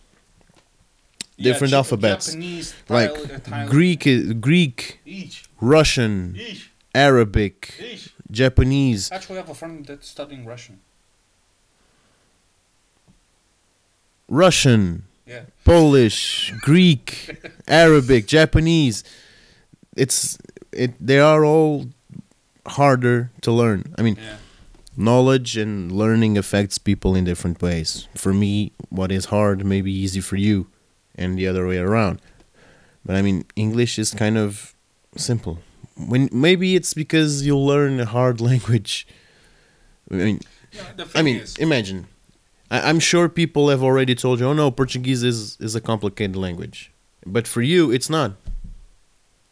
different 1.40 1.72
Ja- 1.72 1.78
alphabets. 1.78 2.26
Japanese, 2.26 2.74
like 2.88 3.10
uh, 3.10 3.14
Thai- 3.26 3.38
Thai- 3.38 3.66
Greek, 3.66 4.08
Greek, 4.40 5.00
Russian, 5.60 6.36
Arabic, 6.94 7.74
each. 7.80 8.12
Japanese. 8.30 9.10
Actually, 9.12 9.38
I 9.38 9.40
have 9.42 9.50
a 9.50 9.54
friend 9.54 9.84
that's 9.86 10.08
studying 10.08 10.44
Russian. 10.44 10.80
Russian, 14.28 15.04
Yeah. 15.26 15.42
Polish, 15.64 16.52
Greek, 16.60 17.36
Arabic, 17.68 18.26
Japanese. 18.26 19.04
It's 19.96 20.38
it. 20.72 20.94
They 21.04 21.18
are 21.18 21.44
all 21.44 21.86
harder 22.66 23.30
to 23.42 23.50
learn. 23.52 23.94
I 23.98 24.02
mean, 24.02 24.16
Yeah. 24.16 24.36
knowledge 24.96 25.56
and 25.56 25.90
learning 25.92 26.38
affects 26.38 26.78
people 26.78 27.14
in 27.16 27.24
different 27.24 27.60
ways. 27.62 28.08
For 28.16 28.32
me, 28.32 28.72
what 28.88 29.10
is 29.12 29.26
hard 29.26 29.64
may 29.64 29.80
be 29.82 29.92
easy 29.92 30.20
for 30.20 30.36
you, 30.36 30.66
and 31.20 31.38
the 31.38 31.46
other 31.46 31.66
way 31.66 31.78
around. 31.78 32.20
But 33.04 33.14
I 33.16 33.22
mean, 33.22 33.44
English 33.54 33.98
is 33.98 34.10
kind 34.12 34.36
of 34.36 34.74
simple. 35.16 35.58
When 35.96 36.28
maybe 36.32 36.74
it's 36.74 36.94
because 36.94 37.46
you 37.46 37.56
learn 37.56 38.00
a 38.00 38.06
hard 38.06 38.40
language. 38.50 39.06
I 40.10 40.14
mean, 40.14 40.40
Yeah, 40.72 41.04
I 41.14 41.22
mean, 41.22 41.36
is, 41.36 41.56
imagine. 41.58 42.06
I, 42.70 42.88
I'm 42.88 43.00
sure 43.00 43.28
people 43.28 43.68
have 43.68 43.82
already 43.82 44.14
told 44.14 44.40
you, 44.40 44.46
"Oh 44.46 44.54
no, 44.54 44.70
Portuguese 44.70 45.22
is 45.22 45.56
is 45.60 45.74
a 45.76 45.80
complicated 45.80 46.36
language," 46.36 46.90
but 47.26 47.46
for 47.46 47.62
you, 47.62 47.90
it's 47.92 48.10
not. 48.10 48.30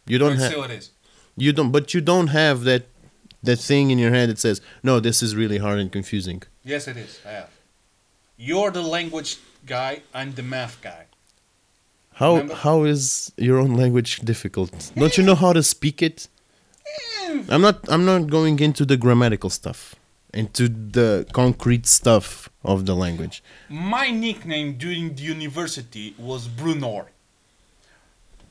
You 0.07 0.19
don't 0.19 0.39
have 0.39 0.51
still 0.53 0.65
it 0.65 0.71
is. 0.71 0.91
you 1.37 1.53
don't, 1.53 1.71
but 1.71 1.93
you 1.95 2.01
don't 2.01 2.29
have 2.29 2.65
that 2.65 2.83
that 3.43 3.59
thing 3.61 3.91
in 3.91 3.99
your 3.99 4.11
head 4.11 4.29
that 4.31 4.39
says, 4.39 4.61
"No, 4.83 5.01
this 5.01 5.23
is 5.23 5.35
really 5.37 5.59
hard 5.59 5.79
and 5.79 5.93
confusing." 5.93 6.43
Yes, 6.65 6.89
it 6.89 6.97
is. 6.97 7.21
I 7.27 7.31
have. 7.31 7.51
You're 8.37 8.71
the 8.71 8.83
language 8.83 9.37
guy. 9.67 10.03
I'm 10.15 10.33
the 10.35 10.43
math 10.43 10.81
guy. 10.81 11.08
How 12.19 12.33
Remember? 12.33 12.55
how 12.55 12.83
is 12.83 13.31
your 13.37 13.59
own 13.59 13.75
language 13.75 14.19
difficult? 14.33 14.91
Don't 14.97 15.17
you 15.17 15.23
know 15.23 15.37
how 15.37 15.53
to 15.53 15.63
speak 15.63 16.03
it? 16.03 16.27
I'm 17.49 17.61
not 17.61 17.77
I'm 17.89 18.05
not 18.05 18.27
going 18.27 18.59
into 18.59 18.85
the 18.85 18.97
grammatical 18.97 19.51
stuff, 19.51 19.95
into 20.35 20.69
the 20.69 21.27
concrete 21.33 21.87
stuff 21.87 22.49
of 22.65 22.87
the 22.87 22.97
language. 22.97 23.41
My 23.69 24.11
nickname 24.11 24.79
during 24.79 25.15
the 25.15 25.23
university 25.23 26.17
was 26.19 26.49
Brunor. 26.49 27.07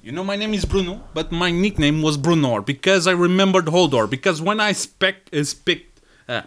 You 0.02 0.14
know, 0.14 0.24
my 0.24 0.38
name 0.38 0.54
is 0.54 0.64
Bruno, 0.64 1.04
but 1.14 1.34
my 1.34 1.52
nickname 1.52 2.02
was 2.02 2.18
Brunor 2.18 2.66
because 2.66 3.06
I 3.06 3.12
remembered 3.12 3.66
Hodor. 3.66 4.10
Because 4.10 4.42
when 4.42 4.62
I 4.62 4.72
spec 4.72 5.16
uh, 5.34 5.44
speak, 5.44 5.94
uh, 6.30 6.44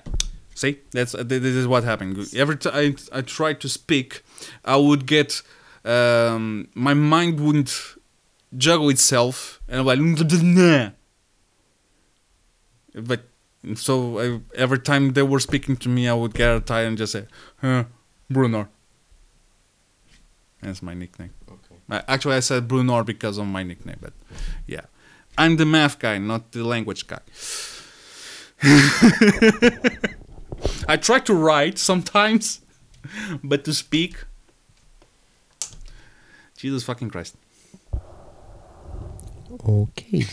see, 0.55 0.79
that's 0.93 1.15
uh, 1.15 1.23
this 1.23 1.45
is 1.45 1.67
what 1.67 1.85
happened. 1.85 2.17
Every 2.35 2.57
time 2.57 2.97
I, 3.13 3.19
I 3.19 3.21
tried 3.21 3.61
to 3.61 3.69
speak, 3.69 4.23
I 4.65 4.77
would 4.77 5.05
get 5.05 5.43
um, 5.85 6.69
my 6.75 6.95
mind 6.95 7.41
wouldn't 7.41 7.75
juggle 8.57 8.89
itself, 8.91 9.61
and 9.69 9.81
I'm 9.81 9.87
like, 9.87 9.99
but 12.95 13.25
so 13.75 14.19
I, 14.19 14.41
every 14.55 14.79
time 14.79 15.13
they 15.13 15.23
were 15.23 15.41
speaking 15.41 15.77
to 15.79 15.89
me, 15.89 16.09
I 16.09 16.15
would 16.15 16.35
get 16.35 16.67
tired 16.67 16.89
and 16.89 16.99
just 16.99 17.13
say, 17.13 17.27
huh, 17.61 17.85
Brunor. 18.33 18.69
That's 20.63 20.83
my 20.83 20.95
nickname. 20.95 21.31
Okay. 21.49 22.05
Actually, 22.09 22.37
I 22.37 22.41
said 22.41 22.69
Brunor 22.69 23.05
because 23.05 23.39
of 23.39 23.47
my 23.47 23.63
nickname, 23.63 23.99
but 24.01 24.13
yeah. 24.67 24.83
I'm 25.39 25.57
the 25.57 25.65
math 25.65 25.99
guy, 25.99 26.19
not 26.19 26.53
the 26.53 26.65
language 26.65 27.07
guy. 27.07 27.21
I 30.89 30.97
try 30.99 31.19
to 31.21 31.33
write 31.33 31.79
sometimes, 31.79 32.61
but 33.43 33.65
to 33.65 33.73
speak, 33.73 34.25
Jesus 36.61 36.85
fucking 36.85 37.09
Christ. 37.09 37.37
Okay. 39.67 40.27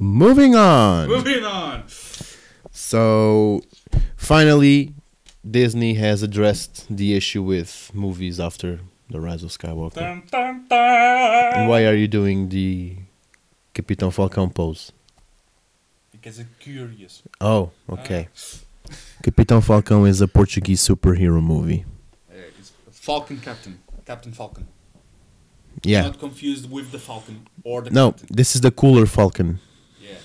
Moving 0.00 0.56
on. 0.56 1.06
Moving 1.06 1.44
on. 1.44 1.84
So, 2.72 3.62
finally, 4.16 4.92
Disney 5.48 5.94
has 5.94 6.24
addressed 6.24 6.86
the 6.90 7.14
issue 7.14 7.44
with 7.44 7.92
movies 7.94 8.40
after 8.40 8.80
the 9.08 9.20
Rise 9.20 9.44
of 9.44 9.50
Skywalker. 9.50 9.94
Dun, 9.94 10.24
dun, 10.28 10.66
dun. 10.68 11.54
And 11.54 11.68
why 11.68 11.84
are 11.86 11.94
you 11.94 12.08
doing 12.08 12.48
the 12.48 12.96
Capitão 13.72 14.10
Falcão 14.10 14.52
pose? 14.52 14.90
Because 16.10 16.40
I'm 16.40 16.48
curious. 16.58 17.22
Oh, 17.40 17.70
okay. 17.88 18.28
Capitão 19.22 19.62
Falcão 19.62 20.08
is 20.08 20.20
a 20.20 20.26
Portuguese 20.26 20.80
superhero 20.80 21.40
movie. 21.40 21.84
Uh, 22.28 22.34
it's 22.58 22.72
Falcon 22.90 23.38
Captain. 23.38 23.78
Captain 24.04 24.32
Falcon. 24.32 24.66
Yeah. 25.82 26.02
Not 26.02 26.18
confused 26.18 26.70
with 26.70 26.92
the 26.92 26.98
Falcon 26.98 27.46
or 27.64 27.82
the 27.82 27.90
No, 27.90 28.12
Captain. 28.12 28.28
this 28.36 28.54
is 28.54 28.60
the 28.60 28.70
cooler 28.70 29.06
Falcon. 29.06 29.58
Yeah. 30.00 30.18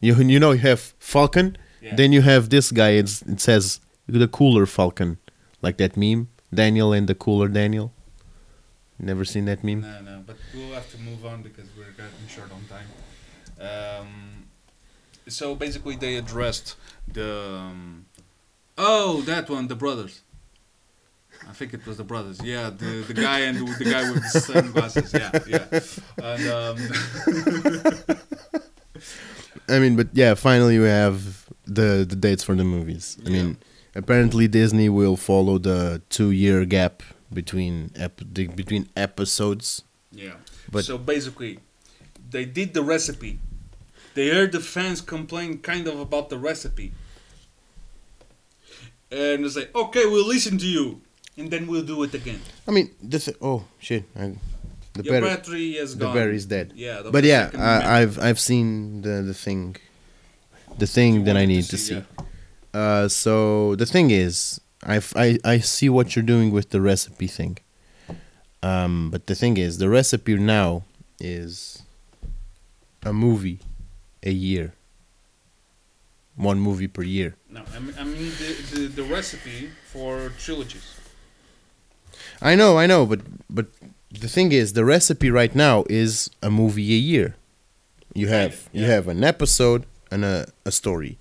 You 0.00 0.14
you 0.16 0.38
know 0.40 0.52
you 0.52 0.60
have 0.60 0.94
Falcon, 0.98 1.56
Yeah. 1.82 1.96
then 1.96 2.12
you 2.12 2.22
have 2.22 2.48
this 2.48 2.70
guy. 2.72 2.90
It's, 2.90 3.22
it 3.22 3.40
says 3.40 3.80
the 4.06 4.28
cooler 4.28 4.66
Falcon, 4.66 5.18
like 5.62 5.76
that 5.78 5.96
meme. 5.96 6.28
Daniel 6.52 6.92
and 6.92 7.08
the 7.08 7.14
cooler 7.14 7.48
Daniel. 7.48 7.92
Never 8.98 9.24
seen 9.24 9.44
that 9.46 9.64
meme. 9.64 9.80
No, 9.80 10.00
no, 10.02 10.22
but 10.26 10.36
we'll 10.54 10.72
have 10.74 10.88
to 10.92 10.98
move 10.98 11.26
on 11.26 11.42
because 11.42 11.66
we're 11.76 11.90
getting 11.96 12.28
short 12.28 12.50
on 12.52 12.62
time. 12.74 12.88
Um, 13.60 14.44
so 15.26 15.54
basically, 15.56 15.96
they 15.96 16.14
addressed 16.16 16.76
the. 17.12 17.30
Um, 17.60 18.06
oh, 18.78 19.22
that 19.22 19.50
one, 19.50 19.66
the 19.68 19.74
brothers. 19.74 20.22
I 21.48 21.52
think 21.52 21.74
it 21.74 21.86
was 21.86 21.96
the 21.98 22.04
brothers. 22.04 22.40
Yeah, 22.42 22.70
the 22.70 23.04
the 23.06 23.14
guy 23.14 23.40
and 23.40 23.58
the, 23.58 23.84
the 23.84 23.90
guy 23.90 24.10
with 24.10 24.22
the 24.32 24.40
sunglasses. 24.40 25.12
Yeah, 25.12 25.30
yeah. 25.46 25.66
And 26.22 26.48
um, 26.48 26.76
I 29.68 29.78
mean, 29.78 29.96
but 29.96 30.08
yeah, 30.12 30.34
finally 30.34 30.78
we 30.78 30.86
have 30.86 31.46
the 31.66 32.04
the 32.08 32.16
dates 32.16 32.42
for 32.44 32.54
the 32.54 32.64
movies. 32.64 33.16
I 33.24 33.28
Yeah. 33.30 33.42
mean, 33.42 33.56
apparently 33.94 34.48
Disney 34.48 34.88
will 34.88 35.16
follow 35.16 35.58
the 35.58 36.02
two 36.08 36.30
year 36.30 36.64
gap 36.64 37.02
between 37.32 37.90
ep- 37.96 38.20
the, 38.32 38.46
between 38.48 38.88
episodes. 38.96 39.82
yeah. 40.12 40.34
But- 40.70 40.84
so 40.84 40.98
basically, 40.98 41.58
they 42.30 42.44
did 42.44 42.74
the 42.74 42.82
recipe. 42.82 43.38
They 44.14 44.28
heard 44.28 44.52
the 44.52 44.60
fans 44.60 45.00
complain 45.00 45.58
kind 45.58 45.86
of 45.88 45.98
about 46.00 46.28
the 46.30 46.38
recipe. 46.38 46.92
And 49.10 49.44
they 49.44 49.48
say, 49.48 49.68
okay, 49.74 50.06
we'll 50.06 50.26
listen 50.26 50.58
to 50.58 50.66
you. 50.66 51.00
And 51.36 51.50
then 51.50 51.66
we'll 51.66 51.82
do 51.84 52.02
it 52.04 52.14
again. 52.14 52.40
I 52.68 52.70
mean, 52.70 52.90
this. 53.02 53.28
Oh 53.40 53.64
shit! 53.78 54.04
I, 54.16 54.34
the 54.94 55.02
Your 55.02 55.14
battery, 55.20 55.28
battery 55.28 55.70
is 55.76 55.96
the 55.96 56.04
gone. 56.04 56.14
battery's 56.14 56.46
dead. 56.46 56.72
Yeah, 56.76 57.02
the 57.02 57.10
But 57.10 57.24
yeah, 57.24 57.50
I, 57.58 58.00
I've 58.02 58.18
I've 58.20 58.38
seen 58.38 59.02
the 59.02 59.22
the 59.22 59.34
thing, 59.34 59.76
the 60.78 60.86
thing 60.86 61.24
that 61.24 61.36
I 61.36 61.44
need 61.46 61.64
to 61.64 61.76
see. 61.76 62.02
Uh, 62.72 63.08
so 63.08 63.74
the 63.74 63.86
thing 63.86 64.10
is, 64.10 64.60
I, 64.84 65.00
I 65.16 65.38
I 65.44 65.58
see 65.58 65.88
what 65.88 66.14
you're 66.14 66.24
doing 66.24 66.52
with 66.52 66.70
the 66.70 66.80
recipe 66.80 67.26
thing. 67.26 67.58
Um, 68.62 69.10
but 69.10 69.26
the 69.26 69.34
thing 69.34 69.56
is, 69.56 69.78
the 69.78 69.88
recipe 69.88 70.36
now 70.36 70.84
is 71.20 71.82
a 73.02 73.12
movie 73.12 73.58
a 74.22 74.30
year. 74.30 74.72
One 76.36 76.58
movie 76.58 76.88
per 76.88 77.02
year. 77.02 77.36
No, 77.50 77.62
I 77.74 77.78
mean, 77.78 77.94
I 77.98 78.04
mean 78.04 78.30
the, 78.40 78.50
the, 78.72 78.86
the 78.86 79.02
recipe 79.04 79.70
for 79.92 80.32
trilogies. 80.38 80.93
I 82.44 82.54
know, 82.54 82.78
I 82.78 82.86
know, 82.86 83.06
but 83.06 83.20
but 83.48 83.66
the 84.10 84.28
thing 84.28 84.52
is, 84.52 84.74
the 84.74 84.84
recipe 84.84 85.30
right 85.30 85.54
now 85.54 85.84
is 85.88 86.30
a 86.42 86.50
movie 86.50 86.92
a 86.94 86.98
year. 87.12 87.34
You 88.14 88.28
have 88.28 88.68
you 88.72 88.84
have 88.84 89.08
an 89.08 89.24
episode 89.24 89.86
and 90.10 90.24
a, 90.24 90.46
a 90.64 90.70
story, 90.70 91.18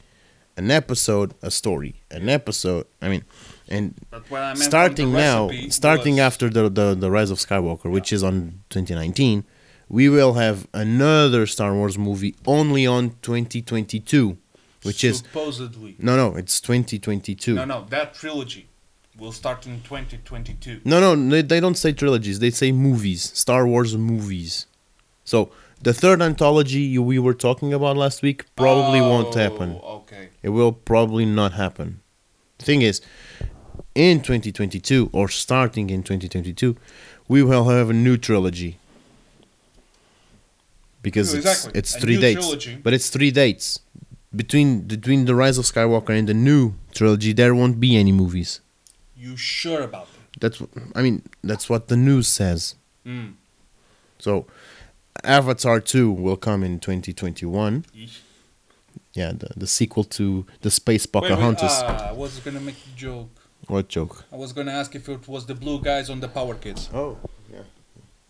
an 0.58 0.70
episode, 0.70 1.34
a 1.42 1.50
story, 1.50 1.96
an 2.12 2.30
episode. 2.30 2.86
I 3.02 3.08
mean, 3.10 3.24
and 3.70 3.96
I 4.12 4.54
starting 4.56 5.14
now, 5.14 5.50
starting 5.70 6.16
was- 6.16 6.20
after 6.28 6.50
the, 6.50 6.70
the 6.70 6.94
the 6.94 7.10
Rise 7.10 7.32
of 7.32 7.40
Skywalker, 7.40 7.90
which 7.90 8.12
is 8.14 8.22
on 8.24 8.60
2019, 8.70 9.46
we 9.90 10.10
will 10.10 10.34
have 10.34 10.68
another 10.74 11.46
Star 11.48 11.74
Wars 11.74 11.98
movie 11.98 12.36
only 12.46 12.86
on 12.86 13.16
2022, 13.22 14.38
which 14.84 15.04
is 15.04 15.20
supposedly. 15.20 15.96
no, 16.00 16.16
no, 16.18 16.36
it's 16.36 16.60
2022. 16.62 17.56
No, 17.56 17.66
no, 17.66 17.86
that 17.90 18.14
trilogy 18.14 18.68
will 19.18 19.32
start 19.32 19.66
in 19.68 19.82
2022. 19.82 20.82
No, 20.86 21.00
no, 21.00 21.30
they, 21.30 21.42
they 21.42 21.60
don't 21.60 21.76
say 21.78 21.92
trilogies. 21.94 22.40
They 22.40 22.50
say 22.50 22.72
movies. 22.72 23.32
Star 23.38 23.68
Wars 23.68 23.96
movies. 23.96 24.66
So 25.24 25.52
the 25.82 25.94
third 25.94 26.22
anthology 26.22 26.80
you, 26.82 27.04
we 27.04 27.20
were 27.20 27.34
talking 27.34 27.74
about 27.74 27.98
last 27.98 28.22
week 28.22 28.46
probably 28.56 29.00
oh, 29.00 29.10
won't 29.10 29.34
happen. 29.36 29.80
Oh, 29.84 29.98
Okay. 30.04 30.30
It 30.42 30.50
will 30.50 30.74
probably 30.74 31.26
not 31.26 31.54
happen. 31.54 32.02
The 32.58 32.66
thing 32.66 32.82
is, 32.82 33.02
in 33.96 34.20
2022 34.22 35.10
or 35.14 35.30
starting 35.30 35.90
in 35.90 36.04
2022, 36.04 36.76
we 37.28 37.42
will 37.42 37.70
have 37.70 37.90
a 37.90 37.94
new 37.94 38.18
trilogy. 38.18 38.78
Because 41.02 41.34
Oh, 41.34 41.38
it's, 41.38 41.46
exactly. 41.48 41.80
it's 41.80 41.96
A 41.96 42.00
three 42.00 42.20
dates, 42.20 42.42
trilogy. 42.42 42.76
but 42.84 42.94
it's 42.94 43.10
three 43.10 43.32
dates 43.32 43.80
between 44.36 44.82
between 44.82 45.26
the 45.26 45.36
Rise 45.36 45.58
of 45.58 45.66
Skywalker 45.66 46.10
and 46.18 46.28
the 46.28 46.34
new 46.34 46.74
trilogy. 46.94 47.34
There 47.34 47.54
won't 47.56 47.80
be 47.80 47.96
any 47.96 48.12
movies. 48.12 48.60
You 49.24 49.38
sure 49.38 49.84
about 49.84 50.08
it? 50.16 50.40
That's 50.42 50.62
I 50.94 51.02
mean 51.02 51.22
that's 51.50 51.70
what 51.70 51.88
the 51.88 51.96
news 51.96 52.28
says. 52.28 52.76
Mm. 53.06 53.36
So, 54.20 54.46
Avatar 55.24 55.80
2 55.80 56.12
will 56.12 56.38
come 56.38 56.64
in 56.64 56.80
2021. 56.80 57.86
Yeah, 59.14 59.32
the, 59.32 59.50
the 59.56 59.68
sequel 59.68 60.04
to 60.18 60.46
the 60.62 60.72
Space 60.72 61.06
Wait, 61.06 61.22
wait, 61.22 61.30
Pocahontas. 61.30 61.72
ah, 61.84 62.10
I 62.10 62.12
was 62.12 62.40
gonna 62.40 62.60
make 62.60 62.76
a 62.76 62.98
joke. 62.98 63.30
what 63.68 63.88
joke? 63.88 64.26
I 64.32 64.36
was 64.36 64.52
gonna 64.52 64.72
ask 64.72 64.96
if 64.96 65.08
it 65.08 65.28
was 65.28 65.46
the 65.46 65.56
blue 65.56 65.80
guys 65.82 66.10
on 66.10 66.20
the 66.20 66.28
Power 66.28 66.56
Kids. 66.56 66.90
Oh, 66.94 67.18
yeah. 67.52 67.60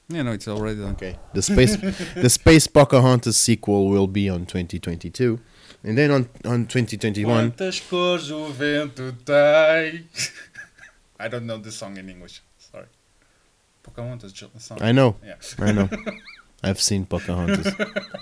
Yeah, 0.10 0.24
no, 0.24 0.32
it's 0.34 0.48
already 0.48 0.80
done. 0.80 0.92
Okay. 0.92 1.18
The 1.34 1.42
space 1.42 1.76
the 2.26 2.30
Space 2.30 2.68
Pocahontas 2.68 3.38
sequel 3.38 3.90
will 3.90 4.08
be 4.08 4.30
on 4.30 4.46
2022. 4.46 5.40
And 5.84 5.98
then 5.98 6.12
on 6.12 6.30
on 6.46 6.68
2021, 6.68 7.54
I 11.26 11.28
don't 11.30 11.46
know 11.46 11.58
this 11.58 11.76
song 11.76 11.98
in 11.98 12.10
English. 12.10 12.42
Sorry. 12.72 12.88
Pocahontas 13.84 14.34
jo- 14.34 14.50
song. 14.58 14.78
I 14.82 14.92
know. 14.92 15.16
Yeah. 15.26 15.36
I 15.68 15.72
know. 15.72 15.90
I've 16.64 16.80
seen 16.82 17.06
Pocahontas. 17.06 17.74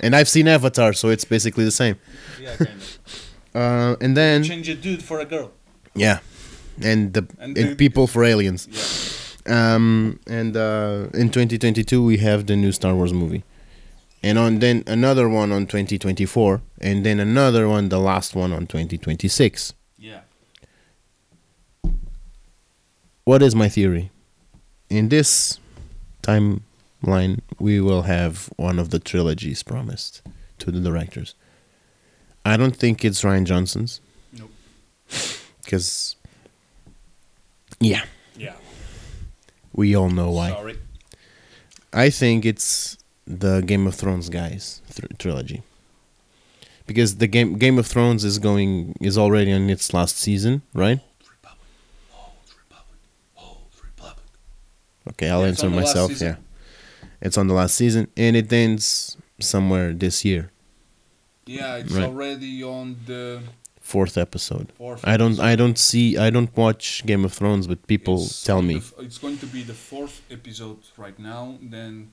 and 0.04 0.16
I've 0.16 0.28
seen 0.30 0.48
Avatar, 0.48 0.94
so 0.94 1.10
it's 1.10 1.26
basically 1.26 1.64
the 1.66 1.72
same. 1.84 1.96
Yeah, 2.42 2.56
kind 2.56 2.70
of. 2.70 2.98
Uh, 3.54 3.96
and 4.02 4.16
then 4.18 4.44
Change 4.44 4.70
a 4.70 4.76
dude 4.76 5.04
for 5.04 5.20
a 5.20 5.26
girl. 5.26 5.52
yeah. 5.96 6.20
And 6.84 7.14
the 7.14 7.24
And 7.38 7.58
and, 7.58 7.70
the- 7.72 7.76
people 7.76 8.08
for 8.08 8.24
aliens. 8.24 8.68
Yeah. 8.68 9.76
Um, 9.76 10.20
and 10.28 10.56
uh, 10.56 11.08
in 11.22 11.30
2022 11.30 12.04
we 12.04 12.18
have 12.18 12.46
the 12.46 12.56
new 12.56 12.72
Star 12.72 12.94
Wars 12.96 13.12
movie, 13.14 13.44
and 14.24 14.38
on 14.38 14.60
then 14.60 14.84
another 14.88 15.28
one 15.28 15.52
on 15.52 15.66
2024, 15.66 16.62
and 16.80 17.04
then 17.06 17.20
another 17.20 17.68
one, 17.68 17.90
the 17.90 18.00
last 18.00 18.36
one 18.36 18.54
on 18.54 18.68
2026. 18.68 19.74
Yeah. 19.98 20.22
What 23.32 23.42
is 23.42 23.56
my 23.56 23.70
theory? 23.70 24.12
In 24.90 25.08
this 25.08 25.58
timeline, 26.22 27.40
we 27.60 27.80
will 27.80 28.02
have 28.02 28.50
one 28.58 28.78
of 28.78 28.90
the 28.90 29.00
trilogies 29.00 29.64
promised 29.64 30.22
to 30.60 30.70
the 30.70 30.82
directors. 30.82 31.34
I 32.44 32.58
don't 32.58 32.76
think 32.76 33.06
it's 33.06 33.22
Rian 33.24 33.46
Johnson's. 33.46 34.02
Nope. 34.38 34.52
Because, 35.64 36.18
yeah, 37.80 38.04
Yeah. 38.36 38.56
we 39.72 39.96
all 39.96 40.10
know 40.10 40.32
why. 40.32 40.50
Sorry. 40.50 40.78
I 41.94 42.10
think 42.10 42.46
it's 42.46 42.98
the 43.26 43.62
Game 43.62 43.88
of 43.88 43.96
Thrones 43.96 44.28
guys 44.28 44.82
th- 44.94 45.08
trilogy. 45.18 45.62
Because 46.86 47.16
the 47.16 47.28
game 47.28 47.58
Game 47.58 47.80
of 47.80 47.88
Thrones 47.88 48.26
is 48.26 48.40
going 48.40 48.94
is 49.00 49.18
already 49.18 49.54
on 49.54 49.70
its 49.70 49.94
last 49.94 50.18
season, 50.18 50.64
right? 50.74 51.00
Republic. 51.26 51.70
Old 52.14 52.50
Republic. 52.58 53.00
Old 53.38 53.72
Republic. 53.82 54.26
Okay, 55.12 55.30
I'll 55.30 55.42
Yeah, 55.42 55.48
answer 55.48 55.70
myself. 55.70 56.12
Yeah, 56.22 56.36
it's 57.22 57.38
on 57.38 57.48
the 57.48 57.54
last 57.54 57.76
season, 57.76 58.08
and 58.18 58.36
it 58.36 58.52
ends 58.54 59.18
somewhere 59.40 59.94
this 59.94 60.24
year, 60.26 60.52
Yeah, 61.48 61.78
it's 61.78 61.92
Right. 61.92 62.06
already 62.06 62.64
on 62.64 62.98
the 63.08 63.42
fourth 63.82 64.16
episode. 64.18 64.68
fourth. 64.78 65.02
I 65.04 65.18
don't 65.18 65.34
episode. 65.34 65.52
I 65.52 65.56
don't 65.56 65.78
see 65.78 66.18
I 66.18 66.30
don't 66.30 66.56
watch 66.56 67.04
Game 67.06 67.26
of 67.26 67.34
Thrones, 67.34 67.66
but 67.68 67.80
people 67.88 68.24
It's 68.24 68.44
tell 68.44 68.62
me 68.62 68.76
the 68.80 69.02
it's 69.08 69.18
going 69.18 69.38
to 69.40 69.48
be 69.48 69.62
the 69.64 69.74
fourth 69.74 70.22
episode 70.38 70.78
right 70.98 71.18
now. 71.20 71.58
Then, 71.62 72.12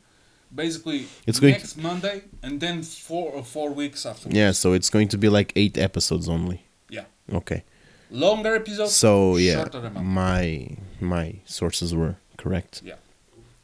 basically, 0.55 1.07
It's 1.27 1.39
going 1.41 1.53
next 1.53 1.77
Monday, 1.77 2.23
and 2.43 2.59
then 2.61 2.83
four 2.83 3.31
or 3.37 3.45
four 3.45 3.71
weeks 3.83 4.07
after. 4.07 4.29
yeah, 4.31 4.53
so 4.53 4.73
it's 4.73 4.91
going 4.91 5.09
to 5.09 5.19
be 5.19 5.29
like 5.29 5.53
eight 5.63 5.77
episodes 5.79 6.27
only. 6.29 6.59
Yeah. 6.89 7.05
Okay. 7.41 7.63
Longer 8.11 8.55
episodes. 8.57 8.95
So 8.95 9.37
yeah, 9.37 9.69
my 10.01 10.77
my 11.01 11.27
sources 11.45 11.95
were 11.95 12.17
correct. 12.39 12.81
Yeah. 12.83 12.95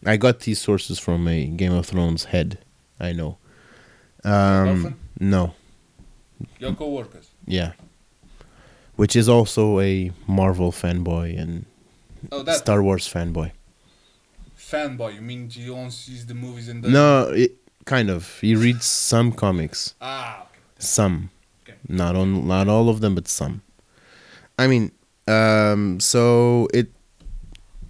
I 0.05 0.19
got 0.19 0.41
these 0.41 0.61
sources 0.61 0.99
from 0.99 1.27
a 1.27 1.47
Game 1.47 1.73
of 1.73 1.87
Thrones 1.87 2.25
head. 2.25 2.59
I 3.01 3.13
know. 3.13 3.39
Um, 4.23 4.97
no, 5.21 5.55
Your 6.59 6.75
coworkers. 6.75 7.31
yeah, 7.47 7.73
which 8.97 9.17
is 9.17 9.29
also 9.29 9.81
a 9.81 10.13
Marvel 10.27 10.73
fanboy 10.73 11.39
and 11.41 11.65
Oh, 12.33 12.43
that 12.43 12.57
Star 12.57 12.83
Wars 12.83 13.07
fanboy. 13.13 13.53
fanboy. 14.59 15.15
You 15.17 15.21
mean 15.21 15.51
he 15.51 15.69
only 15.71 15.91
sees 15.91 16.25
the 16.27 16.35
movies 16.35 16.69
and 16.69 16.83
the 16.83 16.89
No, 16.89 17.29
it, 17.29 17.53
kind 17.85 18.09
of. 18.11 18.39
He 18.41 18.55
reads 18.55 18.87
some 18.87 19.31
comics, 19.33 19.95
Ah, 20.01 20.43
okay. 20.43 20.49
some, 20.79 21.31
Okay. 21.69 21.77
not 21.89 22.17
on, 22.17 22.47
not 22.49 22.69
all 22.69 22.89
of 22.89 23.01
them, 23.01 23.15
but 23.15 23.29
some. 23.29 23.61
I 24.59 24.67
mean, 24.67 24.91
um, 25.29 26.01
so 26.01 26.69
it, 26.73 26.91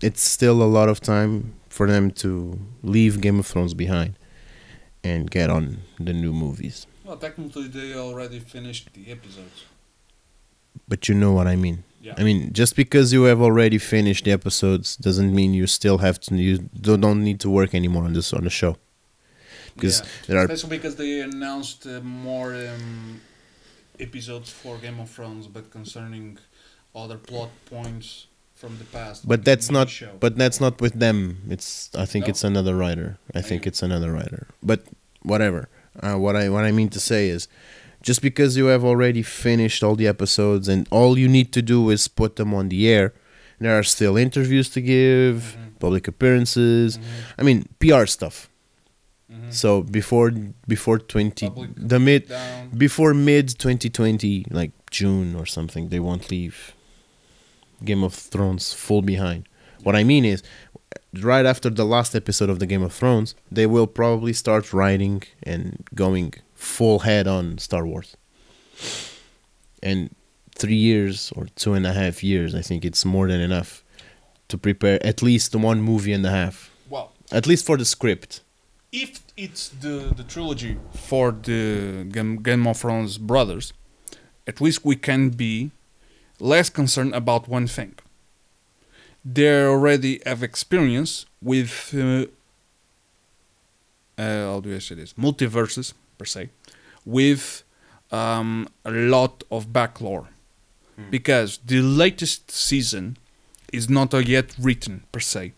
it's 0.05 0.23
still 0.23 0.63
a 0.63 0.71
lot 0.79 0.89
of 0.93 1.01
time 1.01 1.55
for 1.69 1.87
them 1.87 2.11
to 2.11 2.59
leave 2.83 3.21
Game 3.21 3.39
of 3.39 3.47
Thrones 3.47 3.75
behind, 3.75 4.13
and 5.03 5.31
get 5.31 5.49
on 5.51 5.79
the 5.99 6.13
new 6.13 6.33
movies. 6.33 6.87
Well, 7.05 7.17
technically, 7.17 7.69
they 7.69 7.95
already 7.95 8.39
finished 8.39 8.93
the 8.93 9.11
episodes. 9.11 9.65
But 10.89 11.09
you 11.09 11.15
know 11.15 11.33
what 11.33 11.47
I 11.47 11.57
mean. 11.57 11.85
Yeah. 12.03 12.15
I 12.19 12.23
mean, 12.23 12.53
just 12.53 12.77
because 12.77 13.13
you 13.15 13.23
have 13.25 13.41
already 13.41 13.79
finished 13.79 14.25
the 14.27 14.33
episodes 14.33 14.97
doesn't 14.97 15.35
mean 15.35 15.55
you 15.55 15.67
still 15.67 15.99
have 15.99 16.21
to. 16.21 16.35
You 16.35 16.59
don't 17.03 17.23
need 17.25 17.41
to 17.41 17.51
work 17.51 17.75
anymore 17.75 18.05
on 18.05 18.13
this 18.13 18.33
on 18.33 18.45
the 18.45 18.51
show. 18.51 18.77
Because 19.75 20.01
Yeah. 20.01 20.07
there 20.27 20.39
are 20.39 20.45
Especially 20.45 20.77
because 20.77 20.97
they 20.97 21.21
announced 21.21 21.87
uh, 21.87 22.01
more 22.01 22.55
um, 22.55 23.21
episodes 23.99 24.51
for 24.51 24.77
Game 24.79 25.01
of 25.01 25.09
Thrones, 25.11 25.47
but 25.47 25.71
concerning 25.71 26.39
other 26.95 27.17
plot 27.17 27.51
points 27.75 28.27
from 28.65 28.77
the 28.83 28.85
past. 28.99 29.19
but 29.33 29.41
that's 29.49 29.69
not 29.71 29.89
show. 29.91 30.13
but 30.25 30.33
that's 30.41 30.59
not 30.65 30.75
with 30.85 30.95
them 31.05 31.19
it's 31.55 31.69
i 32.05 32.07
think 32.11 32.23
No? 32.27 32.31
it's 32.31 32.45
another 32.53 32.75
writer 32.83 33.09
i 33.35 33.43
think 33.49 33.59
Okay. 33.63 33.69
it's 33.71 33.83
another 33.89 34.11
writer 34.17 34.43
but 34.71 34.81
whatever 35.33 35.61
uh, 36.05 36.17
what 36.25 36.35
i 36.43 36.45
what 36.55 36.65
i 36.65 36.73
mean 36.79 36.89
to 36.97 37.01
say 37.01 37.23
is 37.37 37.43
just 38.09 38.21
because 38.29 38.51
you 38.61 38.67
have 38.75 38.85
already 38.93 39.23
finished 39.23 39.81
all 39.85 39.97
the 40.03 40.09
episodes 40.15 40.67
and 40.73 40.81
all 40.91 41.13
you 41.23 41.29
need 41.39 41.49
to 41.59 41.63
do 41.75 41.79
is 41.95 42.03
put 42.23 42.31
them 42.41 42.51
on 42.59 42.65
the 42.73 42.81
air 42.97 43.07
there 43.65 43.75
are 43.79 43.87
still 43.97 44.15
interviews 44.27 44.69
to 44.77 44.81
give 44.95 45.37
Mhm. 45.57 45.79
public 45.85 46.05
appearances 46.13 46.89
Mhm. 46.99 47.03
i 47.41 47.43
mean 47.49 47.59
pr 47.83 48.05
stuff 48.17 48.37
Mhm. 49.33 49.51
so 49.61 49.69
before 49.99 50.29
before 50.75 50.99
20 50.99 51.47
Public 51.49 51.71
the 51.93 51.99
mid 52.09 52.23
down. 52.29 52.69
before 52.85 53.13
mid 53.31 53.47
2020 53.65 54.35
like 54.61 54.73
june 54.91 55.29
or 55.41 55.47
something 55.57 55.89
they 55.93 56.01
won't 56.09 56.25
leave 56.31 56.57
game 57.85 58.03
of 58.05 58.15
thrones 58.15 58.73
fall 58.73 59.03
behind. 59.03 59.49
What 59.83 59.97
i 59.97 60.05
mean 60.05 60.25
is 60.25 60.43
right 61.21 61.47
after 61.47 61.71
the 61.71 61.85
last 61.85 62.15
episode 62.15 62.51
of 62.51 62.59
the 62.59 62.67
game 62.67 62.83
of 62.83 62.93
thrones 62.93 63.35
they 63.51 63.67
will 63.67 63.87
probably 63.87 64.33
start 64.33 64.73
writing 64.73 65.23
and 65.43 65.85
going 65.95 66.35
full 66.55 67.01
head 67.01 67.27
on 67.27 67.59
star 67.59 67.87
wars. 67.87 68.17
And 69.83 70.15
three 70.55 70.75
years 70.77 71.33
or 71.37 71.47
two 71.57 71.75
and 71.75 71.87
a 71.87 71.93
half 71.93 72.23
years 72.23 72.55
i 72.55 72.63
think 72.63 72.85
it's 72.85 73.05
more 73.05 73.27
than 73.29 73.41
enough 73.41 73.83
to 74.49 74.57
prepare 74.59 74.99
at 75.05 75.23
least 75.23 75.55
one 75.57 75.81
movie 75.81 76.13
and 76.13 76.25
a 76.27 76.31
half. 76.31 76.71
Well, 76.89 77.13
at 77.33 77.47
least 77.47 77.65
for 77.67 77.77
the 77.77 77.85
script. 77.85 78.41
if 78.93 79.21
it's 79.37 79.69
the 79.85 80.13
the 80.17 80.23
trilogy 80.23 80.77
for 80.93 81.33
the 81.33 82.05
Game, 82.15 82.37
Game 82.43 82.67
of 82.67 82.77
Thrones 82.79 83.19
brothers, 83.19 83.73
at 84.47 84.61
least 84.61 84.85
we 84.85 84.97
can 84.97 85.31
be 85.31 85.71
less 86.45 86.69
concerned 86.69 87.15
about 87.15 87.49
one 87.49 87.67
thing. 87.67 87.95
They 89.25 89.65
already 89.65 90.21
have 90.27 90.43
experience 90.43 91.25
with 91.41 91.73
uh, 91.95 92.27
uh, 94.19 94.45
how 94.53 94.61
do 94.61 94.75
I 94.75 94.79
say 94.79 94.95
this 94.95 95.15
multiverses 95.15 95.95
per 96.19 96.27
se, 96.27 96.51
with 97.07 97.65
um, 98.13 98.69
a 98.85 98.91
lot 98.91 99.43
of 99.51 99.73
backlore, 99.73 100.29
because 101.11 101.59
the 101.65 101.81
latest 101.81 102.51
season 102.51 103.17
is 103.73 103.89
not 103.89 104.13
yet 104.29 104.55
written 104.61 105.03
per 105.13 105.21
se. 105.21 105.53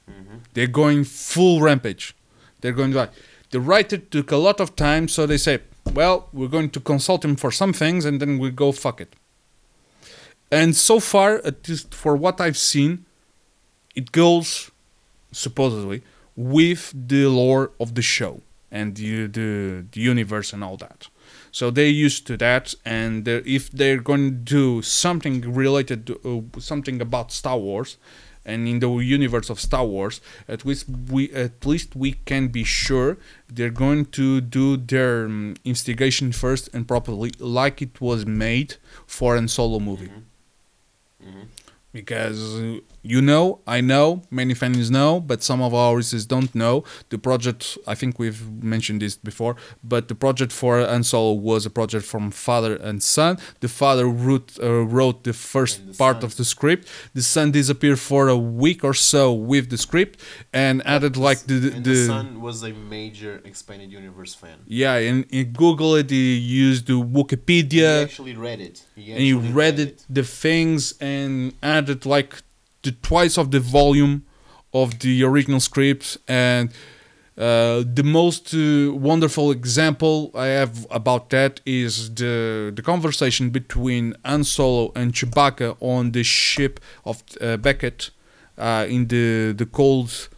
They're 0.54 0.66
going 0.82 1.04
full 1.04 1.60
rampage. 1.60 2.14
They're 2.60 2.72
going 2.80 2.92
like 2.92 3.10
the 3.50 3.60
writer 3.60 3.98
took 3.98 4.30
a 4.30 4.36
lot 4.36 4.60
of 4.60 4.76
time, 4.76 5.08
so 5.08 5.26
they 5.26 5.38
say, 5.38 5.58
"Well, 5.92 6.28
we're 6.32 6.54
going 6.56 6.70
to 6.70 6.80
consult 6.80 7.24
him 7.24 7.36
for 7.36 7.50
some 7.50 7.72
things, 7.72 8.04
and 8.04 8.20
then 8.20 8.38
we 8.38 8.50
go 8.50 8.72
fuck 8.72 9.00
it." 9.00 9.12
And 10.50 10.76
so 10.76 11.00
far, 11.00 11.40
at 11.44 11.68
least 11.68 11.94
for 11.94 12.16
what 12.16 12.40
I've 12.40 12.56
seen, 12.58 13.04
it 13.94 14.12
goes 14.12 14.70
supposedly 15.32 16.02
with 16.36 16.92
the 16.94 17.26
lore 17.26 17.72
of 17.80 17.94
the 17.94 18.02
show. 18.02 18.42
and 18.70 18.96
the, 18.96 19.26
the 19.28 19.84
the 19.92 20.00
universe 20.00 20.52
and 20.52 20.62
all 20.64 20.76
that. 20.76 21.08
So 21.52 21.70
they're 21.70 21.86
used 22.06 22.26
to 22.26 22.36
that, 22.38 22.74
and 22.84 23.26
if 23.28 23.70
they're 23.70 24.02
going 24.10 24.24
to 24.30 24.36
do 24.58 24.82
something 24.82 25.36
related 25.54 26.06
to 26.08 26.14
uh, 26.56 26.60
something 26.60 27.00
about 27.00 27.32
Star 27.32 27.58
Wars, 27.58 27.96
and 28.44 28.68
in 28.68 28.80
the 28.80 28.90
universe 29.18 29.48
of 29.50 29.58
Star 29.60 29.84
Wars, 29.86 30.20
at 30.48 30.64
least 30.66 30.86
we 31.12 31.30
at 31.32 31.64
least 31.64 31.96
we 31.96 32.10
can 32.30 32.48
be 32.48 32.64
sure 32.64 33.16
they're 33.48 33.70
going 33.86 34.06
to 34.18 34.40
do 34.40 34.76
their 34.76 35.24
um, 35.26 35.54
investigation 35.64 36.32
first 36.32 36.68
and 36.74 36.86
properly, 36.86 37.30
like 37.38 37.80
it 37.82 38.00
was 38.00 38.26
made 38.26 38.76
for 39.06 39.36
an 39.36 39.48
Solo 39.48 39.78
movie. 39.80 40.10
Mm-hmm. 41.26 41.55
Because 41.96 42.38
you 43.06 43.22
know, 43.22 43.60
I 43.66 43.80
know, 43.80 44.22
many 44.30 44.54
fans 44.54 44.90
know, 44.90 45.20
but 45.20 45.42
some 45.42 45.62
of 45.62 45.72
our 45.72 45.94
listeners 45.94 46.26
don't 46.26 46.52
know. 46.54 46.82
The 47.10 47.18
project, 47.18 47.78
I 47.86 47.94
think 47.94 48.18
we've 48.18 48.42
mentioned 48.62 49.00
this 49.00 49.14
before, 49.16 49.54
but 49.84 50.08
the 50.08 50.16
project 50.16 50.50
for 50.52 50.72
Han 50.80 51.04
was 51.50 51.64
a 51.64 51.70
project 51.70 52.04
from 52.04 52.32
father 52.32 52.74
and 52.76 53.02
son. 53.02 53.38
The 53.60 53.68
father 53.68 54.06
wrote, 54.06 54.58
uh, 54.60 54.84
wrote 54.96 55.22
the 55.22 55.32
first 55.32 55.86
the 55.86 55.94
part 55.94 56.16
son. 56.16 56.24
of 56.24 56.36
the 56.36 56.44
script. 56.44 56.88
The 57.14 57.22
son 57.22 57.52
disappeared 57.52 58.00
for 58.00 58.28
a 58.28 58.36
week 58.36 58.82
or 58.82 58.94
so 58.94 59.32
with 59.32 59.70
the 59.70 59.78
script 59.78 60.20
and 60.52 60.84
added 60.84 61.16
like 61.16 61.40
the 61.50 61.58
the, 61.64 61.76
and 61.76 61.84
the 61.84 62.06
son 62.06 62.40
was 62.40 62.62
a 62.64 62.72
major 62.72 63.40
expanded 63.44 63.92
universe 63.92 64.34
fan. 64.34 64.58
yeah, 64.66 64.96
and 64.96 65.24
in 65.30 65.52
Google 65.52 65.94
it, 65.94 66.10
he 66.10 66.36
used 66.36 66.86
the 66.88 66.98
Wikipedia 67.18 67.98
he 67.98 68.04
actually 68.10 68.36
read 68.48 68.60
it. 68.60 68.76
He 68.96 69.12
and 69.12 69.22
you 69.22 69.38
actually 69.38 69.52
read 69.52 69.78
it, 69.78 70.04
the 70.10 70.24
things 70.24 70.94
and 71.00 71.52
added 71.62 71.85
like 72.06 72.42
the 72.82 72.92
twice 72.92 73.36
of 73.38 73.50
the 73.50 73.60
volume 73.60 74.24
of 74.72 74.98
the 75.00 75.24
original 75.24 75.60
script 75.60 76.18
and 76.28 76.70
uh, 77.38 77.84
the 77.84 78.02
most 78.02 78.54
uh, 78.54 78.92
wonderful 78.94 79.50
example 79.50 80.30
I 80.34 80.46
have 80.46 80.86
about 80.90 81.28
that 81.30 81.60
is 81.66 82.14
the 82.14 82.72
the 82.74 82.82
conversation 82.82 83.50
between 83.50 84.14
Han 84.24 84.42
Solo 84.44 84.90
and 84.96 85.12
Chewbacca 85.12 85.76
on 85.80 86.12
the 86.12 86.22
ship 86.22 86.80
of 87.04 87.22
uh, 87.40 87.58
Beckett 87.58 88.10
uh, 88.56 88.86
in 88.88 89.08
the 89.08 89.52
the 89.52 89.66
cold 89.66 90.28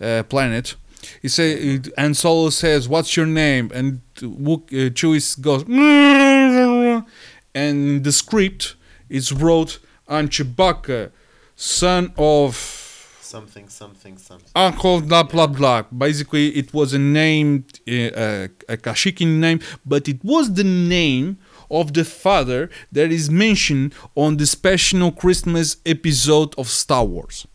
uh, 0.00 0.22
planet. 0.22 0.76
He 1.20 1.28
say 1.28 1.80
Han 1.98 2.14
Solo 2.14 2.48
says, 2.48 2.88
"What's 2.88 3.18
your 3.18 3.26
name?" 3.26 3.70
and 3.74 4.00
uh, 4.22 4.88
Chewie 4.96 5.40
goes, 5.42 5.62
and 7.54 8.02
the 8.02 8.12
script 8.12 8.76
is 9.10 9.30
wrote 9.30 9.78
on 10.08 10.28
Chewbacca, 10.28 11.10
son 11.54 12.12
of 12.16 12.86
Something, 13.26 13.68
something, 13.68 14.18
something. 14.18 14.50
Uncle 14.54 15.00
blah 15.00 15.24
blah 15.24 15.48
blah. 15.48 15.82
Basically, 15.82 16.50
it 16.50 16.72
was 16.72 16.92
a 16.92 16.98
name, 16.98 17.64
uh, 17.88 18.46
a 18.68 18.76
Kashyyykin 18.76 19.40
name, 19.40 19.58
but 19.84 20.08
it 20.08 20.24
was 20.24 20.54
the 20.54 20.62
name 20.62 21.38
of 21.68 21.92
the 21.92 22.04
father 22.04 22.70
that 22.92 23.10
is 23.10 23.28
mentioned 23.28 23.94
on 24.14 24.36
the 24.36 24.46
special 24.46 25.10
Christmas 25.10 25.78
episode 25.84 26.54
of 26.56 26.68
Star 26.68 27.04
Wars. 27.04 27.48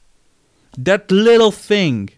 That 0.77 1.09
little 1.09 1.51
thing, 1.51 2.09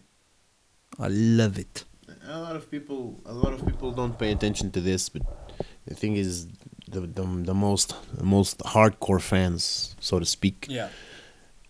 I 0.98 1.06
love 1.08 1.56
it. 1.56 1.84
A 2.28 2.40
lot 2.40 2.56
of 2.56 2.68
people, 2.68 3.20
a 3.24 3.32
lot 3.32 3.52
of 3.52 3.64
people 3.64 3.92
don't 3.92 4.18
pay 4.18 4.32
attention 4.32 4.72
to 4.72 4.80
this, 4.80 5.08
but 5.08 5.22
the 5.86 5.94
thing 5.94 6.16
is, 6.16 6.48
the 6.88 7.00
the, 7.00 7.22
the 7.22 7.54
most 7.54 7.94
the 8.16 8.24
most 8.24 8.58
hardcore 8.60 9.20
fans, 9.20 9.94
so 10.00 10.18
to 10.18 10.24
speak, 10.26 10.66
Yeah, 10.68 10.88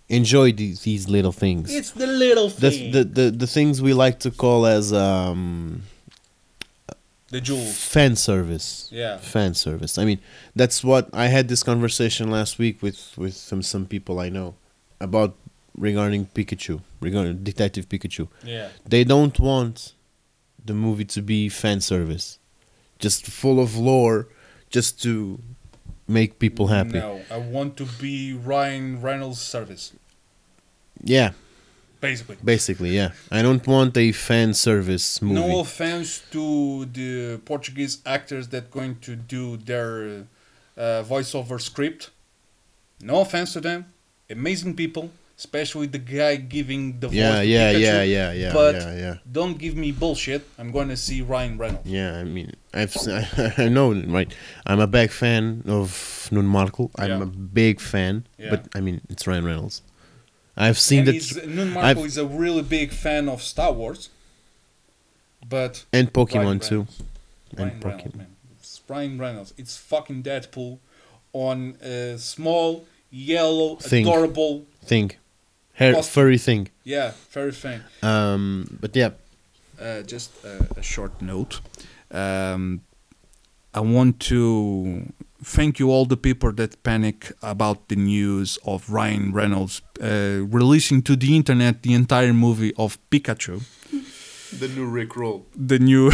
enjoy 0.08 0.52
these, 0.52 0.80
these 0.82 1.08
little 1.08 1.32
things. 1.32 1.74
it's 1.74 1.90
the 1.92 2.06
little 2.06 2.48
the, 2.48 2.70
the 2.90 3.04
the 3.04 3.30
the 3.30 3.46
things 3.46 3.80
we 3.80 3.92
like 3.94 4.18
to 4.20 4.30
call 4.30 4.66
as 4.66 4.92
um 4.92 5.82
the 7.30 7.40
jewels. 7.40 7.76
fan 7.76 8.16
service. 8.16 8.88
Yeah. 8.92 9.16
fan 9.18 9.54
service. 9.54 9.98
I 9.98 10.04
mean, 10.04 10.20
that's 10.54 10.84
what 10.84 11.08
I 11.12 11.26
had 11.26 11.48
this 11.48 11.62
conversation 11.62 12.30
last 12.30 12.58
week 12.58 12.82
with 12.82 13.16
with 13.16 13.34
some 13.34 13.62
some 13.62 13.86
people 13.86 14.20
I 14.20 14.28
know 14.28 14.54
about 15.00 15.34
regarding 15.76 16.26
Pikachu, 16.26 16.80
regarding 17.00 17.42
Detective 17.42 17.88
Pikachu. 17.88 18.28
Yeah. 18.44 18.68
They 18.86 19.02
don't 19.04 19.38
want 19.40 19.94
the 20.64 20.74
movie 20.74 21.04
to 21.06 21.20
be 21.22 21.48
fan 21.48 21.80
service, 21.80 22.38
just 22.98 23.26
full 23.26 23.58
of 23.60 23.76
lore, 23.76 24.28
just 24.70 25.02
to 25.02 25.38
make 26.08 26.38
people 26.38 26.66
happy. 26.68 26.98
No, 26.98 27.20
I 27.30 27.38
want 27.38 27.76
to 27.78 27.86
be 28.00 28.34
Ryan 28.34 29.00
Reynolds' 29.00 29.40
service, 29.40 29.92
Yeah, 31.02 31.32
basically. 32.00 32.36
basically, 32.44 32.90
yeah. 32.90 33.12
I 33.30 33.42
don't 33.42 33.66
want 33.66 33.96
a 33.96 34.12
fan 34.12 34.52
service 34.54 35.22
movie. 35.22 35.34
No 35.40 35.60
offense 35.60 36.22
to 36.32 36.84
the 36.86 37.38
Portuguese 37.44 37.98
actors 38.04 38.48
that 38.48 38.70
going 38.70 38.96
to 39.00 39.16
do 39.16 39.56
their 39.56 40.26
uh, 40.76 41.02
voiceover 41.04 41.60
script. 41.60 42.10
No 43.00 43.20
offense 43.20 43.52
to 43.54 43.60
them, 43.60 43.86
amazing 44.30 44.74
people, 44.76 45.10
especially 45.39 45.87
the 45.87 45.99
guy 45.99 46.37
giving 46.37 47.01
the 47.01 47.09
voice. 47.09 47.16
yeah, 47.16 47.41
to 47.41 47.45
yeah, 47.47 47.72
Pikachu. 47.72 47.80
yeah, 47.80 48.03
yeah, 48.03 48.32
yeah, 48.32 48.53
but 48.53 48.74
yeah, 48.76 48.95
yeah. 48.97 49.14
don't 49.30 49.59
give 49.59 49.76
me 49.76 49.91
bullshit. 49.93 50.47
I'm 50.59 50.70
going 50.70 50.89
to 50.89 50.97
see 50.97 51.22
Ryan 51.22 51.59
Reynolds. 51.59 51.89
Yeah, 51.89 52.18
I 52.18 52.24
mean, 52.24 52.53
I've 52.72 52.95
I 53.59 53.68
know, 53.68 53.93
right? 53.93 54.32
I'm 54.66 54.80
a 54.80 54.87
big 54.87 55.11
fan 55.11 55.62
of 55.66 56.28
Nuno 56.30 56.49
Markl. 56.49 56.91
I'm 56.97 57.11
Yeah. 57.11 57.22
a 57.22 57.26
big 57.26 57.80
fan, 57.80 58.26
Yeah. 58.39 58.51
but 58.51 58.68
I 58.74 58.80
mean, 58.80 59.01
it's 59.11 59.26
Ryan 59.26 59.45
Reynolds. 59.45 59.82
I've 60.57 60.78
seen 60.78 61.01
and 61.01 61.09
that, 61.09 61.12
he's, 61.14 61.37
uh, 61.37 61.47
Nuno 61.47 61.72
Markl 61.74 61.85
I've- 61.85 62.03
is 62.03 62.16
a 62.16 62.26
really 62.26 62.62
big 62.62 62.93
fan 62.93 63.28
of 63.28 63.43
Star 63.43 63.72
Wars, 63.72 64.11
but 65.49 65.85
and 65.93 66.12
Pokemon 66.12 66.45
Ryan 66.45 66.59
too. 66.61 66.74
Reynolds. 66.76 67.03
And 67.57 67.59
Ryan 67.59 67.80
Reynolds, 67.80 68.05
Pokemon. 68.05 68.16
man. 68.16 68.26
It's 68.61 68.80
Ryan 68.89 69.18
Reynolds. 69.18 69.55
It's 69.57 69.76
fucking 69.76 70.22
Deadpool 70.22 70.78
on 71.32 71.76
a 71.82 72.16
small, 72.18 72.85
yellow, 73.11 73.78
adorable, 73.85 74.64
Thing, 74.85 75.11
hair 75.75 75.95
Awesome. 75.97 76.12
furry 76.12 76.39
thing. 76.39 76.68
yeah, 76.85 77.12
very 77.33 77.53
thing. 77.53 77.81
Um, 78.03 78.64
but 78.81 78.97
yeah, 78.97 79.11
Uh, 79.81 80.03
just 80.07 80.31
a, 80.45 80.66
a 80.79 80.83
short 80.83 81.20
note. 81.20 81.61
Um, 82.11 82.81
I 83.75 83.81
want 83.81 84.20
to 84.31 85.03
thank 85.45 85.79
you 85.81 85.91
all 85.91 86.07
the 86.07 86.16
people 86.16 86.53
that 86.53 86.83
panic 86.83 87.33
about 87.43 87.89
the 87.89 87.97
news 87.97 88.59
of 88.64 88.89
Ryan 88.89 89.33
Reynolds 89.35 89.83
uh, 90.01 90.47
releasing 90.59 91.03
to 91.03 91.16
the 91.16 91.35
internet 91.35 91.83
the 91.83 91.93
entire 91.93 92.33
movie 92.33 92.72
of 92.77 92.99
Pikachu. 93.11 93.62
the 94.61 94.68
new 94.68 94.87
Rick 94.87 95.16
Roll. 95.16 95.45
the 95.57 95.79
new 95.81 96.11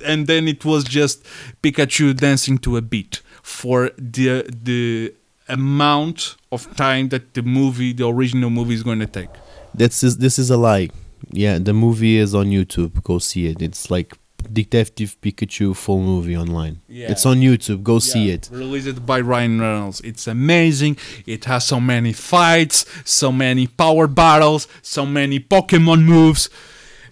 and 0.10 0.26
then 0.26 0.48
it 0.48 0.64
was 0.64 0.84
just 0.84 1.22
Pikachu 1.62 2.14
dancing 2.16 2.58
to 2.58 2.76
a 2.78 2.80
beat 2.80 3.20
for 3.42 3.90
the 3.98 4.44
the 4.64 5.12
amount 5.48 6.36
of 6.54 6.74
time 6.76 7.08
that 7.08 7.34
the 7.34 7.42
movie 7.42 7.92
the 7.92 8.06
original 8.06 8.50
movie 8.50 8.74
is 8.74 8.82
going 8.82 9.00
to 9.00 9.06
take 9.06 9.30
That's 9.74 10.02
is, 10.04 10.18
this 10.18 10.38
is 10.38 10.50
a 10.50 10.56
lie. 10.56 10.90
Yeah, 11.30 11.58
the 11.58 11.72
movie 11.72 12.16
is 12.18 12.34
on 12.34 12.46
YouTube. 12.46 13.02
Go 13.02 13.18
see 13.18 13.46
it. 13.46 13.60
It's 13.60 13.90
like 13.90 14.14
Detective 14.52 15.16
Pikachu 15.22 15.74
full 15.74 16.00
movie 16.00 16.36
online. 16.36 16.80
Yeah. 16.86 17.10
It's 17.10 17.24
on 17.26 17.38
YouTube. 17.38 17.82
Go 17.82 17.98
see 17.98 18.30
it. 18.30 18.48
released 18.52 19.04
by 19.06 19.20
Ryan 19.20 19.60
Reynolds 19.60 20.00
it's 20.02 20.26
amazing 20.26 20.96
it 21.26 21.46
has 21.46 21.66
so 21.66 21.80
many 21.80 22.12
fights 22.12 22.84
so 23.04 23.32
many 23.32 23.66
power 23.66 24.06
battles 24.06 24.68
so 24.82 25.06
many 25.06 25.40
Pokemon 25.40 26.04
moves 26.04 26.50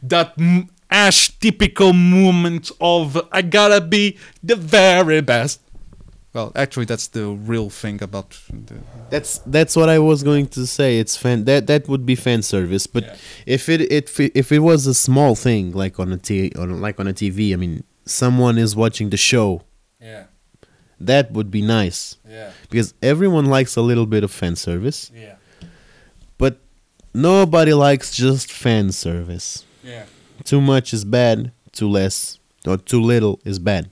that 0.02 0.34
Ash 0.90 1.30
typical 1.38 1.94
moment 1.94 2.70
of 2.80 3.26
I 3.32 3.40
gotta 3.40 3.80
be 3.80 4.18
the 4.42 4.56
very 4.56 5.22
best 5.22 5.61
well 6.34 6.50
actually 6.56 6.86
that's 6.86 7.08
the 7.08 7.26
real 7.26 7.68
thing 7.70 8.02
about 8.02 8.30
the 8.66 8.74
That's 9.10 9.38
that's 9.46 9.74
what 9.76 9.88
I 9.88 9.98
was 9.98 10.22
going 10.22 10.46
to 10.48 10.66
say. 10.66 10.98
It's 10.98 11.16
fan 11.16 11.44
that 11.44 11.66
that 11.66 11.88
would 11.88 12.04
be 12.06 12.14
fan 12.16 12.42
service. 12.42 12.86
But 12.86 13.04
Yeah. 13.04 13.16
if 13.46 13.68
it 13.68 13.80
if 13.92 14.18
it, 14.20 14.32
if 14.34 14.50
it 14.52 14.60
was 14.60 14.86
a 14.86 14.94
small 14.94 15.34
thing 15.34 15.72
like 15.72 15.98
on 16.00 16.12
a 16.12 16.16
t 16.16 16.50
on 16.56 16.80
like 16.80 16.98
on 17.00 17.06
a 17.06 17.12
TV, 17.12 17.52
I 17.52 17.56
mean, 17.56 17.84
someone 18.06 18.56
is 18.58 18.74
watching 18.74 19.10
the 19.10 19.16
show. 19.16 19.62
yeah 20.00 20.24
That 21.12 21.32
would 21.32 21.50
be 21.50 21.62
nice 21.62 22.16
yeah 22.28 22.50
because 22.70 22.94
everyone 23.02 23.46
likes 23.56 23.76
a 23.76 23.82
little 23.90 24.06
bit 24.06 24.22
of 24.24 24.30
fan 24.30 24.56
service, 24.56 25.10
Yeah, 25.14 25.36
but 26.38 26.54
nobody 27.14 27.74
likes 27.74 28.14
just 28.14 28.50
fan 28.52 28.92
service. 28.92 29.64
yeah. 29.84 30.04
Too 30.44 30.60
much 30.60 30.92
is 30.94 31.04
bad. 31.04 31.52
Too 31.72 31.88
less 31.88 32.38
or 32.66 32.76
too 32.78 33.00
little 33.12 33.38
is 33.44 33.58
bad. 33.58 33.90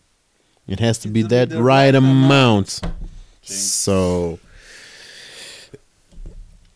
It 0.70 0.80
has 0.80 0.98
to 0.98 1.08
be 1.08 1.22
that 1.22 1.50
right 1.52 1.60
right 1.60 1.94
amount. 1.94 2.80
Jing. 3.42 3.56
So 3.56 4.38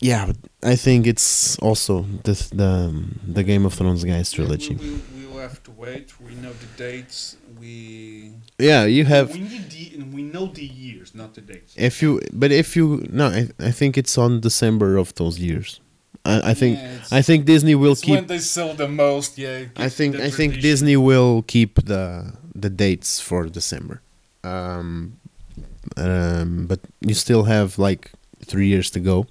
yeah, 0.00 0.32
I 0.62 0.76
think 0.76 1.06
it's 1.06 1.56
also 1.58 2.04
the 2.24 2.34
the 2.54 2.70
um, 2.88 3.20
the 3.26 3.42
Game 3.42 3.64
of 3.64 3.74
Thrones 3.74 4.04
guys 4.04 4.32
trilogy. 4.32 4.74
We, 4.74 5.00
we, 5.16 5.40
have 5.40 5.62
to 5.62 5.70
wait. 5.72 6.12
We 6.20 6.34
know 6.36 6.52
the 6.52 6.66
dates. 6.76 7.36
We 7.60 8.32
Yeah, 8.58 8.84
you 8.84 9.04
have 9.04 9.32
we 9.32 9.40
need 9.40 9.70
the 9.70 9.84
and 9.94 10.12
we 10.12 10.22
know 10.22 10.46
the 10.46 10.64
years, 10.64 11.14
not 11.14 11.34
the 11.34 11.40
dates. 11.40 11.74
if 11.76 12.02
you 12.02 12.20
but 12.32 12.50
if 12.50 12.76
you 12.76 13.06
no, 13.10 13.26
I 13.28 13.48
I 13.60 13.70
think 13.70 13.96
it's 13.96 14.18
on 14.18 14.40
December 14.40 14.96
of 14.96 15.14
those 15.14 15.38
years. 15.38 15.80
I, 16.24 16.50
I 16.50 16.54
think 16.54 16.78
Yeah, 16.78 17.18
I 17.18 17.22
think 17.22 17.44
Disney 17.44 17.74
will 17.74 17.92
It's 17.92 18.00
keep. 18.00 18.14
when 18.16 18.26
they 18.26 18.38
sell 18.38 18.74
the 18.74 18.88
most. 18.88 19.38
Yeah. 19.38 19.66
I 19.76 19.88
think 19.88 20.16
I 20.16 20.30
think. 20.30 20.60
Disney 20.60 20.96
will 20.96 21.42
keep 21.46 21.72
the 21.84 22.32
the 22.54 22.70
dates 22.70 23.20
for 23.20 23.46
December. 23.48 24.00
Um, 24.42 25.18
um, 25.96 26.66
but 26.66 26.80
you 27.00 27.14
still 27.14 27.44
have 27.44 27.78
like 27.78 28.12
three 28.44 28.66
years 28.68 28.90
to 28.90 29.00
go, 29.00 29.26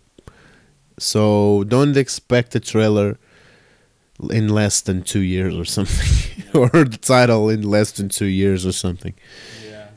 so 1.00 1.64
don't 1.68 1.98
expect 1.98 2.56
a 2.56 2.60
trailer 2.60 3.18
in 4.30 4.50
less 4.50 4.82
than 4.82 5.02
two 5.04 5.20
years 5.22 5.56
or 5.56 5.66
something, 5.66 6.44
or 6.54 6.70
the 6.70 6.98
title 7.02 7.50
in 7.50 7.64
less 7.64 7.92
than 7.92 8.10
two 8.10 8.26
years 8.28 8.66
or 8.66 8.72
something. 8.72 9.14
Yeah. 9.68 9.88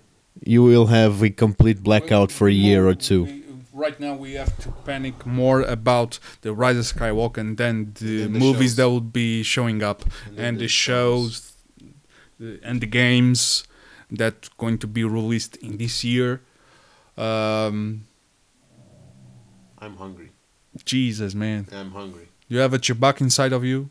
You 0.44 0.62
will 0.62 0.86
have 0.86 1.22
a 1.22 1.30
complete 1.30 1.82
blackout 1.82 2.32
for 2.32 2.48
a 2.48 2.52
year 2.52 2.86
or 2.88 2.94
two. 2.94 3.42
Right 3.72 4.00
now, 4.00 4.14
we 4.14 4.32
have 4.34 4.56
to 4.60 4.70
panic 4.86 5.26
more 5.26 5.60
about 5.60 6.18
the 6.40 6.54
Rise 6.54 6.78
of 6.78 6.84
Skywalker 6.86 7.38
and 7.38 7.58
then 7.58 7.92
the 8.00 8.22
then 8.22 8.32
the 8.32 8.38
movies 8.38 8.70
shows. 8.70 8.76
that 8.76 8.88
will 8.88 9.00
be 9.02 9.42
showing 9.42 9.82
up 9.82 10.02
And 10.28 10.38
and, 10.38 10.56
the 10.58 10.62
the 10.62 10.68
shows 10.68 11.40
the, 11.42 11.55
and 12.38 12.80
the 12.80 12.86
games 12.86 13.64
that 14.10 14.48
going 14.58 14.78
to 14.78 14.86
be 14.86 15.04
released 15.04 15.56
in 15.56 15.76
this 15.78 16.04
year. 16.04 16.40
Um, 17.16 18.04
I'm 19.78 19.96
hungry. 19.96 20.30
Jesus, 20.84 21.34
man, 21.34 21.66
I'm 21.72 21.90
hungry. 21.92 22.28
you 22.48 22.58
have 22.58 22.74
a 22.74 22.78
Chewbacca 22.78 23.22
inside 23.22 23.52
of 23.52 23.64
you. 23.64 23.88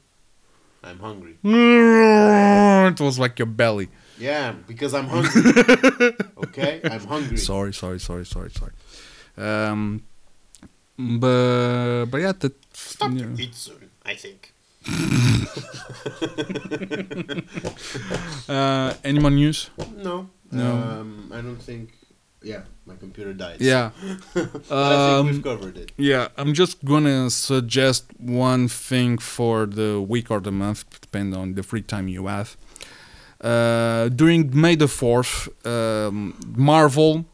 I'm 0.84 1.00
hungry. 1.00 1.38
It 1.44 3.00
was 3.02 3.18
like 3.18 3.40
your 3.40 3.48
belly. 3.48 3.90
Yeah, 4.20 4.54
because 4.68 4.94
I'm 4.94 5.08
hungry. 5.16 6.14
okay, 6.46 6.80
I'm 6.84 7.06
hungry. 7.08 7.38
Sorry, 7.38 7.74
sorry, 7.74 8.00
sorry, 8.00 8.26
sorry, 8.26 8.52
sorry. 8.52 8.72
Um, 9.38 10.04
but 10.98 12.06
but 12.06 12.22
yeah, 12.22 12.32
that 12.40 12.54
Stop 12.74 13.12
to 13.18 13.36
eat 13.42 13.56
soon. 13.56 13.90
I 14.06 14.14
think. 14.16 14.54
Uh, 18.48 18.94
any 19.04 19.20
more 19.20 19.32
news? 19.32 19.70
No. 19.98 20.30
No. 20.52 20.72
Um, 20.76 21.32
I 21.34 21.42
don't 21.42 21.62
think. 21.62 21.92
Yeah, 22.44 22.62
my 22.86 22.96
computer 22.96 23.34
died. 23.34 23.58
Yeah. 23.60 23.90
but 24.36 24.42
I 24.72 25.24
think 25.24 25.26
we've 25.26 25.36
Um, 25.38 25.44
covered 25.44 25.78
it. 25.78 25.92
Yeah, 25.98 26.28
I'm 26.38 26.54
just 26.54 26.86
gonna 26.86 27.30
suggest 27.32 28.06
one 28.20 28.68
thing 28.68 29.18
for 29.18 29.66
the 29.66 30.00
week 30.00 30.30
or 30.30 30.40
the 30.40 30.52
month, 30.52 30.86
depending 31.02 31.40
on 31.40 31.56
the 31.56 31.64
free 31.64 31.82
time 31.82 32.08
you 32.08 32.28
have. 32.28 32.56
Uh, 33.42 34.10
during 34.10 34.50
May 34.60 34.76
the 34.76 34.86
4th, 34.88 35.50
um, 35.66 36.36
Marvel, 36.56 37.26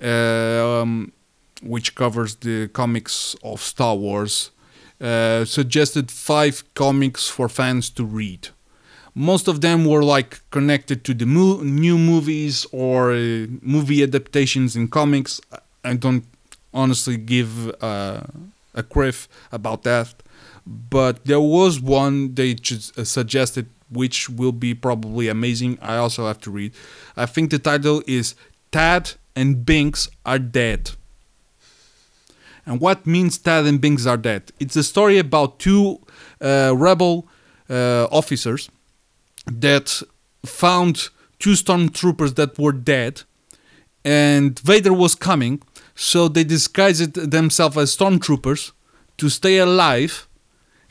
um, 0.00 1.12
which 1.62 1.94
covers 1.94 2.34
the 2.36 2.68
comics 2.68 3.36
of 3.42 3.60
Star 3.62 3.94
Wars, 3.96 4.50
uh, 5.00 5.44
suggested 5.44 6.10
five 6.10 6.62
comics 6.74 7.28
for 7.28 7.48
fans 7.48 7.90
to 7.90 8.04
read. 8.04 8.48
Most 9.14 9.48
of 9.48 9.60
them 9.60 9.84
were 9.84 10.02
like 10.02 10.40
connected 10.50 11.04
to 11.04 11.14
the 11.14 11.26
mo- 11.26 11.62
new 11.62 11.98
movies 11.98 12.66
or 12.72 13.12
uh, 13.12 13.46
movie 13.62 14.02
adaptations 14.02 14.74
in 14.74 14.88
comics. 14.88 15.40
I 15.84 15.94
don't 15.94 16.24
honestly 16.72 17.16
give 17.16 17.68
uh, 17.82 18.22
a 18.74 18.82
criff 18.82 19.28
about 19.52 19.84
that, 19.84 20.14
but 20.66 21.24
there 21.26 21.40
was 21.40 21.80
one 21.80 22.34
they 22.34 22.52
uh, 22.52 23.04
suggested 23.04 23.66
which 23.90 24.28
will 24.28 24.52
be 24.52 24.74
probably 24.74 25.28
amazing. 25.28 25.78
I 25.80 25.96
also 25.96 26.26
have 26.26 26.40
to 26.40 26.50
read. 26.50 26.72
I 27.16 27.26
think 27.26 27.50
the 27.50 27.58
title 27.58 28.02
is 28.06 28.34
Tag 28.72 29.08
and 29.36 29.64
Binks 29.64 30.08
are 30.26 30.38
dead. 30.38 30.90
And 32.66 32.80
what 32.80 33.06
means 33.06 33.38
Tag 33.38 33.66
and 33.66 33.80
Binks 33.80 34.06
are 34.06 34.16
dead? 34.16 34.52
It's 34.58 34.76
a 34.76 34.82
story 34.82 35.18
about 35.18 35.58
two 35.58 36.00
uh, 36.40 36.74
rebel 36.76 37.28
uh, 37.68 38.06
officers 38.10 38.70
that 39.46 40.02
found 40.44 41.08
two 41.38 41.52
stormtroopers 41.52 42.36
that 42.36 42.58
were 42.58 42.72
dead, 42.72 43.22
and 44.04 44.58
Vader 44.60 44.92
was 44.92 45.14
coming, 45.14 45.62
so 45.94 46.28
they 46.28 46.44
disguised 46.44 47.14
themselves 47.14 47.76
as 47.76 47.96
stormtroopers 47.96 48.72
to 49.18 49.28
stay 49.28 49.58
alive, 49.58 50.26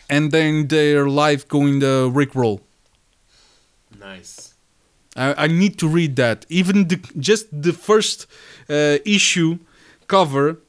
and 0.10 0.32
then 0.32 0.68
their 0.68 1.08
life 1.08 1.48
going 1.48 1.80
the 1.80 2.10
rickroll. 2.14 2.62
Nice. 4.00 4.54
I, 5.16 5.46
I 5.46 5.48
need 5.48 5.78
to 5.80 5.88
read 5.88 6.16
that. 6.18 6.46
Even 6.50 6.88
the, 6.88 6.98
just 7.20 7.48
the 7.52 7.74
first 7.74 8.28
uh, 8.70 8.98
issue 9.06 9.60
cover 10.08 10.60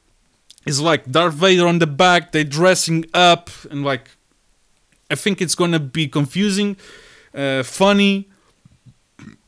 is 0.65 0.81
like 0.81 1.09
Darth 1.11 1.33
Vader 1.35 1.67
on 1.67 1.79
the 1.79 1.87
back. 1.87 2.31
They 2.31 2.43
dressing 2.43 3.05
up 3.13 3.49
and 3.69 3.83
like, 3.83 4.09
I 5.11 5.15
think 5.15 5.41
it's 5.41 5.55
gonna 5.55 5.79
be 5.79 6.07
confusing, 6.07 6.77
uh, 7.33 7.63
funny. 7.63 8.29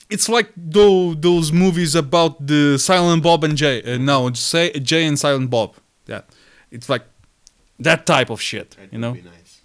It's 0.09 0.30
like 0.30 0.49
tho- 0.55 1.15
those 1.15 1.51
movies 1.51 1.93
about 1.95 2.47
the 2.47 2.78
Silent 2.78 3.24
Bob 3.24 3.43
and 3.43 3.57
Jay. 3.57 3.82
Uh, 3.84 3.97
no, 3.97 4.32
say 4.34 4.72
Jay 4.72 5.05
and 5.05 5.20
Silent 5.20 5.49
Bob. 5.49 5.76
Yeah, 6.05 6.22
it's 6.72 6.88
like 6.88 7.03
that 7.80 8.05
type 8.05 8.30
of 8.30 8.41
shit. 8.41 8.72
That 8.72 8.93
you 8.93 8.99
know. 8.99 9.13
nice. 9.13 9.61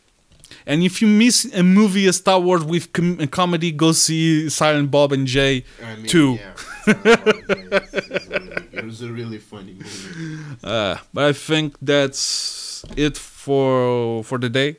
And 0.66 0.82
if 0.82 1.02
you 1.02 1.08
miss 1.08 1.44
a 1.54 1.62
movie, 1.62 2.06
a 2.06 2.12
Star 2.12 2.40
Wars 2.40 2.64
with 2.64 2.92
com- 2.92 3.18
a 3.20 3.26
comedy, 3.26 3.72
go 3.72 3.92
see 3.92 4.48
Silent 4.48 4.90
Bob 4.90 5.12
and 5.12 5.26
Jay 5.26 5.64
I 5.84 5.96
mean. 5.96 6.38
Yeah. 6.38 6.54
It's 6.86 8.26
a 8.26 8.40
really- 8.40 8.68
it 8.72 8.84
was 8.84 9.02
a 9.02 9.12
really 9.12 9.38
funny 9.38 9.74
movie. 9.74 10.38
Uh, 10.64 10.96
but 11.12 11.24
I 11.24 11.32
think 11.32 11.76
that's 11.82 12.84
it 12.96 13.16
for 13.16 14.24
for 14.24 14.38
the 14.38 14.48
day. 14.48 14.76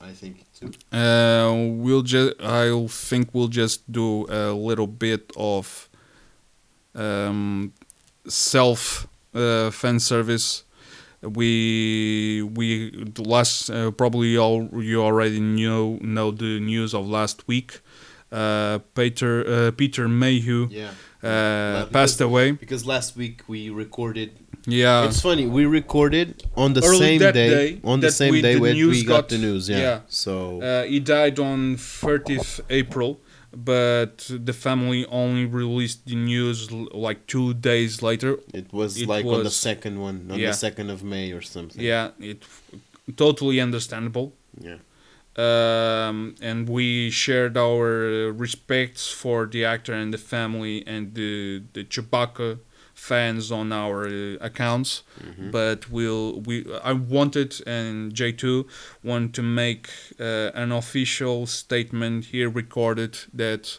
I 0.00 0.12
think 0.12 0.44
too. 0.54 0.70
Uh, 0.92 1.52
we'll 1.82 2.02
just 2.02 2.34
I 2.40 2.86
think 2.88 3.30
we'll 3.32 3.48
just 3.48 3.90
do 3.90 4.26
a 4.28 4.52
little 4.52 4.86
bit 4.86 5.32
of 5.36 5.88
um, 6.94 7.72
self 8.28 9.06
uh, 9.34 9.70
fan 9.70 9.98
service. 10.00 10.64
We 11.22 12.42
we 12.54 12.90
the 13.14 13.22
last 13.22 13.70
uh, 13.70 13.90
probably 13.90 14.36
all 14.36 14.68
you 14.82 15.02
already 15.02 15.40
know 15.40 15.98
know 16.00 16.30
the 16.30 16.60
news 16.60 16.94
of 16.94 17.08
last 17.08 17.48
week. 17.48 17.80
Uh, 18.30 18.80
Peter 18.94 19.44
uh, 19.46 19.70
Peter 19.70 20.08
Mayhew 20.08 20.68
Yeah. 20.70 20.90
Uh, 21.22 21.26
Well, 21.28 21.86
passed 21.86 22.20
away. 22.20 22.52
Because 22.52 22.86
last 22.86 23.16
week 23.16 23.42
we 23.48 23.70
recorded. 23.70 24.30
Yeah, 24.66 25.06
it's 25.06 25.20
funny. 25.20 25.46
We 25.46 25.64
recorded 25.64 26.42
on 26.56 26.72
the 26.72 26.82
Early 26.84 26.98
same 26.98 27.18
day, 27.20 27.32
day 27.32 27.80
On 27.84 28.00
the 28.00 28.10
same 28.10 28.32
we- 28.32 28.42
day 28.42 28.54
the 28.54 28.60
when 28.60 28.76
we 28.76 29.04
got, 29.04 29.14
got- 29.14 29.28
the 29.28 29.38
news. 29.38 29.68
Yeah. 29.68 29.78
yeah. 29.78 30.00
So 30.08 30.60
Uh, 30.60 30.82
he 30.84 30.98
died 31.00 31.38
on 31.38 31.76
30th 31.76 32.60
April, 32.68 33.20
but 33.52 34.28
the 34.28 34.52
family 34.52 35.06
only 35.06 35.44
released 35.46 36.00
the 36.06 36.16
news 36.16 36.70
like 37.06 37.26
two 37.26 37.54
days 37.54 38.02
later. 38.02 38.38
it 38.52 38.72
was 38.72 39.00
it 39.00 39.08
like 39.08 39.24
on 39.24 39.44
the 39.44 39.50
second 39.68 40.00
one, 40.00 40.16
on 40.30 40.38
yeah. 40.38 40.48
the 40.48 40.54
second 40.66 40.90
of 40.90 41.02
May 41.02 41.30
or 41.32 41.42
something. 41.42 41.80
Yeah, 41.80 42.10
it 42.18 42.42
totally 43.16 43.60
understandable. 43.60 44.32
Yeah. 44.60 44.78
Um, 45.36 46.34
and 46.40 46.66
we 46.66 47.10
shared 47.10 47.58
our 47.58 48.06
uh, 48.06 48.32
respects 48.32 49.10
for 49.10 49.46
the 49.46 49.66
actor 49.66 49.92
and 49.92 50.12
the 50.12 50.18
family 50.18 50.82
and 50.86 51.14
the 51.14 51.62
the 51.74 51.84
Chewbacca 51.84 52.58
fans 52.94 53.52
on 53.52 53.70
our 53.70 54.06
uh, 54.06 54.36
accounts. 54.40 55.02
Mm-hmm. 55.20 55.50
But 55.50 55.90
we'll 55.90 56.40
we 56.40 56.64
I 56.82 56.92
wanted 56.92 57.60
and 57.66 58.14
J 58.14 58.32
two 58.32 58.66
want 59.02 59.34
to 59.34 59.42
make 59.42 59.90
uh, 60.18 60.52
an 60.54 60.72
official 60.72 61.46
statement 61.46 62.26
here 62.26 62.48
recorded 62.48 63.18
that 63.34 63.78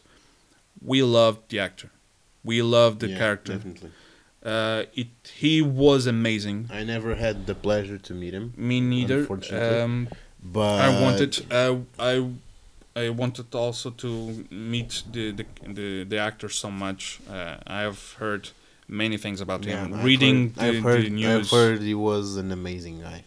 we 0.80 1.02
loved 1.02 1.50
the 1.50 1.60
actor, 1.60 1.90
we 2.44 2.62
loved 2.62 3.00
the 3.00 3.08
Yeah, 3.10 3.18
character. 3.18 3.54
Definitely. 3.54 3.92
Uh, 4.44 4.84
it 4.94 5.08
he 5.34 5.64
was 5.64 6.06
amazing. 6.06 6.70
I 6.72 6.84
never 6.84 7.16
had 7.16 7.48
the 7.48 7.56
pleasure 7.56 7.98
to 7.98 8.14
meet 8.14 8.34
him, 8.36 8.54
Me 8.56 8.80
neither. 8.80 9.20
Unfortunately. 9.22 9.82
Um, 9.82 10.08
but 10.52 10.82
I 10.82 11.02
wanted 11.04 11.52
uh, 11.52 11.78
I 12.00 12.30
I 12.96 13.10
wanted 13.10 13.54
also 13.54 13.90
to 13.92 14.46
meet 14.50 15.04
the 15.12 15.32
the 15.32 15.46
the, 15.78 16.04
the 16.04 16.18
actor 16.18 16.50
so 16.50 16.70
much. 16.72 17.20
Uh, 17.30 17.58
I 17.68 17.82
have 17.82 18.14
heard 18.14 18.50
many 18.88 19.18
things 19.18 19.42
about 19.42 19.66
him. 19.66 19.94
Reading 20.02 20.50
heard, 20.50 20.56
the, 20.56 20.64
I've 20.78 20.84
heard, 20.84 21.06
the 21.06 21.10
news, 21.10 21.54
I've 21.54 21.60
heard 21.60 21.82
he 21.82 21.94
was 21.94 22.38
an 22.38 22.52
amazing 22.52 23.02
guy. 23.02 23.24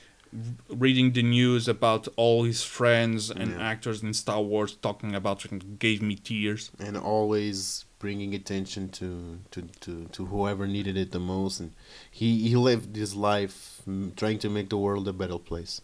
reading 0.68 1.12
the 1.12 1.22
news 1.24 1.66
about 1.68 2.06
all 2.16 2.44
his 2.44 2.62
friends 2.62 3.30
and 3.30 3.50
Yeah. 3.52 3.70
actors 3.72 4.02
in 4.02 4.14
Star 4.14 4.40
Wars 4.40 4.72
talking 4.86 5.12
about 5.14 5.44
it 5.44 5.78
gave 5.78 6.00
me 6.02 6.14
tears. 6.14 6.70
and 6.78 6.96
always 6.96 7.84
bringing 7.98 8.32
attention 8.34 8.88
to, 8.90 9.40
to, 9.50 9.60
to, 9.80 10.06
to 10.12 10.26
whoever 10.26 10.66
needed 10.66 10.96
it 10.96 11.10
the 11.10 11.18
most 11.18 11.60
and 11.60 11.72
he, 12.10 12.48
he 12.48 12.54
lived 12.56 12.96
his 12.96 13.14
life 13.14 13.82
mm, 13.88 14.14
trying 14.16 14.38
to 14.38 14.48
make 14.48 14.68
the 14.70 14.78
world 14.78 15.06
a 15.08 15.12
better 15.12 15.36
place 15.38 15.80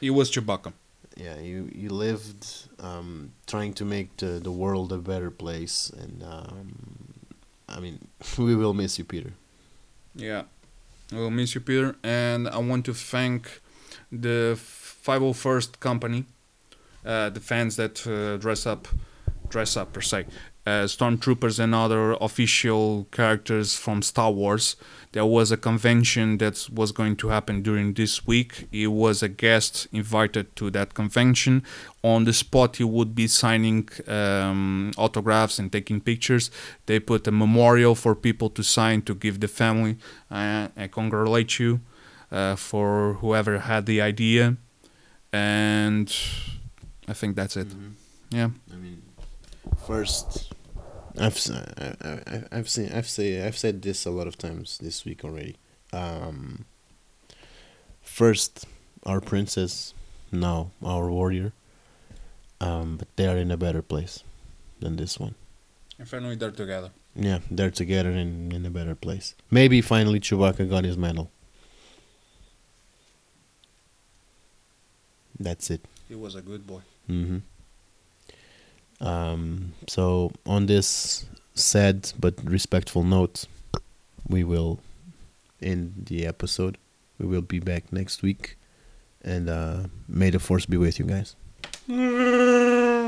He 0.00 0.10
was 0.10 0.30
Chewbacca. 0.30 0.72
yeah 1.16 1.38
you 1.40 1.70
he 1.82 1.88
lived 1.88 2.42
um, 2.78 3.32
trying 3.46 3.72
to 3.74 3.84
make 3.84 4.08
the, 4.18 4.32
the 4.48 4.50
world 4.50 4.92
a 4.92 4.98
better 4.98 5.30
place 5.30 5.90
and 6.02 6.22
um, 6.22 6.68
i 7.68 7.80
mean 7.80 7.96
we 8.38 8.54
will 8.54 8.74
miss 8.74 8.98
you 8.98 9.04
peter. 9.04 9.32
Yeah, 10.18 10.42
we 11.12 11.18
will 11.18 11.30
miss 11.30 11.54
you, 11.54 11.60
Peter, 11.60 11.94
and 12.02 12.48
I 12.48 12.56
want 12.70 12.86
to 12.86 12.94
thank 12.94 13.60
the 14.10 14.56
501st 14.56 15.78
Company, 15.78 16.24
uh, 17.04 17.28
the 17.36 17.40
fans 17.40 17.76
that 17.76 18.06
uh, 18.06 18.38
dress 18.38 18.64
up, 18.66 18.88
dress 19.50 19.76
up 19.76 19.92
per 19.92 20.00
se, 20.00 20.24
uh, 20.66 20.84
stormtroopers 20.84 21.60
and 21.60 21.74
other 21.74 22.16
official 22.20 23.06
characters 23.12 23.76
from 23.76 24.02
Star 24.02 24.32
Wars. 24.32 24.76
There 25.12 25.24
was 25.24 25.52
a 25.52 25.56
convention 25.56 26.38
that 26.38 26.68
was 26.70 26.92
going 26.92 27.16
to 27.16 27.28
happen 27.28 27.62
during 27.62 27.94
this 27.94 28.26
week. 28.26 28.66
He 28.70 28.86
was 28.86 29.22
a 29.22 29.28
guest 29.28 29.86
invited 29.92 30.54
to 30.56 30.70
that 30.72 30.94
convention. 30.94 31.62
On 32.02 32.24
the 32.24 32.32
spot, 32.32 32.76
he 32.76 32.84
would 32.84 33.14
be 33.14 33.28
signing 33.28 33.88
um, 34.08 34.92
autographs 34.98 35.58
and 35.58 35.70
taking 35.72 36.00
pictures. 36.00 36.50
They 36.86 36.98
put 37.00 37.26
a 37.26 37.32
memorial 37.32 37.94
for 37.94 38.14
people 38.14 38.50
to 38.50 38.62
sign 38.62 39.02
to 39.02 39.14
give 39.14 39.40
the 39.40 39.48
family. 39.48 39.96
Uh, 40.30 40.68
I 40.76 40.88
congratulate 40.88 41.58
you 41.58 41.80
uh, 42.30 42.56
for 42.56 43.14
whoever 43.14 43.60
had 43.60 43.86
the 43.86 44.00
idea, 44.02 44.56
and 45.32 46.14
I 47.08 47.12
think 47.12 47.36
that's 47.36 47.56
it. 47.56 47.68
Yeah. 48.30 48.50
I 48.72 48.76
mean, 48.76 49.02
first, 49.86 50.52
I've 51.18 51.38
I, 51.50 52.18
I, 52.26 52.42
I've 52.52 52.68
seen 52.68 52.92
I've 52.92 53.08
say 53.08 53.46
I've 53.46 53.56
said 53.56 53.82
this 53.82 54.06
a 54.06 54.10
lot 54.10 54.26
of 54.26 54.36
times 54.38 54.78
this 54.78 55.04
week 55.04 55.24
already. 55.24 55.56
Um, 55.92 56.64
first, 58.02 58.66
our 59.04 59.20
princess, 59.20 59.94
now 60.32 60.70
our 60.84 61.10
warrior. 61.10 61.52
Um, 62.60 62.96
but 62.96 63.08
they 63.16 63.26
are 63.26 63.36
in 63.36 63.50
a 63.50 63.56
better 63.56 63.82
place 63.82 64.22
than 64.80 64.96
this 64.96 65.20
one. 65.20 65.34
And 65.98 66.08
finally, 66.08 66.36
they're 66.36 66.50
together. 66.50 66.90
Yeah, 67.14 67.40
they're 67.50 67.70
together 67.70 68.10
in, 68.10 68.52
in 68.52 68.64
a 68.64 68.70
better 68.70 68.94
place. 68.94 69.34
Maybe 69.50 69.80
finally 69.80 70.20
Chewbacca 70.20 70.68
got 70.68 70.84
his 70.84 70.96
medal. 70.96 71.30
That's 75.38 75.70
it. 75.70 75.82
He 76.08 76.14
was 76.14 76.34
a 76.34 76.40
good 76.42 76.66
boy. 76.66 76.80
hmm 77.06 77.38
Um, 79.00 79.72
so 79.86 80.32
on 80.46 80.66
this 80.66 81.26
sad 81.54 82.12
but 82.18 82.34
respectful 82.44 83.02
note, 83.02 83.46
we 84.28 84.44
will 84.44 84.80
end 85.62 86.06
the 86.06 86.26
episode. 86.26 86.78
We 87.18 87.26
will 87.26 87.42
be 87.42 87.60
back 87.60 87.92
next 87.92 88.22
week, 88.22 88.56
and 89.22 89.48
uh, 89.48 89.84
may 90.08 90.30
the 90.30 90.38
force 90.38 90.66
be 90.66 90.76
with 90.76 90.98
you 90.98 91.06
guys. 91.06 91.36